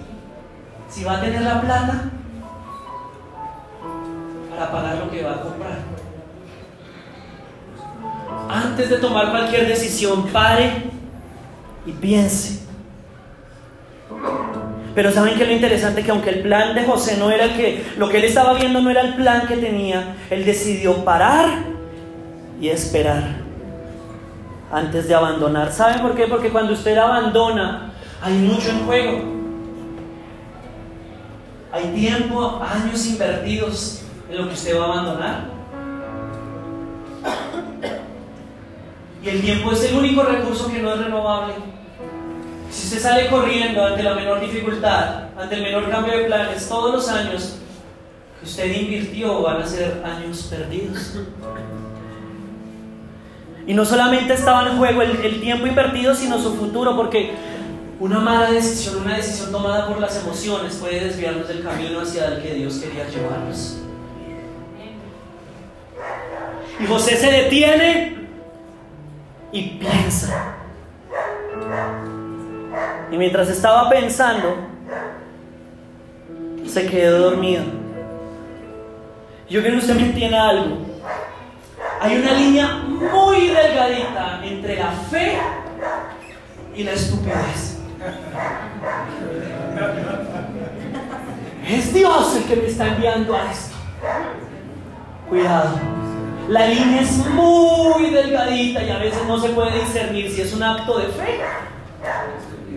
si 0.90 1.04
va 1.04 1.18
a 1.18 1.22
tener 1.22 1.42
la 1.42 1.62
plata 1.62 2.12
para 4.50 4.72
pagar 4.72 4.98
lo 4.98 5.10
que 5.10 5.24
va 5.24 5.36
a 5.36 5.42
comprar. 5.42 5.80
Antes 8.50 8.90
de 8.90 8.98
tomar 8.98 9.32
cualquier 9.32 9.68
decisión, 9.68 10.28
pare 10.28 10.90
y 11.86 11.92
piense. 11.94 12.71
Pero 14.94 15.12
saben 15.12 15.38
que 15.38 15.46
lo 15.46 15.54
interesante 15.54 16.04
que 16.04 16.12
aunque 16.12 16.30
el 16.32 16.42
plan 16.42 16.76
de 16.76 16.84
José 16.84 17.18
no 17.18 17.32
era 17.32 17.56
que 17.56 17.86
lo 17.98 18.10
que 18.10 18.18
él 18.18 18.26
estaba 18.26 18.54
viendo 18.54 18.82
no 18.82 18.90
era 18.90 19.02
el 19.02 19.16
plan 19.16 19.48
que 19.48 19.56
tenía, 19.56 20.16
él 20.30 20.44
decidió 20.44 21.06
parar 21.06 21.48
y 22.60 22.68
esperar 22.68 23.24
antes 24.72 25.08
de 25.08 25.16
abandonar. 25.16 25.72
¿Saben 25.72 26.02
por 26.02 26.16
qué? 26.16 26.28
Porque 26.28 26.50
cuando 26.50 26.74
usted 26.74 26.98
abandona 26.98 27.94
hay 28.22 28.34
mucho 28.34 28.70
en 28.70 28.86
juego. 28.86 29.42
Hay 31.72 31.86
tiempo, 31.96 32.62
años 32.62 33.06
invertidos 33.08 34.04
en 34.30 34.38
lo 34.38 34.48
que 34.48 34.54
usted 34.54 34.78
va 34.78 34.84
a 34.84 34.88
abandonar. 34.92 35.46
Y 39.24 39.30
el 39.30 39.42
tiempo 39.42 39.72
es 39.72 39.84
el 39.86 39.98
único 39.98 40.24
recurso 40.24 40.70
que 40.72 40.82
no 40.82 40.94
es 40.94 41.00
renovable. 41.00 41.71
Si 42.72 42.88
usted 42.88 43.00
sale 43.02 43.30
corriendo 43.30 43.86
ante 43.86 44.02
la 44.02 44.16
menor 44.16 44.40
dificultad, 44.40 45.26
ante 45.38 45.56
el 45.56 45.64
menor 45.64 45.90
cambio 45.90 46.18
de 46.18 46.24
planes, 46.24 46.70
todos 46.70 46.94
los 46.94 47.10
años 47.10 47.58
que 48.40 48.46
usted 48.46 48.74
invirtió 48.74 49.42
van 49.42 49.62
a 49.62 49.68
ser 49.68 50.02
años 50.06 50.48
perdidos. 50.50 51.18
Y 53.68 53.74
no 53.74 53.84
solamente 53.84 54.34
estaba 54.34 54.70
en 54.70 54.78
juego 54.78 55.02
el, 55.02 55.18
el 55.18 55.42
tiempo 55.42 55.68
invertido, 55.68 56.16
sino 56.16 56.40
su 56.40 56.56
futuro, 56.56 56.96
porque 56.96 57.34
una 58.00 58.20
mala 58.20 58.50
decisión, 58.52 59.02
una 59.02 59.18
decisión 59.18 59.52
tomada 59.52 59.88
por 59.88 60.00
las 60.00 60.16
emociones 60.24 60.76
puede 60.76 61.04
desviarnos 61.06 61.50
del 61.50 61.64
camino 61.64 62.00
hacia 62.00 62.28
el 62.28 62.42
que 62.42 62.54
Dios 62.54 62.76
quería 62.76 63.08
llevarnos. 63.10 63.78
Y 66.80 66.86
José 66.88 67.18
se 67.18 67.32
detiene 67.32 68.28
y 69.52 69.62
piensa. 69.78 70.56
Y 73.12 73.18
mientras 73.18 73.50
estaba 73.50 73.90
pensando, 73.90 74.56
se 76.66 76.88
quedó 76.88 77.32
dormido. 77.32 77.64
Yo 79.50 79.62
quiero 79.62 79.78
que 79.78 79.82
usted 79.82 79.96
me 79.96 80.06
entienda 80.06 80.50
algo. 80.50 80.78
Hay 82.00 82.18
una 82.18 82.32
línea 82.34 82.68
muy 82.86 83.48
delgadita 83.48 84.40
entre 84.44 84.78
la 84.78 84.92
fe 84.92 85.38
y 86.74 86.84
la 86.84 86.94
estupidez. 86.94 87.80
Es 91.68 91.94
Dios 91.94 92.36
el 92.38 92.44
que 92.46 92.56
me 92.56 92.68
está 92.68 92.88
enviando 92.88 93.36
a 93.36 93.52
esto. 93.52 93.76
Cuidado. 95.30 95.80
La 96.48 96.68
línea 96.68 97.02
es 97.02 97.18
muy 97.28 98.10
delgadita 98.10 98.84
y 98.84 98.90
a 98.90 98.98
veces 98.98 99.22
no 99.28 99.40
se 99.40 99.50
puede 99.50 99.80
discernir 99.80 100.32
si 100.32 100.42
es 100.42 100.54
un 100.54 100.64
acto 100.64 100.98
de 100.98 101.08
fe 101.08 101.40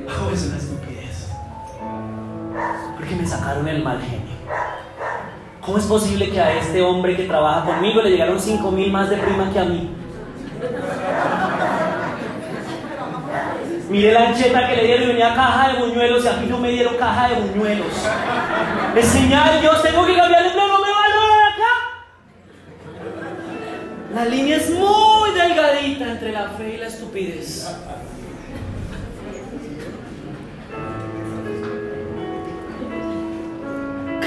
o 0.06 0.32
es 0.32 0.46
una 0.46 0.56
estupidez. 0.56 1.28
Porque 2.96 3.14
me 3.16 3.26
sacaron 3.26 3.66
el 3.68 3.82
mal 3.82 4.00
genio. 4.00 4.34
¿Cómo 5.60 5.78
es 5.78 5.84
posible 5.84 6.30
que 6.30 6.40
a 6.40 6.58
este 6.58 6.82
hombre 6.82 7.16
que 7.16 7.24
trabaja 7.24 7.64
conmigo 7.64 8.02
le 8.02 8.10
llegaron 8.10 8.38
5 8.38 8.70
mil 8.70 8.92
más 8.92 9.08
de 9.08 9.16
prima 9.16 9.50
que 9.50 9.58
a 9.58 9.64
mí? 9.64 9.90
Mire 13.88 14.12
la 14.12 14.28
ancheta 14.28 14.68
que 14.68 14.76
le 14.76 14.84
dieron 14.86 15.04
y 15.04 15.06
venía 15.08 15.34
caja 15.34 15.72
de 15.72 15.78
buñuelos 15.78 16.24
y 16.24 16.28
a 16.28 16.32
mí 16.34 16.46
no 16.48 16.58
me 16.58 16.70
dieron 16.70 16.96
caja 16.96 17.28
de 17.28 17.36
buñuelos. 17.36 17.92
Es 18.96 19.06
señal, 19.06 19.62
yo 19.62 19.70
tengo 19.80 20.04
que 20.04 20.16
cambiar 20.16 20.46
el 20.46 20.52
plan, 20.52 20.68
no 20.68 20.78
me 20.80 20.90
valgo 20.90 21.20
de 21.28 21.44
acá. 21.52 21.72
La 24.14 24.24
línea 24.26 24.56
es 24.56 24.70
muy 24.70 25.30
delgadita 25.30 26.10
entre 26.10 26.32
la 26.32 26.48
fe 26.50 26.74
y 26.74 26.76
la 26.78 26.86
estupidez. 26.86 27.68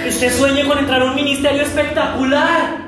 Que 0.04 0.10
usted 0.10 0.32
sueñe 0.32 0.66
con 0.66 0.78
entrar 0.78 1.02
a 1.02 1.06
un 1.06 1.16
ministerio 1.16 1.62
espectacular. 1.62 2.88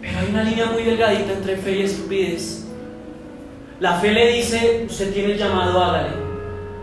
Pero 0.00 0.18
hay 0.18 0.28
una 0.30 0.44
línea 0.44 0.66
muy 0.66 0.82
delgadita 0.82 1.32
entre 1.32 1.56
fe 1.56 1.78
y 1.78 1.82
estupidez. 1.82 2.66
La 3.80 3.94
fe 3.94 4.12
le 4.12 4.32
dice, 4.34 4.86
usted 4.88 5.12
tiene 5.12 5.32
el 5.32 5.38
llamado, 5.38 5.82
hágale. 5.82 6.10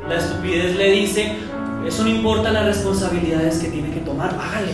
La 0.08 0.18
estupidez 0.18 0.76
le 0.76 0.92
dice, 0.92 1.32
eso 1.88 2.04
no 2.04 2.10
importa 2.10 2.52
las 2.52 2.66
responsabilidades 2.66 3.60
que 3.60 3.70
tiene 3.70 3.92
que 3.94 4.02
tomar, 4.02 4.30
hágale. 4.30 4.74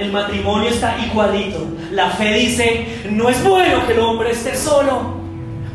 el 0.00 0.12
matrimonio 0.12 0.68
está 0.70 0.96
igualito. 1.04 1.66
La 1.92 2.10
fe 2.10 2.32
dice, 2.32 2.86
no 3.10 3.28
es 3.28 3.42
bueno 3.44 3.86
que 3.86 3.92
el 3.92 4.00
hombre 4.00 4.30
esté 4.30 4.56
solo. 4.56 5.17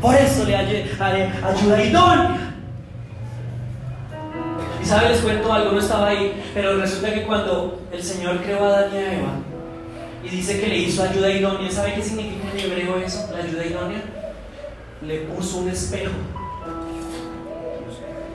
Por 0.04 0.14
eso 0.14 0.44
le 0.44 0.54
ayuda 0.54 1.82
idónea. 1.82 2.54
Y 4.82 4.84
sabe, 4.84 5.08
les 5.08 5.22
cuento 5.22 5.50
algo, 5.50 5.72
no 5.72 5.78
estaba 5.80 6.08
ahí, 6.08 6.44
pero 6.52 6.76
resulta 6.76 7.14
que 7.14 7.22
cuando 7.22 7.80
el 7.90 8.02
Señor 8.02 8.42
creó 8.42 8.64
a 8.64 8.68
Adán 8.68 8.90
y 8.92 8.96
a 8.98 9.14
Eva, 9.14 9.30
y 10.22 10.28
dice 10.28 10.60
que 10.60 10.66
le 10.66 10.76
hizo 10.76 11.02
ayuda 11.02 11.30
idónea. 11.30 11.70
¿Sabe 11.70 11.94
qué 11.94 12.02
significa 12.02 12.50
en 12.52 12.70
hebreo 12.70 12.98
eso? 12.98 13.30
La 13.32 13.44
ayuda 13.44 13.64
idónea. 13.64 14.02
Le 15.00 15.20
puso 15.20 15.56
un 15.56 15.70
espejo. 15.70 16.12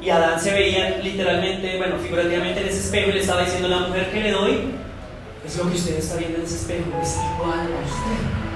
Y 0.02 0.10
Adán 0.10 0.40
se 0.40 0.52
veía 0.52 0.98
literalmente, 1.04 1.78
bueno, 1.78 2.00
figurativamente 2.00 2.62
en 2.62 2.68
ese 2.68 2.80
espejo 2.80 3.12
y 3.12 3.14
le 3.14 3.20
estaba 3.20 3.44
diciendo, 3.44 3.68
la 3.68 3.82
mujer 3.82 4.10
que 4.10 4.22
le 4.22 4.32
doy 4.32 4.72
es 5.46 5.56
lo 5.56 5.70
que 5.70 5.76
usted 5.78 6.00
está 6.00 6.16
viendo 6.16 6.40
en 6.40 6.46
ese 6.46 6.56
espejo, 6.56 6.86
es 7.00 7.16
igual 7.16 7.60
a 7.60 7.86
usted. 7.86 8.49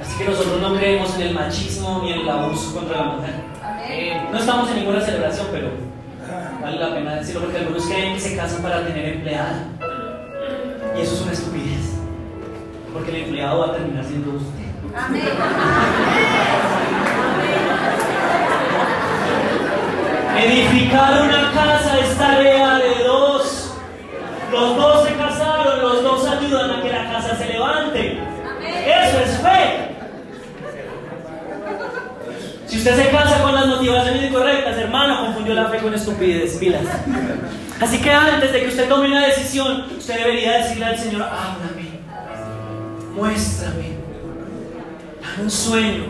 Así 0.00 0.18
que 0.18 0.24
nosotros 0.24 0.60
no 0.60 0.76
creemos 0.76 1.14
en 1.16 1.22
el 1.22 1.34
machismo 1.34 2.00
ni 2.02 2.12
en 2.12 2.20
el 2.20 2.28
abuso 2.28 2.74
contra 2.74 2.96
la 2.98 3.04
mujer. 3.12 3.34
Eh, 3.88 4.20
no 4.30 4.38
estamos 4.38 4.70
en 4.70 4.76
ninguna 4.76 5.00
celebración, 5.00 5.46
pero 5.50 5.70
vale 6.62 6.78
la 6.78 6.94
pena 6.94 7.14
decirlo 7.16 7.42
porque 7.42 7.58
algunos 7.58 7.84
creen 7.86 8.14
que 8.14 8.20
se 8.20 8.36
casan 8.36 8.62
para 8.62 8.86
tener 8.86 9.16
empleada. 9.16 9.64
Y 10.96 11.00
eso 11.00 11.14
es 11.14 11.20
una 11.22 11.32
estupidez. 11.32 11.94
Porque 12.92 13.10
el 13.10 13.24
empleado 13.24 13.60
va 13.60 13.66
a 13.66 13.72
terminar 13.72 14.04
siendo 14.04 14.30
usted. 14.32 14.64
Amén. 14.96 15.22
Edificar 20.38 21.22
una 21.22 21.52
casa 21.52 21.98
es 21.98 22.07
usted 32.90 33.04
se 33.04 33.10
casa 33.10 33.42
con 33.42 33.54
las 33.54 33.66
motivaciones 33.66 34.30
incorrectas, 34.30 34.76
hermano, 34.78 35.26
confundió 35.26 35.54
la 35.54 35.66
fe 35.66 35.78
con 35.78 35.92
estupidez. 35.92 36.56
Pilas. 36.56 36.82
Así 37.80 37.98
que 37.98 38.10
antes 38.10 38.52
de 38.52 38.60
que 38.60 38.68
usted 38.68 38.88
tome 38.88 39.08
una 39.08 39.26
decisión, 39.26 39.84
usted 39.96 40.16
debería 40.18 40.58
decirle 40.58 40.86
al 40.86 40.98
Señor, 40.98 41.22
háblame, 41.22 42.00
muéstrame, 43.14 43.98
un 45.40 45.50
sueño. 45.50 46.04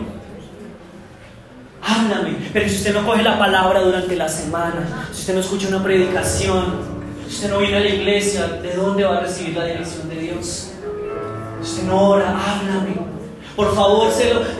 Háblame. 1.81 2.35
Pero 2.53 2.69
si 2.69 2.75
usted 2.75 2.93
no 2.93 3.05
coge 3.05 3.23
la 3.23 3.37
palabra 3.37 3.81
durante 3.81 4.15
la 4.15 4.29
semana, 4.29 5.07
si 5.11 5.21
usted 5.21 5.33
no 5.33 5.39
escucha 5.41 5.67
una 5.67 5.83
predicación, 5.83 6.99
si 7.27 7.35
usted 7.35 7.49
no 7.51 7.59
viene 7.59 7.77
a 7.77 7.81
la 7.81 7.89
iglesia, 7.89 8.47
¿de 8.47 8.73
dónde 8.73 9.03
va 9.03 9.17
a 9.17 9.19
recibir 9.21 9.55
la 9.55 9.65
dirección 9.65 10.09
de 10.09 10.15
Dios? 10.15 10.71
Si 11.61 11.71
usted 11.71 11.83
no 11.83 12.09
ora, 12.09 12.29
háblame. 12.29 13.18
Por 13.59 13.75
favor, 13.75 14.07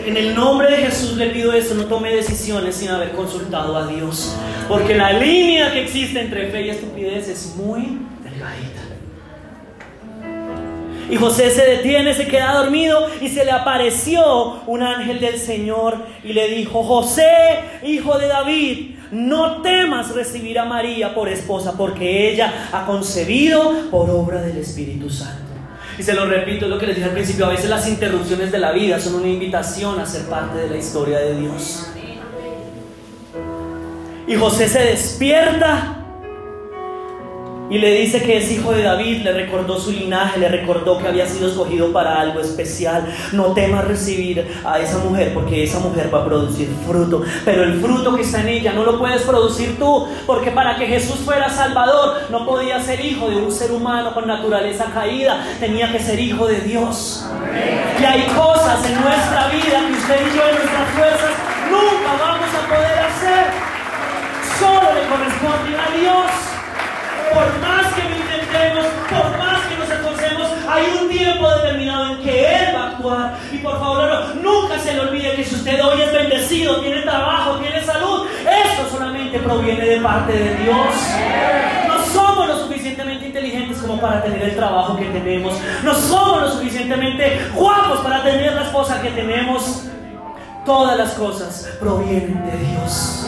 en 0.06 0.18
el 0.18 0.36
nombre 0.36 0.70
de 0.70 0.76
Jesús 0.76 1.16
le 1.16 1.28
pido 1.28 1.54
eso, 1.54 1.74
no 1.74 1.86
tome 1.86 2.14
decisiones 2.14 2.76
sin 2.76 2.90
haber 2.90 3.14
consultado 3.14 3.78
a 3.78 3.88
Dios. 3.88 4.36
Porque 4.68 4.94
la 4.94 5.14
línea 5.14 5.72
que 5.72 5.84
existe 5.84 6.20
entre 6.20 6.48
fe 6.48 6.66
y 6.66 6.70
estupidez 6.72 7.30
es 7.30 7.56
muy 7.56 7.98
delgadita. 8.22 8.82
Y 11.10 11.16
José 11.16 11.50
se 11.50 11.62
detiene, 11.62 12.14
se 12.14 12.28
queda 12.28 12.52
dormido 12.52 13.08
y 13.22 13.30
se 13.30 13.46
le 13.46 13.52
apareció 13.52 14.64
un 14.68 14.84
ángel 14.84 15.22
del 15.22 15.40
Señor 15.40 16.00
y 16.22 16.34
le 16.34 16.50
dijo, 16.50 16.84
José, 16.84 17.60
hijo 17.84 18.18
de 18.18 18.28
David, 18.28 18.96
no 19.12 19.62
temas 19.62 20.14
recibir 20.14 20.60
a 20.60 20.66
María 20.66 21.16
por 21.16 21.30
esposa, 21.30 21.78
porque 21.78 22.34
ella 22.34 22.68
ha 22.74 22.86
concebido 22.86 23.90
por 23.92 24.10
obra 24.10 24.42
del 24.42 24.58
Espíritu 24.58 25.10
Santo. 25.10 25.49
Y 26.00 26.04
se 26.04 26.14
lo 26.14 26.26
repito, 26.26 26.64
es 26.64 26.72
lo 26.72 26.80
que 26.80 26.88
les 26.88 26.96
dije 26.96 27.10
al 27.10 27.14
principio, 27.14 27.46
a 27.46 27.50
veces 27.50 27.70
las 27.70 27.86
interrupciones 27.86 28.54
de 28.54 28.58
la 28.58 28.72
vida 28.72 29.02
son 29.02 29.16
una 29.16 29.28
invitación 29.28 30.00
a 30.00 30.06
ser 30.06 30.24
parte 30.28 30.58
de 30.60 30.70
la 30.70 30.78
historia 30.78 31.20
de 31.20 31.38
Dios. 31.38 31.88
Y 34.26 34.36
José 34.36 34.70
se 34.70 34.80
despierta 34.80 35.99
y 37.70 37.78
le 37.78 37.94
dice 37.94 38.24
que 38.24 38.38
es 38.38 38.52
hijo 38.52 38.72
de 38.72 38.82
David, 38.82 39.22
le 39.22 39.32
recordó 39.32 39.80
su 39.80 39.92
linaje, 39.92 40.40
le 40.40 40.50
recordó 40.50 40.98
que 40.98 41.08
había 41.08 41.28
sido 41.28 41.50
escogido 41.50 41.94
para 41.94 42.20
algo 42.20 42.40
especial. 42.40 43.14
No 43.32 43.54
temas 43.54 43.86
recibir 43.86 44.60
a 44.66 44.80
esa 44.80 44.98
mujer 44.98 45.34
porque 45.36 45.64
esa 45.64 45.80
mujer 45.80 46.10
va 46.14 46.22
a 46.22 46.26
producir 46.26 46.68
fruto. 46.88 47.22
Pero 47.46 47.64
el 47.64 47.80
fruto 47.80 48.16
que 48.16 48.24
está 48.24 48.42
en 48.42 48.48
ella 48.48 48.74
no 48.74 48.84
lo 48.84 48.98
puedes 48.98 49.22
producir 49.22 49.78
tú, 49.78 50.08
porque 50.26 50.50
para 50.50 50.78
que 50.78 50.88
Jesús 50.88 51.18
fuera 51.18 51.48
Salvador 51.48 52.22
no 52.32 52.46
podía 52.46 52.82
ser 52.82 53.06
hijo 53.06 53.30
de 53.30 53.36
un 53.36 53.52
ser 53.52 53.72
humano 53.72 54.14
con 54.16 54.26
naturaleza 54.28 54.86
caída, 54.92 55.46
tenía 55.60 55.92
que 55.92 56.00
ser 56.00 56.20
hijo 56.20 56.48
de 56.48 56.62
Dios. 56.62 57.26
Y 58.02 58.04
hay 58.04 58.24
cosas 58.36 58.84
en 58.84 59.00
nuestra 59.00 59.48
vida 59.50 59.80
que 59.88 59.94
usted 59.94 60.16
y 60.16 60.36
yo 60.36 60.50
en 60.50 60.56
nuestras 60.56 60.90
fuerzas 60.96 61.32
nunca 61.70 62.18
vamos 62.20 62.50
a 62.50 62.68
poder 62.68 63.00
hacer. 63.00 63.46
Solo 64.58 64.94
le 64.94 65.08
corresponde 65.08 65.78
a 65.78 65.98
Dios 65.98 66.59
por 67.34 67.60
más 67.60 67.94
que 67.94 68.04
lo 68.10 68.16
intentemos, 68.16 68.86
por 69.10 69.38
más 69.38 69.60
que 69.68 69.78
nos 69.78 69.90
esforcemos, 69.90 70.48
hay 70.68 70.84
un 71.02 71.10
tiempo 71.10 71.50
determinado 71.50 72.14
en 72.14 72.22
que 72.22 72.46
Él 72.46 72.76
va 72.76 72.84
a 72.84 72.88
actuar. 72.90 73.38
Y 73.52 73.58
por 73.58 73.80
favor, 73.80 74.36
nunca 74.42 74.78
se 74.80 74.94
le 74.94 75.00
olvide 75.02 75.36
que 75.36 75.44
si 75.44 75.56
usted 75.56 75.84
hoy 75.84 76.02
es 76.02 76.14
bendecido, 76.14 76.82
tiene 76.82 77.02
trabajo, 77.02 77.58
tiene 77.58 77.84
salud, 77.84 78.28
eso 78.42 78.90
solamente 78.92 79.40
proviene 79.40 79.86
de 79.86 80.02
parte 80.02 80.34
de 80.34 80.56
Dios. 80.56 80.96
No 81.88 82.06
somos 82.06 82.48
lo 82.48 82.60
suficientemente 82.60 83.28
inteligentes 83.28 83.78
como 83.80 84.00
para 84.00 84.24
tener 84.24 84.42
el 84.44 84.56
trabajo 84.56 84.98
que 84.98 85.06
tenemos. 85.06 85.54
No 85.84 85.94
somos 85.94 86.42
lo 86.42 86.52
suficientemente 86.52 87.40
guapos 87.54 88.00
para 88.00 88.24
tener 88.24 88.54
la 88.54 88.64
esposa 88.64 89.02
que 89.02 89.10
tenemos. 89.10 89.86
Todas 90.66 90.98
las 90.98 91.14
cosas 91.14 91.70
provienen 91.80 92.46
de 92.46 92.58
Dios. 92.58 93.28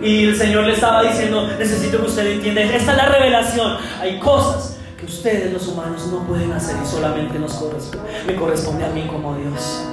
Y 0.00 0.26
el 0.26 0.36
Señor 0.36 0.64
le 0.64 0.74
estaba 0.74 1.02
diciendo, 1.02 1.48
necesito 1.58 1.98
que 1.98 2.06
usted 2.06 2.26
entienda, 2.32 2.62
esta 2.62 2.92
es 2.92 2.96
la 2.96 3.06
revelación. 3.06 3.76
Hay 4.00 4.18
cosas 4.18 4.78
que 4.98 5.06
ustedes 5.06 5.52
los 5.52 5.66
humanos 5.66 6.06
no 6.12 6.20
pueden 6.20 6.52
hacer 6.52 6.76
y 6.82 6.86
solamente 6.86 7.38
nos 7.38 7.54
corresponde, 7.54 8.08
me 8.26 8.34
corresponde 8.36 8.84
a 8.84 8.90
mí 8.90 9.02
como 9.08 9.36
Dios. 9.36 9.84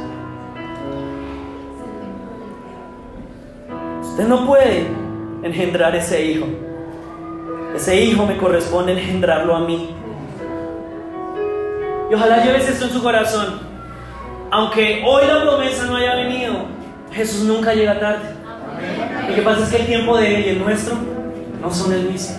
Usted 4.01 4.27
no 4.27 4.45
puede 4.45 4.87
engendrar 5.43 5.95
ese 5.95 6.23
hijo. 6.23 6.45
Ese 7.75 8.01
hijo 8.01 8.25
me 8.25 8.37
corresponde 8.37 8.93
engendrarlo 8.93 9.55
a 9.55 9.59
mí. 9.61 9.93
Y 12.09 12.13
ojalá 12.13 12.43
lleves 12.43 12.69
esto 12.69 12.85
en 12.85 12.91
su 12.91 13.01
corazón. 13.01 13.59
Aunque 14.51 15.03
hoy 15.05 15.25
la 15.27 15.41
promesa 15.41 15.85
no 15.85 15.97
haya 15.97 16.15
venido, 16.15 16.53
Jesús 17.11 17.43
nunca 17.43 17.73
llega 17.73 17.99
tarde. 17.99 18.44
Lo 19.29 19.35
que 19.35 19.41
pasa 19.41 19.63
es 19.63 19.69
que 19.69 19.77
el 19.77 19.85
tiempo 19.87 20.17
de 20.17 20.35
Él 20.35 20.45
y 20.45 20.49
el 20.49 20.59
nuestro 20.59 20.95
no 21.61 21.73
son 21.73 21.93
el 21.93 22.09
mismo. 22.09 22.35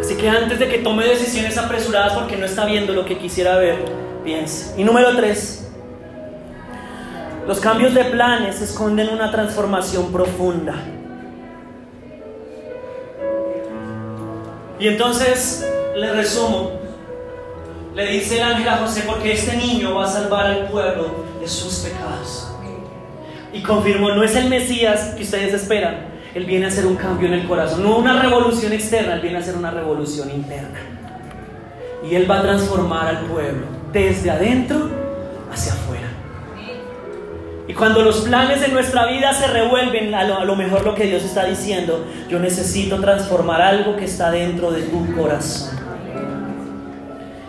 Así 0.00 0.16
que 0.16 0.28
antes 0.28 0.58
de 0.58 0.68
que 0.68 0.78
tome 0.78 1.04
decisiones 1.04 1.56
apresuradas 1.58 2.14
porque 2.14 2.36
no 2.36 2.46
está 2.46 2.64
viendo 2.64 2.92
lo 2.92 3.04
que 3.04 3.18
quisiera 3.18 3.56
ver, 3.58 3.84
piense. 4.24 4.74
Y 4.80 4.84
número 4.84 5.14
tres, 5.16 5.68
los 7.46 7.60
cambios 7.60 7.94
de 7.94 8.04
planes 8.04 8.60
esconden 8.60 9.08
una 9.08 9.30
transformación 9.30 10.12
profunda. 10.12 10.74
Y 14.80 14.88
entonces 14.88 15.66
le 15.96 16.12
resumo. 16.12 16.72
Le 17.94 18.06
dice 18.12 18.36
el 18.36 18.42
ángel 18.44 18.68
a 18.68 18.76
José, 18.76 19.02
porque 19.06 19.32
este 19.32 19.56
niño 19.56 19.94
va 19.94 20.04
a 20.04 20.08
salvar 20.08 20.46
al 20.46 20.68
pueblo 20.68 21.24
de 21.40 21.48
sus 21.48 21.78
pecados. 21.78 22.48
Y 23.52 23.62
confirmó, 23.62 24.10
no 24.10 24.22
es 24.22 24.36
el 24.36 24.48
Mesías 24.48 25.14
que 25.16 25.22
ustedes 25.22 25.54
esperan, 25.54 26.06
Él 26.34 26.44
viene 26.44 26.66
a 26.66 26.68
hacer 26.68 26.86
un 26.86 26.96
cambio 26.96 27.28
en 27.28 27.34
el 27.34 27.46
corazón, 27.46 27.82
no 27.82 27.96
una 27.96 28.20
revolución 28.20 28.72
externa, 28.72 29.14
Él 29.14 29.20
viene 29.20 29.38
a 29.38 29.40
hacer 29.40 29.56
una 29.56 29.70
revolución 29.70 30.30
interna. 30.30 30.78
Y 32.08 32.14
Él 32.14 32.30
va 32.30 32.40
a 32.40 32.42
transformar 32.42 33.08
al 33.08 33.26
pueblo 33.26 33.66
desde 33.92 34.30
adentro 34.30 34.88
hacia 35.50 35.72
afuera. 35.72 36.08
Y 37.68 37.74
cuando 37.74 38.02
los 38.02 38.22
planes 38.22 38.62
de 38.62 38.68
nuestra 38.68 39.06
vida 39.06 39.34
se 39.34 39.46
revuelven, 39.46 40.14
a 40.14 40.24
lo, 40.24 40.56
mejor 40.56 40.86
lo 40.86 40.94
que 40.94 41.04
Dios 41.04 41.22
está 41.22 41.44
diciendo, 41.44 42.02
yo 42.28 42.38
necesito 42.38 42.98
transformar 42.98 43.60
algo 43.60 43.94
que 43.94 44.06
está 44.06 44.30
dentro 44.30 44.70
de 44.70 44.82
tu 44.82 45.14
corazón. 45.14 45.76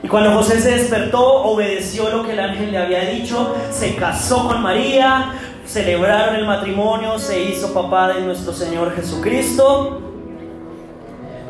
Y 0.04 0.08
cuando 0.10 0.32
José 0.32 0.60
se 0.60 0.72
despertó, 0.72 1.43
obedeció 1.43 2.10
lo 2.10 2.26
que 2.26 2.34
el 2.34 2.39
ángel 2.39 2.72
le 2.72 2.78
había 2.78 3.02
dicho, 3.06 3.56
se 3.72 3.95
casó 3.95 4.45
con 4.45 4.62
María, 4.62 5.34
celebraron 5.70 6.36
el 6.36 6.48
matrimonio, 6.48 7.20
se 7.20 7.44
hizo 7.44 7.72
papá 7.74 8.12
de 8.14 8.22
nuestro 8.22 8.52
Señor 8.52 8.96
Jesucristo 8.96 10.02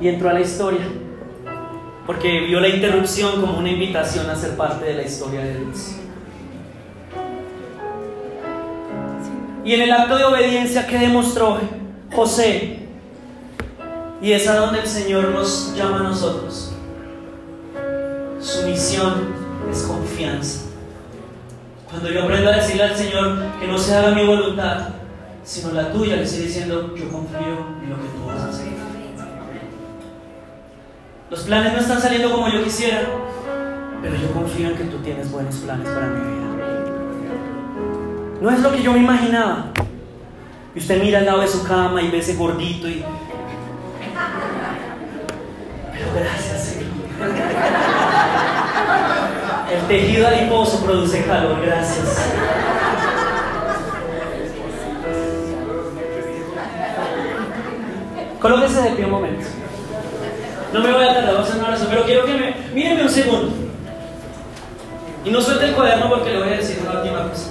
y 0.02 0.10
entró 0.10 0.30
a 0.30 0.34
la 0.34 0.42
historia. 0.42 0.86
Porque 2.06 2.42
vio 2.42 2.60
la 2.60 2.68
interrupción 2.68 3.40
como 3.40 3.58
una 3.58 3.70
invitación 3.70 4.30
a 4.30 4.36
ser 4.36 4.58
parte 4.58 4.86
de 4.86 4.96
la 4.96 5.04
historia 5.04 5.40
de 5.40 5.60
Dios. 5.60 5.96
Y 9.64 9.74
en 9.74 9.82
el 9.84 9.92
acto 9.92 10.18
de 10.18 10.26
obediencia 10.26 10.86
que 10.86 10.98
demostró 10.98 11.58
José, 12.14 12.80
y 14.22 14.34
es 14.34 14.48
a 14.50 14.58
donde 14.58 14.80
el 14.80 14.88
Señor 14.88 15.30
nos 15.30 15.74
llama 15.78 16.00
a 16.00 16.04
nosotros, 16.04 16.74
su 18.42 18.64
misión 18.64 19.34
es 19.72 19.84
confianza. 19.84 20.69
Cuando 21.90 22.10
yo 22.12 22.24
aprendo 22.24 22.50
a 22.52 22.56
decirle 22.56 22.84
al 22.84 22.96
Señor 22.96 23.40
que 23.60 23.68
no 23.68 23.78
se 23.78 23.96
haga 23.96 24.12
mi 24.12 24.26
voluntad, 24.26 24.90
sino 25.44 25.72
la 25.72 25.92
tuya, 25.92 26.18
le 26.18 26.24
estoy 26.24 26.44
diciendo, 26.44 26.96
yo 26.96 27.10
confío 27.10 27.66
en 27.84 27.90
lo 27.90 27.96
que 27.96 28.08
tú 28.10 28.26
vas 28.28 28.42
a 28.42 28.50
hacer. 28.50 28.68
Los 31.32 31.42
planes 31.42 31.74
no 31.74 31.80
están 31.80 32.00
saliendo 32.00 32.32
como 32.32 32.48
yo 32.50 32.64
quisiera, 32.64 33.02
pero 34.02 34.16
yo 34.16 34.32
confío 34.32 34.70
en 34.70 34.76
que 34.76 34.84
tú 34.86 34.98
tienes 34.98 35.32
buenos 35.32 35.56
planes 35.58 35.90
para 35.90 36.08
mi 36.08 36.20
vida. 36.20 36.40
No 38.42 38.50
es 38.52 38.60
lo 38.60 38.72
que 38.72 38.82
yo 38.84 38.94
me 38.94 39.00
imaginaba. 39.00 39.72
Y 40.76 40.80
usted 40.80 41.02
mira 41.02 41.20
al 41.20 41.26
lado 41.26 41.42
de 41.42 41.48
su 41.48 41.64
cama 41.64 42.02
y 42.02 42.10
ve 42.10 42.20
ese 42.20 42.36
gordito 42.36 42.88
y... 42.88 43.04
Pero 45.92 46.08
gracias, 46.16 46.64
Señor. 46.64 47.99
El 49.80 49.88
tejido 49.88 50.28
adiposo 50.28 50.84
produce 50.84 51.24
calor, 51.26 51.62
gracias. 51.66 52.18
Colóquese 58.40 58.82
de 58.82 58.90
pie 58.92 59.06
un 59.06 59.12
momento. 59.12 59.46
No 60.74 60.82
me 60.82 60.94
voy 60.94 61.04
a 61.04 61.14
tardar, 61.14 61.34
vamos 61.34 61.48
a 61.48 61.50
hacer 61.50 61.60
una 61.60 61.68
oración, 61.70 61.90
pero 61.90 62.06
quiero 62.06 62.26
que 62.26 62.34
me. 62.34 62.56
Mírenme 62.74 63.04
un 63.04 63.10
segundo. 63.10 63.52
Y 65.26 65.30
no 65.30 65.42
suelte 65.42 65.66
el 65.66 65.74
cuaderno 65.74 66.10
porque 66.10 66.32
le 66.32 66.40
voy 66.40 66.48
a 66.50 66.58
decir 66.58 66.80
una 66.82 67.00
última 67.02 67.24
cosa. 67.30 67.50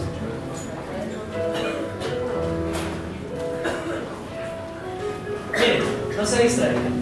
Miren, 5.53 5.83
no 6.17 6.27
se 6.27 6.43
distraigan. 6.43 6.99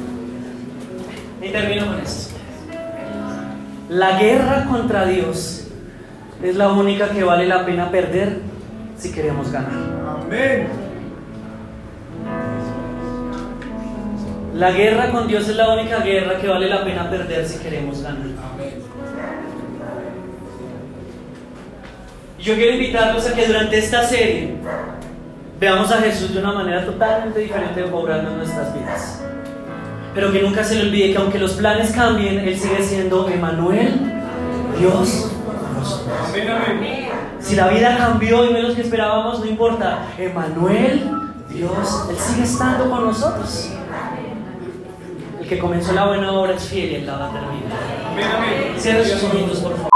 Y 1.41 1.49
termino. 1.51 1.86
La 3.97 4.19
guerra 4.19 4.67
contra 4.67 5.07
Dios 5.07 5.69
es 6.43 6.55
la 6.55 6.71
única 6.71 7.09
que 7.09 7.25
vale 7.25 7.47
la 7.47 7.65
pena 7.65 7.91
perder 7.91 8.41
si 8.99 9.11
queremos 9.11 9.51
ganar. 9.51 9.73
Amén. 10.23 10.69
La 14.55 14.71
guerra 14.73 15.11
con 15.11 15.27
Dios 15.27 15.49
es 15.49 15.57
la 15.57 15.73
única 15.73 16.01
guerra 16.01 16.37
que 16.37 16.47
vale 16.47 16.69
la 16.69 16.85
pena 16.85 17.09
perder 17.09 17.47
si 17.47 17.59
queremos 17.59 18.03
ganar. 18.03 18.27
Yo 22.39 22.55
quiero 22.55 22.73
invitarlos 22.75 23.27
a 23.27 23.35
que 23.35 23.47
durante 23.47 23.79
esta 23.79 24.03
serie 24.03 24.57
veamos 25.59 25.91
a 25.91 26.03
Jesús 26.03 26.35
de 26.35 26.41
una 26.41 26.53
manera 26.53 26.85
totalmente 26.85 27.41
diferente 27.41 27.83
obrando 27.85 28.31
en 28.33 28.37
nuestras 28.37 28.75
vidas. 28.75 29.23
Pero 30.17 30.33
que 30.33 30.41
nunca 30.41 30.65
se 30.65 30.77
le 30.77 30.89
olvide 30.89 31.13
que 31.13 31.19
aunque 31.19 31.39
los 31.39 31.53
planes 31.53 31.93
cambien, 31.93 32.39
Él 32.39 32.59
sigue 32.59 32.83
siendo 32.83 33.29
Emanuel, 33.29 34.01
Dios 34.79 35.31
Si 37.39 37.55
la 37.55 37.69
vida 37.69 37.99
cambió 37.99 38.47
y 38.47 38.53
no 38.53 38.59
es 38.59 38.69
lo 38.69 38.75
que 38.75 38.81
esperábamos, 38.81 39.41
no 39.41 39.47
importa. 39.47 40.07
Emanuel, 40.19 41.11
Dios, 41.51 42.07
Él 42.09 42.17
sigue 42.17 42.45
estando 42.45 42.89
con 42.89 43.05
nosotros. 43.05 43.73
El 45.39 45.47
que 45.47 45.59
comenzó 45.59 45.93
la 45.93 46.07
buena 46.07 46.33
obra 46.33 46.55
es 46.55 46.65
fiel 46.65 46.93
y 46.93 46.95
Él 46.95 47.07
la 47.07 47.19
va 47.19 47.27
a 47.27 47.33
terminar. 47.33 48.79
Cierra 48.79 49.05
sus 49.05 49.23
ojitos, 49.23 49.59
por 49.59 49.77
favor. 49.77 49.96